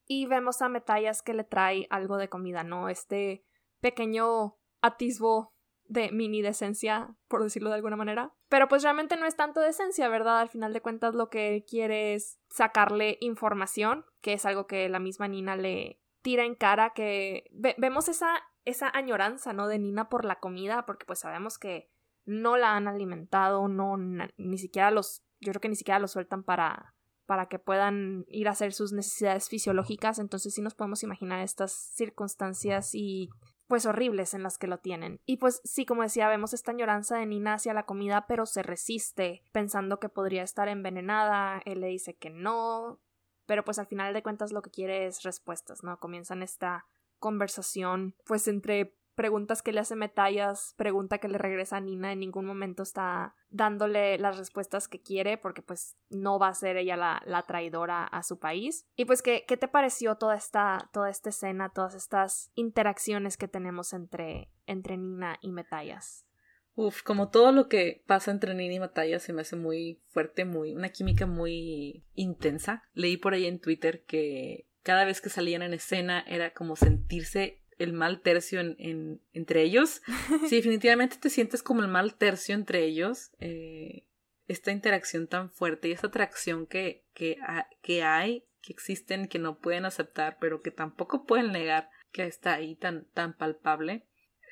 Y 0.06 0.26
vemos 0.26 0.62
a 0.62 0.68
Metallas 0.68 1.22
que 1.22 1.34
le 1.34 1.44
trae 1.44 1.86
algo 1.90 2.16
de 2.16 2.28
comida, 2.28 2.62
¿no? 2.62 2.88
Este 2.88 3.44
pequeño 3.80 4.56
atisbo 4.80 5.52
de 5.88 6.10
mini 6.10 6.42
decencia, 6.42 7.16
por 7.28 7.42
decirlo 7.42 7.70
de 7.70 7.76
alguna 7.76 7.96
manera. 7.96 8.32
Pero 8.48 8.68
pues 8.68 8.82
realmente 8.82 9.16
no 9.16 9.26
es 9.26 9.36
tanto 9.36 9.60
decencia, 9.60 10.08
¿verdad? 10.08 10.40
Al 10.40 10.48
final 10.48 10.72
de 10.72 10.80
cuentas 10.80 11.14
lo 11.14 11.28
que 11.28 11.64
quiere 11.68 12.14
es 12.14 12.40
sacarle 12.48 13.18
información, 13.20 14.04
que 14.20 14.32
es 14.32 14.46
algo 14.46 14.66
que 14.66 14.88
la 14.88 14.98
misma 14.98 15.28
Nina 15.28 15.56
le 15.56 16.00
tira 16.22 16.44
en 16.44 16.54
cara, 16.54 16.90
que 16.90 17.48
vemos 17.52 18.08
esa, 18.08 18.42
esa 18.64 18.90
añoranza, 18.90 19.52
¿no? 19.52 19.68
De 19.68 19.78
Nina 19.78 20.08
por 20.08 20.24
la 20.24 20.40
comida, 20.40 20.86
porque 20.86 21.06
pues 21.06 21.20
sabemos 21.20 21.58
que 21.58 21.88
no 22.26 22.56
la 22.56 22.76
han 22.76 22.88
alimentado, 22.88 23.68
no, 23.68 23.96
ni 24.36 24.58
siquiera 24.58 24.90
los, 24.90 25.22
yo 25.40 25.52
creo 25.52 25.60
que 25.60 25.68
ni 25.68 25.76
siquiera 25.76 25.98
los 25.98 26.10
sueltan 26.10 26.42
para, 26.42 26.94
para 27.24 27.46
que 27.46 27.58
puedan 27.58 28.24
ir 28.28 28.48
a 28.48 28.52
hacer 28.52 28.72
sus 28.72 28.92
necesidades 28.92 29.48
fisiológicas, 29.48 30.18
entonces 30.18 30.54
sí 30.54 30.60
nos 30.60 30.74
podemos 30.74 31.02
imaginar 31.02 31.40
estas 31.40 31.72
circunstancias 31.72 32.90
y 32.94 33.30
pues 33.66 33.86
horribles 33.86 34.34
en 34.34 34.42
las 34.42 34.58
que 34.58 34.68
lo 34.68 34.78
tienen. 34.78 35.20
Y 35.24 35.38
pues 35.38 35.60
sí, 35.64 35.86
como 35.86 36.02
decía, 36.02 36.28
vemos 36.28 36.52
esta 36.52 36.70
añoranza 36.70 37.16
de 37.16 37.26
Nina 37.26 37.54
hacia 37.54 37.74
la 37.74 37.84
comida, 37.84 38.26
pero 38.28 38.46
se 38.46 38.62
resiste, 38.62 39.42
pensando 39.52 39.98
que 39.98 40.08
podría 40.08 40.42
estar 40.42 40.68
envenenada, 40.68 41.62
él 41.64 41.80
le 41.80 41.88
dice 41.88 42.14
que 42.14 42.30
no, 42.30 43.00
pero 43.46 43.64
pues 43.64 43.78
al 43.78 43.86
final 43.86 44.14
de 44.14 44.22
cuentas 44.22 44.52
lo 44.52 44.62
que 44.62 44.70
quiere 44.70 45.06
es 45.06 45.22
respuestas, 45.22 45.82
¿no? 45.82 45.98
Comienzan 45.98 46.42
esta 46.42 46.86
conversación 47.18 48.14
pues 48.24 48.46
entre 48.46 48.94
preguntas 49.16 49.62
que 49.62 49.72
le 49.72 49.80
hace 49.80 49.96
Metallas, 49.96 50.74
pregunta 50.76 51.18
que 51.18 51.26
le 51.26 51.38
regresa 51.38 51.78
a 51.78 51.80
Nina, 51.80 52.12
en 52.12 52.20
ningún 52.20 52.44
momento 52.44 52.84
está 52.84 53.34
dándole 53.50 54.18
las 54.18 54.38
respuestas 54.38 54.86
que 54.86 55.00
quiere 55.00 55.38
porque 55.38 55.62
pues 55.62 55.96
no 56.10 56.38
va 56.38 56.48
a 56.48 56.54
ser 56.54 56.76
ella 56.76 56.96
la, 56.96 57.22
la 57.26 57.42
traidora 57.42 58.04
a 58.04 58.22
su 58.22 58.38
país. 58.38 58.86
Y 58.94 59.06
pues, 59.06 59.22
¿qué, 59.22 59.44
¿qué, 59.48 59.56
te 59.56 59.66
pareció 59.66 60.16
toda 60.16 60.36
esta, 60.36 60.88
toda 60.92 61.10
esta 61.10 61.30
escena, 61.30 61.70
todas 61.70 61.94
estas 61.94 62.52
interacciones 62.54 63.36
que 63.36 63.48
tenemos 63.48 63.92
entre, 63.92 64.50
entre 64.66 64.96
Nina 64.96 65.38
y 65.40 65.50
Metallas? 65.50 66.26
Uf, 66.74 67.02
como 67.02 67.30
todo 67.30 67.52
lo 67.52 67.68
que 67.68 68.04
pasa 68.06 68.30
entre 68.30 68.54
Nina 68.54 68.74
y 68.74 68.80
Metallas 68.80 69.22
se 69.22 69.32
me 69.32 69.40
hace 69.40 69.56
muy 69.56 70.02
fuerte, 70.08 70.44
muy, 70.44 70.74
una 70.74 70.90
química 70.90 71.26
muy 71.26 72.04
intensa. 72.14 72.82
Leí 72.92 73.16
por 73.16 73.32
ahí 73.32 73.46
en 73.46 73.60
Twitter 73.60 74.04
que 74.04 74.68
cada 74.82 75.04
vez 75.06 75.22
que 75.22 75.30
salían 75.30 75.62
en 75.62 75.72
escena 75.72 76.22
era 76.28 76.52
como 76.52 76.76
sentirse 76.76 77.62
el 77.78 77.92
mal 77.92 78.20
tercio 78.20 78.60
en, 78.60 79.20
entre 79.32 79.62
ellos. 79.62 80.02
Si 80.48 80.56
definitivamente 80.56 81.16
te 81.16 81.30
sientes 81.30 81.62
como 81.62 81.82
el 81.82 81.88
mal 81.88 82.14
tercio 82.14 82.54
entre 82.54 82.84
ellos. 82.84 83.30
Eh, 83.40 84.04
esta 84.48 84.70
interacción 84.70 85.26
tan 85.26 85.50
fuerte 85.50 85.88
y 85.88 85.92
esta 85.92 86.06
atracción 86.06 86.66
que, 86.66 87.04
que, 87.14 87.36
que 87.82 88.04
hay, 88.04 88.44
que 88.62 88.72
existen, 88.72 89.26
que 89.28 89.38
no 89.38 89.58
pueden 89.58 89.84
aceptar, 89.84 90.38
pero 90.40 90.62
que 90.62 90.70
tampoco 90.70 91.26
pueden 91.26 91.52
negar 91.52 91.90
que 92.12 92.26
está 92.26 92.54
ahí 92.54 92.76
tan, 92.76 93.06
tan 93.12 93.36
palpable. 93.36 94.06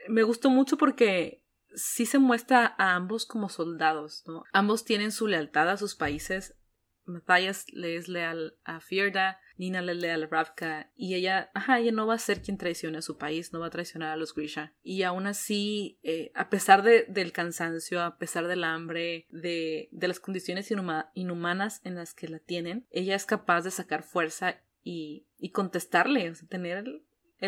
Me 0.09 0.25
gustó 0.25 0.51
mucho 0.51 0.77
porque 0.77 1.45
sí 1.75 2.07
se 2.07 2.19
muestra 2.19 2.75
a 2.79 2.95
ambos 2.95 3.25
como 3.27 3.49
soldados, 3.49 4.25
¿no? 4.27 4.45
Ambos 4.53 4.85
tienen 4.85 5.13
su 5.13 5.27
lealtad 5.27 5.71
a 5.71 5.77
sus 5.77 5.95
países. 5.95 6.57
Matthias 7.05 7.67
le 7.73 7.97
es 7.97 8.09
leal 8.09 8.57
a 8.65 8.81
Fierda, 8.81 9.41
Nina 9.57 9.83
le 9.83 9.95
lee 9.95 10.09
a 10.09 10.17
la 10.17 10.27
Ravka 10.27 10.91
y 10.97 11.15
ella, 11.15 11.51
ajá, 11.55 11.79
ella 11.79 11.93
no 11.93 12.07
va 12.07 12.15
a 12.15 12.19
ser 12.19 12.43
quien 12.43 12.59
traicione 12.59 12.99
a 12.99 13.03
su 13.03 13.17
país, 13.19 13.53
no 13.53 13.61
va 13.61 13.67
a 13.67 13.71
traicionar 13.71 14.11
a 14.11 14.17
los 14.17 14.35
Grisha. 14.35 14.73
Y 14.83 15.03
aún 15.03 15.27
así, 15.27 15.99
eh, 16.03 16.33
a 16.35 16.51
pesar 16.51 16.83
de, 16.83 17.05
del 17.09 17.33
cansancio, 17.33 18.03
a 18.03 18.19
pesar 18.19 18.47
del 18.47 18.65
hambre, 18.65 19.27
de, 19.31 19.89
de 19.93 20.09
las 20.09 20.21
condiciones 20.21 20.73
inhumanas 21.15 21.81
en 21.85 21.95
las 21.95 22.15
que 22.15 22.29
la 22.29 22.39
tienen, 22.39 22.87
ella 22.91 23.15
es 23.15 23.27
capaz 23.27 23.63
de 23.63 23.71
sacar 23.71 24.03
fuerza 24.03 24.61
y, 24.83 25.27
y 25.39 25.51
contestarle, 25.51 26.31
o 26.31 26.35
sea, 26.35 26.49
tener 26.49 26.79
el 26.79 27.05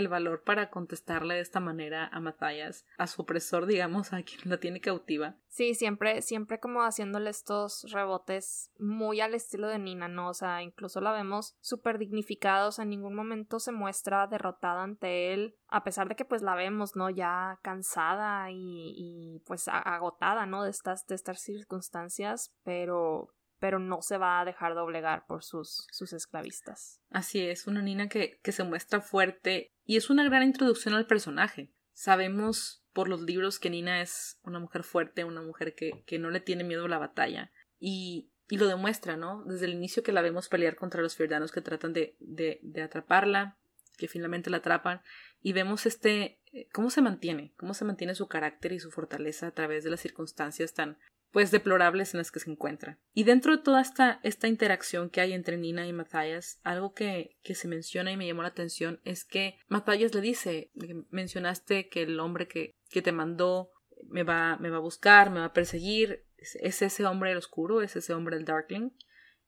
valor 0.09 0.43
para 0.43 0.71
contestarle 0.71 1.35
de 1.35 1.41
esta 1.41 1.61
manera 1.61 2.07
a 2.13 2.21
Matthias, 2.21 2.85
a 2.99 3.07
su 3.07 3.23
opresor, 3.23 3.67
digamos, 3.67 4.13
a 4.13 4.23
quien 4.23 4.41
la 4.45 4.59
tiene 4.59 4.81
cautiva. 4.81 5.37
Sí, 5.49 5.75
siempre, 5.75 6.21
siempre 6.21 6.61
como 6.61 6.83
haciéndole 6.83 7.31
estos 7.31 7.91
rebotes 7.91 8.71
muy 8.79 9.23
al 9.23 9.35
estilo 9.35 9.69
de 9.69 9.79
Nina, 9.79 10.07
¿no? 10.07 10.29
O 10.29 10.35
sea, 10.35 10.63
incluso 10.63 11.01
la 11.01 11.13
vemos 11.13 11.57
súper 11.61 11.99
dignificada, 11.99 12.67
o 12.67 12.73
sea, 12.73 12.83
en 12.83 12.91
ningún 12.91 13.15
momento 13.15 13.59
se 13.59 13.73
muestra 13.73 14.27
derrotada 14.27 14.83
ante 14.83 15.33
él, 15.33 15.57
a 15.69 15.83
pesar 15.83 16.09
de 16.09 16.17
que 16.17 16.27
pues 16.27 16.43
la 16.43 16.55
vemos, 16.55 16.95
¿no? 16.95 17.09
Ya 17.09 17.59
cansada 17.63 18.51
y, 18.51 18.95
y 18.97 19.43
pues 19.47 19.69
agotada, 19.69 20.45
¿no? 20.45 20.63
De 20.63 20.71
estas, 20.71 21.07
de 21.07 21.15
estas 21.15 21.41
circunstancias, 21.41 22.53
pero 22.63 23.31
pero 23.59 23.79
no 23.79 24.03
se 24.03 24.19
va 24.19 24.41
a 24.41 24.45
dejar 24.45 24.75
doblegar 24.75 25.25
por 25.27 25.43
sus, 25.43 25.87
sus 25.91 26.13
esclavistas. 26.13 27.01
Así 27.11 27.41
es, 27.41 27.67
una 27.67 27.83
Nina 27.83 28.09
que, 28.09 28.39
que 28.43 28.53
se 28.53 28.65
muestra 28.65 29.01
fuerte 29.01 29.73
y 29.87 29.97
es 29.97 30.11
una 30.11 30.25
gran 30.25 30.43
introducción 30.43 30.95
al 30.95 31.07
personaje. 31.07 31.71
Sabemos 31.93 32.85
por 32.93 33.09
los 33.09 33.23
libros 33.23 33.59
que 33.59 33.71
Nina 33.71 34.03
es 34.03 34.39
una 34.43 34.59
mujer 34.59 34.83
fuerte, 34.83 35.25
una 35.25 35.43
mujer 35.43 35.75
que, 35.75 36.03
que 36.07 36.19
no 36.19 36.31
le 36.31 36.41
tiene 36.41 36.65
miedo 36.65 36.87
a 36.87 36.89
la 36.89 36.99
batalla. 36.99 37.53
Y, 37.79 38.31
y, 38.49 38.59
lo 38.59 38.67
demuestra, 38.67 39.17
¿no? 39.17 39.45
Desde 39.45 39.67
el 39.67 39.75
inicio 39.75 40.03
que 40.03 40.13
la 40.13 40.23
vemos 40.23 40.49
pelear 40.49 40.77
contra 40.77 41.03
los 41.03 41.15
fierdanos 41.15 41.53
que 41.53 41.61
tratan 41.61 41.93
de, 41.93 42.17
de, 42.21 42.59
de 42.63 42.83
atraparla, 42.83 43.59
que 43.97 44.09
finalmente 44.09 44.51
la 44.51 44.59
atrapan, 44.59 45.03
y 45.43 45.53
vemos 45.53 45.87
este 45.87 46.41
eh, 46.53 46.69
cómo 46.73 46.91
se 46.91 47.03
mantiene, 47.03 47.53
cómo 47.57 47.75
se 47.75 47.85
mantiene 47.85 48.15
su 48.15 48.29
carácter 48.29 48.73
y 48.73 48.81
su 48.81 48.91
fortaleza 48.91 49.47
a 49.47 49.51
través 49.53 49.85
de 49.85 49.91
las 49.91 50.01
circunstancias 50.01 50.73
tan 50.73 50.99
pues 51.33 51.51
deplorables 51.51 52.15
en 52.15 52.19
las 52.19 52.31
que 52.31 52.41
se 52.41 52.51
encuentra. 52.51 52.99
Y 53.13 53.25
dentro 53.25 53.57
de 53.57 53.63
toda 53.63 53.81
esta, 53.81 54.21
esta 54.23 54.49
interacción 54.49 55.11
que 55.11 55.21
hay 55.21 55.33
entre 55.33 55.57
Nina 55.57 55.87
y 55.87 55.93
Matthias, 55.93 56.61
algo 56.63 56.95
que, 56.95 57.37
que 57.43 57.55
se 57.55 57.69
menciona 57.69 58.13
y 58.13 58.17
me 58.17 58.27
llamó 58.27 58.43
la 58.43 58.49
atención 58.49 59.01
es 59.05 59.25
que 59.25 59.59
Matthias 59.69 60.15
le 60.15 60.21
dice, 60.21 60.71
mencionaste 61.11 61.89
que 61.89 62.03
el 62.03 62.19
hombre 62.21 62.49
que, 62.49 62.75
que 62.91 63.03
te 63.03 63.13
mandó 63.13 63.71
me 64.09 64.23
va, 64.23 64.57
me 64.59 64.71
va 64.71 64.77
a 64.79 64.81
buscar, 64.81 65.31
me 65.31 65.41
va 65.41 65.47
a 65.47 65.53
perseguir, 65.53 66.25
es, 66.39 66.83
ese 66.83 67.07
hombre 67.07 67.31
del 67.31 67.39
oscuro, 67.39 67.83
es 67.83 67.97
ese 67.97 68.13
hombre 68.13 68.37
del 68.37 68.45
Darkling. 68.45 68.91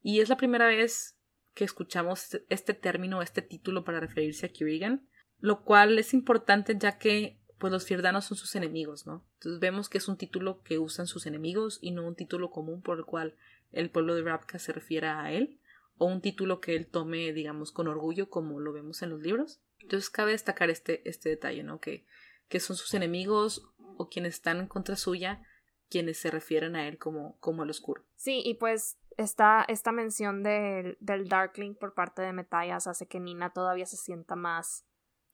Y 0.00 0.20
es 0.20 0.28
la 0.28 0.36
primera 0.36 0.66
vez 0.66 1.18
que 1.54 1.64
escuchamos 1.64 2.40
este 2.48 2.74
término, 2.74 3.22
este 3.22 3.42
título 3.42 3.84
para 3.84 4.00
referirse 4.00 4.46
a 4.46 4.48
Kirigan, 4.50 5.08
lo 5.38 5.64
cual 5.64 5.98
es 5.98 6.14
importante 6.14 6.76
ya 6.78 6.98
que 6.98 7.37
pues 7.58 7.72
los 7.72 7.84
fierdanos 7.84 8.24
son 8.24 8.36
sus 8.36 8.54
enemigos, 8.54 9.06
¿no? 9.06 9.24
Entonces 9.34 9.60
vemos 9.60 9.88
que 9.88 9.98
es 9.98 10.08
un 10.08 10.16
título 10.16 10.62
que 10.62 10.78
usan 10.78 11.06
sus 11.06 11.26
enemigos 11.26 11.78
y 11.80 11.90
no 11.90 12.06
un 12.06 12.14
título 12.14 12.50
común 12.50 12.82
por 12.82 12.98
el 12.98 13.04
cual 13.04 13.34
el 13.72 13.90
pueblo 13.90 14.14
de 14.14 14.22
Rapka 14.22 14.58
se 14.58 14.72
refiera 14.72 15.22
a 15.22 15.32
él, 15.32 15.58
o 15.98 16.06
un 16.06 16.20
título 16.20 16.60
que 16.60 16.76
él 16.76 16.86
tome, 16.86 17.32
digamos, 17.32 17.72
con 17.72 17.88
orgullo, 17.88 18.30
como 18.30 18.60
lo 18.60 18.72
vemos 18.72 19.02
en 19.02 19.10
los 19.10 19.20
libros. 19.20 19.60
Entonces 19.80 20.10
cabe 20.10 20.32
destacar 20.32 20.70
este, 20.70 21.06
este 21.08 21.28
detalle, 21.28 21.62
¿no? 21.64 21.80
Que, 21.80 22.06
que 22.48 22.60
son 22.60 22.76
sus 22.76 22.94
enemigos 22.94 23.68
o 23.96 24.08
quienes 24.08 24.34
están 24.34 24.58
en 24.58 24.68
contra 24.68 24.96
suya, 24.96 25.42
quienes 25.90 26.18
se 26.18 26.30
refieren 26.30 26.76
a 26.76 26.86
él 26.86 26.98
como, 26.98 27.36
como 27.40 27.64
el 27.64 27.70
oscuro. 27.70 28.04
Sí, 28.14 28.42
y 28.44 28.54
pues 28.54 28.98
esta, 29.16 29.64
esta 29.66 29.90
mención 29.90 30.42
del 30.42 30.96
Darkling 31.28 31.74
por 31.74 31.94
parte 31.94 32.22
de 32.22 32.32
Metallas 32.32 32.86
hace 32.86 33.06
que 33.06 33.18
Nina 33.18 33.52
todavía 33.52 33.86
se 33.86 33.96
sienta 33.96 34.36
más 34.36 34.86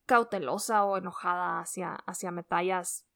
cautelosa 0.06 0.84
o 0.84 0.96
enojada 0.96 1.60
hacia, 1.60 1.94
hacia 2.06 2.30
Metallas, 2.30 3.06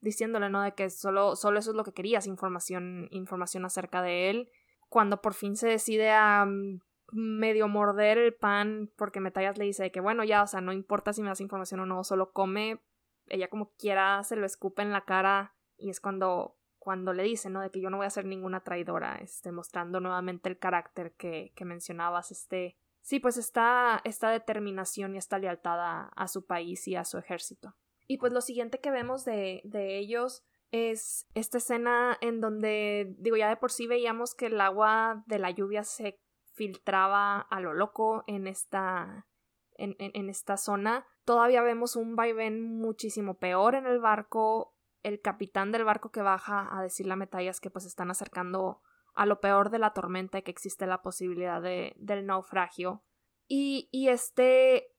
diciéndole, 0.00 0.50
¿no? 0.50 0.62
De 0.62 0.72
que 0.74 0.90
solo, 0.90 1.36
solo 1.36 1.58
eso 1.58 1.70
es 1.70 1.76
lo 1.76 1.84
que 1.84 1.92
querías, 1.92 2.26
información, 2.26 3.08
información 3.10 3.64
acerca 3.64 4.02
de 4.02 4.30
él. 4.30 4.50
Cuando 4.88 5.20
por 5.20 5.34
fin 5.34 5.56
se 5.56 5.68
decide 5.68 6.10
a 6.12 6.46
mm, 6.46 6.80
medio 7.12 7.68
morder 7.68 8.18
el 8.18 8.34
pan, 8.34 8.90
porque 8.96 9.20
Metallas 9.20 9.58
le 9.58 9.64
dice 9.64 9.90
que, 9.90 10.00
bueno, 10.00 10.24
ya, 10.24 10.42
o 10.42 10.46
sea, 10.46 10.60
no 10.60 10.72
importa 10.72 11.12
si 11.12 11.22
me 11.22 11.28
das 11.28 11.40
información 11.40 11.80
o 11.80 11.86
no, 11.86 12.04
solo 12.04 12.32
come. 12.32 12.80
Ella 13.26 13.48
como 13.48 13.72
quiera 13.72 14.22
se 14.24 14.36
lo 14.36 14.46
escupe 14.46 14.82
en 14.82 14.92
la 14.92 15.04
cara 15.04 15.54
y 15.76 15.90
es 15.90 16.00
cuando 16.00 16.58
cuando 16.88 17.12
le 17.12 17.24
dice, 17.24 17.50
¿no? 17.50 17.60
De 17.60 17.70
que 17.70 17.82
yo 17.82 17.90
no 17.90 17.98
voy 17.98 18.06
a 18.06 18.10
ser 18.10 18.24
ninguna 18.24 18.60
traidora, 18.60 19.16
este, 19.16 19.52
mostrando 19.52 20.00
nuevamente 20.00 20.48
el 20.48 20.58
carácter 20.58 21.12
que, 21.12 21.52
que 21.54 21.66
mencionabas, 21.66 22.30
este, 22.30 22.78
Sí, 23.02 23.20
pues 23.20 23.36
está 23.36 24.00
esta 24.04 24.30
determinación 24.30 25.14
y 25.14 25.18
esta 25.18 25.38
lealtad 25.38 26.10
a, 26.14 26.28
su 26.28 26.44
país 26.46 26.86
y 26.88 26.96
a 26.96 27.04
su 27.04 27.18
ejército. 27.18 27.74
Y 28.06 28.18
pues 28.18 28.32
lo 28.32 28.40
siguiente 28.40 28.80
que 28.80 28.90
vemos 28.90 29.24
de, 29.24 29.62
de 29.64 29.98
ellos 29.98 30.44
es 30.70 31.26
esta 31.34 31.58
escena 31.58 32.18
en 32.20 32.40
donde, 32.40 33.14
digo, 33.18 33.36
ya 33.36 33.48
de 33.48 33.56
por 33.56 33.72
sí 33.72 33.86
veíamos 33.86 34.34
que 34.34 34.46
el 34.46 34.60
agua 34.60 35.24
de 35.26 35.38
la 35.38 35.50
lluvia 35.50 35.84
se 35.84 36.20
filtraba 36.54 37.40
a 37.40 37.60
lo 37.60 37.72
loco 37.72 38.24
en 38.26 38.46
esta, 38.46 39.26
en, 39.74 39.96
en, 39.98 40.28
esta 40.28 40.56
zona. 40.56 41.06
Todavía 41.24 41.62
vemos 41.62 41.96
un 41.96 42.16
vaivén 42.16 42.78
muchísimo 42.78 43.38
peor 43.38 43.74
en 43.74 43.86
el 43.86 44.00
barco. 44.00 44.74
El 45.02 45.20
capitán 45.20 45.70
del 45.70 45.84
barco 45.84 46.10
que 46.10 46.20
baja 46.20 46.68
a 46.76 46.82
decirle 46.82 47.12
a 47.12 47.16
Metallas 47.16 47.60
que 47.60 47.70
pues 47.70 47.86
están 47.86 48.10
acercando 48.10 48.82
a 49.18 49.26
lo 49.26 49.40
peor 49.40 49.70
de 49.70 49.80
la 49.80 49.92
tormenta 49.94 50.38
y 50.38 50.42
que 50.42 50.52
existe 50.52 50.86
la 50.86 51.02
posibilidad 51.02 51.60
de, 51.60 51.92
del 51.96 52.24
naufragio. 52.24 53.02
Y, 53.48 53.88
este 54.08 54.94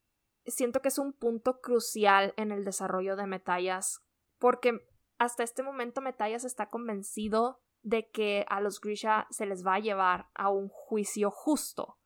siento 0.45 0.81
que 0.81 0.89
es 0.89 0.99
un 0.99 1.13
punto 1.13 1.61
crucial 1.61 2.33
en 2.35 2.51
el 2.51 2.65
desarrollo 2.65 3.15
de 3.15 3.27
Metallas, 3.27 4.03
porque 4.37 4.85
hasta 5.19 5.43
este 5.43 5.63
momento 5.63 6.01
Metallas 6.01 6.43
está 6.43 6.69
convencido 6.69 7.61
de 7.81 8.09
que 8.09 8.45
a 8.49 8.59
los 8.59 8.81
Grisha 8.81 9.25
se 9.29 9.45
les 9.45 9.65
va 9.65 9.75
a 9.75 9.79
llevar 9.79 10.27
a 10.33 10.49
un 10.49 10.67
juicio 10.67 11.31
justo, 11.31 11.97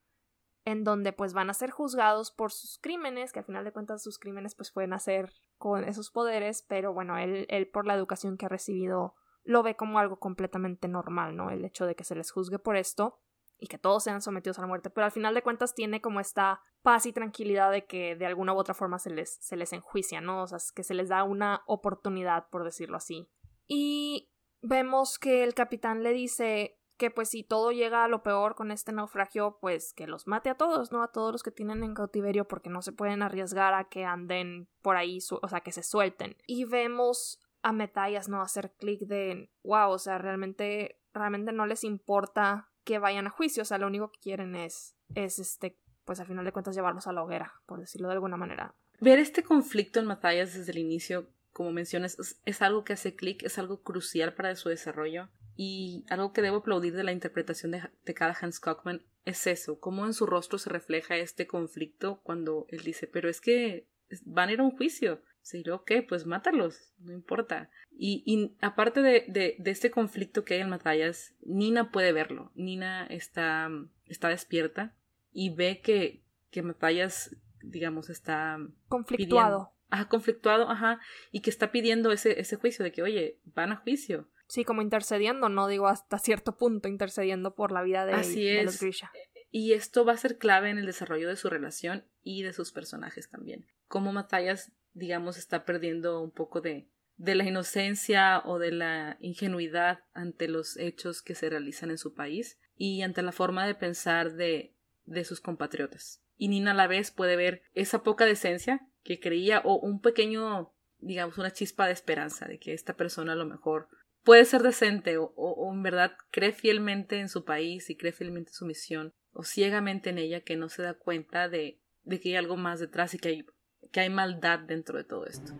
en 0.65 0.83
donde 0.83 1.13
pues 1.13 1.33
van 1.33 1.49
a 1.49 1.55
ser 1.55 1.71
juzgados 1.71 2.31
por 2.31 2.51
sus 2.51 2.77
crímenes, 2.77 3.33
que 3.33 3.39
al 3.39 3.45
final 3.45 3.63
de 3.63 3.73
cuentas 3.73 4.03
sus 4.03 4.19
crímenes 4.19 4.53
pues 4.53 4.71
pueden 4.71 4.93
hacer 4.93 5.33
con 5.57 5.83
esos 5.83 6.11
poderes, 6.11 6.63
pero 6.67 6.93
bueno, 6.93 7.17
él, 7.17 7.47
él 7.49 7.67
por 7.69 7.87
la 7.87 7.95
educación 7.95 8.37
que 8.37 8.45
ha 8.45 8.49
recibido 8.49 9.15
lo 9.43 9.63
ve 9.63 9.75
como 9.75 9.99
algo 9.99 10.19
completamente 10.19 10.87
normal, 10.87 11.35
¿no? 11.35 11.49
El 11.49 11.65
hecho 11.65 11.85
de 11.85 11.95
que 11.95 12.03
se 12.03 12.15
les 12.15 12.31
juzgue 12.31 12.59
por 12.59 12.75
esto 12.77 13.19
y 13.57 13.67
que 13.67 13.77
todos 13.77 14.03
sean 14.03 14.21
sometidos 14.21 14.57
a 14.57 14.61
la 14.61 14.67
muerte, 14.67 14.89
pero 14.89 15.05
al 15.05 15.11
final 15.11 15.33
de 15.33 15.41
cuentas 15.41 15.73
tiene 15.73 16.01
como 16.01 16.19
esta 16.19 16.61
paz 16.81 17.05
y 17.05 17.13
tranquilidad 17.13 17.71
de 17.71 17.85
que 17.85 18.15
de 18.15 18.25
alguna 18.25 18.53
u 18.53 18.57
otra 18.57 18.73
forma 18.73 18.99
se 18.99 19.09
les, 19.09 19.37
se 19.41 19.55
les 19.55 19.71
enjuicia, 19.73 20.21
¿no? 20.21 20.43
O 20.43 20.47
sea, 20.47 20.59
que 20.75 20.83
se 20.83 20.93
les 20.93 21.09
da 21.09 21.23
una 21.23 21.63
oportunidad, 21.65 22.49
por 22.49 22.63
decirlo 22.63 22.97
así. 22.97 23.29
Y 23.65 24.31
vemos 24.61 25.17
que 25.17 25.43
el 25.43 25.53
capitán 25.53 26.03
le 26.03 26.11
dice 26.11 26.77
que 26.97 27.09
pues 27.09 27.29
si 27.29 27.43
todo 27.43 27.71
llega 27.71 28.03
a 28.03 28.07
lo 28.07 28.21
peor 28.21 28.55
con 28.55 28.71
este 28.71 28.91
naufragio, 28.91 29.57
pues 29.59 29.93
que 29.93 30.07
los 30.07 30.27
mate 30.27 30.49
a 30.49 30.55
todos, 30.55 30.91
¿no? 30.91 31.01
A 31.01 31.11
todos 31.11 31.31
los 31.31 31.43
que 31.43 31.51
tienen 31.51 31.83
en 31.83 31.93
cautiverio 31.93 32.47
porque 32.47 32.69
no 32.69 32.81
se 32.81 32.91
pueden 32.91 33.23
arriesgar 33.23 33.73
a 33.73 33.85
que 33.85 34.05
anden 34.05 34.69
por 34.81 34.95
ahí, 34.95 35.19
o 35.41 35.47
sea, 35.47 35.61
que 35.61 35.71
se 35.71 35.83
suelten. 35.83 36.37
Y 36.45 36.65
vemos 36.65 37.39
a 37.63 37.73
Metallas, 37.73 38.29
¿no? 38.29 38.41
Hacer 38.41 38.73
clic 38.77 39.01
de, 39.01 39.49
wow, 39.63 39.91
o 39.91 39.99
sea, 39.99 40.17
realmente, 40.17 40.99
realmente 41.13 41.51
no 41.51 41.65
les 41.65 41.83
importa 41.83 42.69
que 42.83 42.99
vayan 42.99 43.27
a 43.27 43.31
juicio, 43.31 43.63
o 43.63 43.65
sea, 43.65 43.77
lo 43.77 43.87
único 43.87 44.11
que 44.11 44.19
quieren 44.19 44.55
es, 44.55 44.95
es 45.15 45.39
este, 45.39 45.79
pues 46.05 46.19
al 46.19 46.27
final 46.27 46.45
de 46.45 46.51
cuentas 46.51 46.75
llevarlos 46.75 47.07
a 47.07 47.13
la 47.13 47.23
hoguera, 47.23 47.53
por 47.65 47.79
decirlo 47.79 48.09
de 48.09 48.15
alguna 48.15 48.37
manera. 48.37 48.75
Ver 48.99 49.19
este 49.19 49.43
conflicto 49.43 49.99
en 49.99 50.05
Matthias 50.05 50.53
desde 50.53 50.71
el 50.73 50.77
inicio 50.77 51.27
como 51.53 51.71
mencionas, 51.71 52.17
es, 52.45 52.61
algo 52.61 52.83
que 52.83 52.93
hace 52.93 53.15
clic, 53.15 53.43
es 53.43 53.57
algo 53.59 53.81
crucial 53.81 54.33
para 54.33 54.55
su 54.55 54.69
desarrollo. 54.69 55.29
Y 55.55 56.03
algo 56.09 56.33
que 56.33 56.41
debo 56.41 56.57
aplaudir 56.57 56.95
de 56.95 57.03
la 57.03 57.11
interpretación 57.11 57.71
de, 57.71 57.83
de 58.03 58.13
cada 58.15 58.35
Hans 58.39 58.59
Cockman 58.59 59.03
es 59.23 59.45
eso, 59.45 59.79
cómo 59.79 60.05
en 60.05 60.13
su 60.13 60.25
rostro 60.25 60.57
se 60.57 60.71
refleja 60.71 61.15
este 61.15 61.45
conflicto 61.45 62.19
cuando 62.23 62.65
él 62.69 62.83
dice, 62.83 63.07
pero 63.07 63.29
es 63.29 63.39
que 63.39 63.87
van 64.25 64.49
a 64.49 64.53
ir 64.53 64.59
a 64.59 64.63
un 64.63 64.75
juicio. 64.75 65.21
Sí, 65.43 65.61
ok, 65.69 65.91
pues 66.07 66.25
mátalos, 66.25 66.93
no 66.99 67.11
importa. 67.11 67.69
Y, 67.91 68.55
aparte 68.61 69.01
de, 69.01 69.25
de, 69.27 69.71
este 69.71 69.91
conflicto 69.91 70.45
que 70.45 70.55
hay 70.55 70.61
en 70.61 70.69
Matallas, 70.69 71.35
Nina 71.41 71.91
puede 71.91 72.13
verlo. 72.13 72.51
Nina 72.55 73.05
está, 73.07 73.69
está 74.05 74.29
despierta 74.29 74.95
y 75.33 75.53
ve 75.53 75.81
que, 75.81 76.23
que 76.49 76.63
Matallas, 76.63 77.35
digamos, 77.61 78.09
está... 78.09 78.57
Conflictuado. 78.87 79.73
ajá, 79.89 80.07
conflictuado, 80.07 80.69
ajá, 80.69 81.01
y 81.31 81.41
que 81.41 81.49
está 81.49 81.71
pidiendo 81.71 82.13
ese, 82.13 82.39
ese 82.39 82.55
juicio 82.55 82.83
de 82.83 82.93
que, 82.93 83.03
oye, 83.03 83.41
van 83.53 83.73
a 83.73 83.75
juicio. 83.75 84.29
Sí, 84.47 84.63
como 84.63 84.81
intercediendo, 84.81 85.49
no 85.49 85.67
digo 85.67 85.89
hasta 85.89 86.19
cierto 86.19 86.55
punto, 86.57 86.87
intercediendo 86.87 87.53
por 87.53 87.73
la 87.73 87.83
vida 87.83 88.05
de, 88.05 88.13
Así 88.13 88.47
es. 88.47 88.63
los 88.63 88.79
Grisha. 88.79 89.11
Y 89.51 89.73
esto 89.73 90.05
va 90.05 90.13
a 90.13 90.17
ser 90.17 90.37
clave 90.37 90.69
en 90.69 90.77
el 90.77 90.85
desarrollo 90.85 91.27
de 91.27 91.35
su 91.35 91.49
relación 91.49 92.05
y 92.23 92.43
de 92.43 92.53
sus 92.53 92.71
personajes 92.71 93.29
también. 93.29 93.67
Cómo 93.87 94.13
Matallas 94.13 94.71
digamos, 94.93 95.37
está 95.37 95.65
perdiendo 95.65 96.21
un 96.21 96.31
poco 96.31 96.61
de, 96.61 96.87
de 97.17 97.35
la 97.35 97.45
inocencia 97.45 98.41
o 98.45 98.59
de 98.59 98.71
la 98.71 99.17
ingenuidad 99.19 99.99
ante 100.13 100.47
los 100.47 100.77
hechos 100.77 101.21
que 101.21 101.35
se 101.35 101.49
realizan 101.49 101.91
en 101.91 101.97
su 101.97 102.13
país 102.13 102.59
y 102.75 103.01
ante 103.01 103.21
la 103.21 103.31
forma 103.31 103.67
de 103.67 103.75
pensar 103.75 104.33
de, 104.33 104.75
de 105.05 105.23
sus 105.23 105.41
compatriotas. 105.41 106.21
Y 106.37 106.47
Nina 106.47 106.71
a 106.71 106.75
la 106.75 106.87
vez 106.87 107.11
puede 107.11 107.35
ver 107.35 107.63
esa 107.73 108.03
poca 108.03 108.25
decencia 108.25 108.87
que 109.03 109.19
creía 109.19 109.61
o 109.63 109.75
un 109.79 110.01
pequeño, 110.01 110.73
digamos, 110.99 111.37
una 111.37 111.51
chispa 111.51 111.85
de 111.85 111.93
esperanza 111.93 112.47
de 112.47 112.59
que 112.59 112.73
esta 112.73 112.95
persona 112.95 113.33
a 113.33 113.37
lo 113.37 113.45
mejor 113.45 113.89
puede 114.23 114.45
ser 114.45 114.63
decente 114.63 115.17
o, 115.17 115.33
o, 115.35 115.73
en 115.73 115.83
verdad 115.83 116.13
cree 116.31 116.53
fielmente 116.53 117.19
en 117.19 117.29
su 117.29 117.43
país 117.43 117.89
y 117.89 117.97
cree 117.97 118.13
fielmente 118.13 118.51
en 118.51 118.55
su 118.55 118.65
misión 118.65 119.13
o 119.33 119.43
ciegamente 119.43 120.09
en 120.09 120.17
ella 120.17 120.41
que 120.41 120.55
no 120.55 120.69
se 120.69 120.81
da 120.81 120.93
cuenta 120.93 121.49
de, 121.49 121.79
de 122.03 122.19
que 122.19 122.29
hay 122.29 122.35
algo 122.35 122.55
más 122.55 122.79
detrás 122.79 123.13
y 123.13 123.19
que 123.19 123.29
hay 123.29 123.45
que 123.91 124.01
hay 124.01 124.09
maldad 124.09 124.59
dentro 124.59 124.97
de 124.97 125.03
todo 125.03 125.25
esto. 125.25 125.53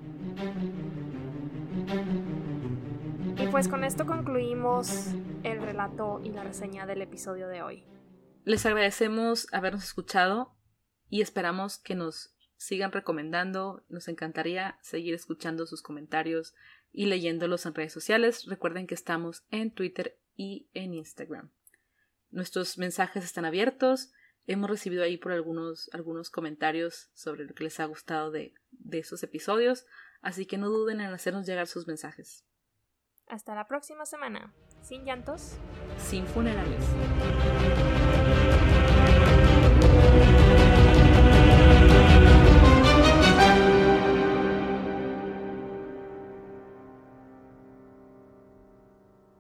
Y 3.38 3.48
pues 3.48 3.68
con 3.68 3.84
esto 3.84 4.06
concluimos 4.06 5.08
el 5.44 5.62
relato 5.62 6.22
y 6.24 6.30
la 6.30 6.44
reseña 6.44 6.86
del 6.86 7.02
episodio 7.02 7.48
de 7.48 7.62
hoy. 7.62 7.84
Les 8.46 8.66
agradecemos 8.66 9.48
habernos 9.52 9.84
escuchado 9.84 10.56
y 11.10 11.22
esperamos 11.22 11.78
que 11.78 11.96
nos 11.96 12.36
sigan 12.58 12.92
recomendando. 12.92 13.84
Nos 13.90 14.08
encantaría 14.08 14.78
seguir 14.82 15.14
escuchando 15.14 15.66
sus 15.66 15.82
comentarios 15.82 16.54
y 16.92 17.08
leyéndolos 17.08 17.66
en 17.66 17.74
redes 17.74 17.94
sociales. 17.94 18.46
Recuerden 18.46 18.88
que 18.88 18.96
estamos 18.96 19.44
en 19.50 19.72
Twitter 19.72 20.18
y 20.36 20.68
en 20.74 20.94
Instagram. 20.94 21.52
Nuestros 22.32 22.78
mensajes 22.78 23.24
están 23.24 23.46
abiertos. 23.46 24.12
Hemos 24.46 24.70
recibido 24.70 25.04
ahí 25.04 25.18
por 25.18 25.32
algunos, 25.32 25.90
algunos 25.94 26.30
comentarios 26.30 27.10
sobre 27.14 27.46
lo 27.46 27.54
que 27.54 27.64
les 27.64 27.80
ha 27.80 27.86
gustado 27.86 28.32
de, 28.32 28.54
de 28.72 29.00
esos 29.00 29.24
episodios, 29.24 29.86
así 30.22 30.46
que 30.46 30.58
no 30.58 30.70
duden 30.70 31.00
en 31.00 31.14
hacernos 31.14 31.46
llegar 31.46 31.68
sus 31.68 31.88
mensajes. 31.88 32.46
Hasta 33.28 33.56
la 33.56 33.68
próxima 33.68 34.06
semana. 34.06 34.54
Sin 34.82 35.06
llantos. 35.06 35.58
Sin 35.98 36.26
funerales. 36.28 36.84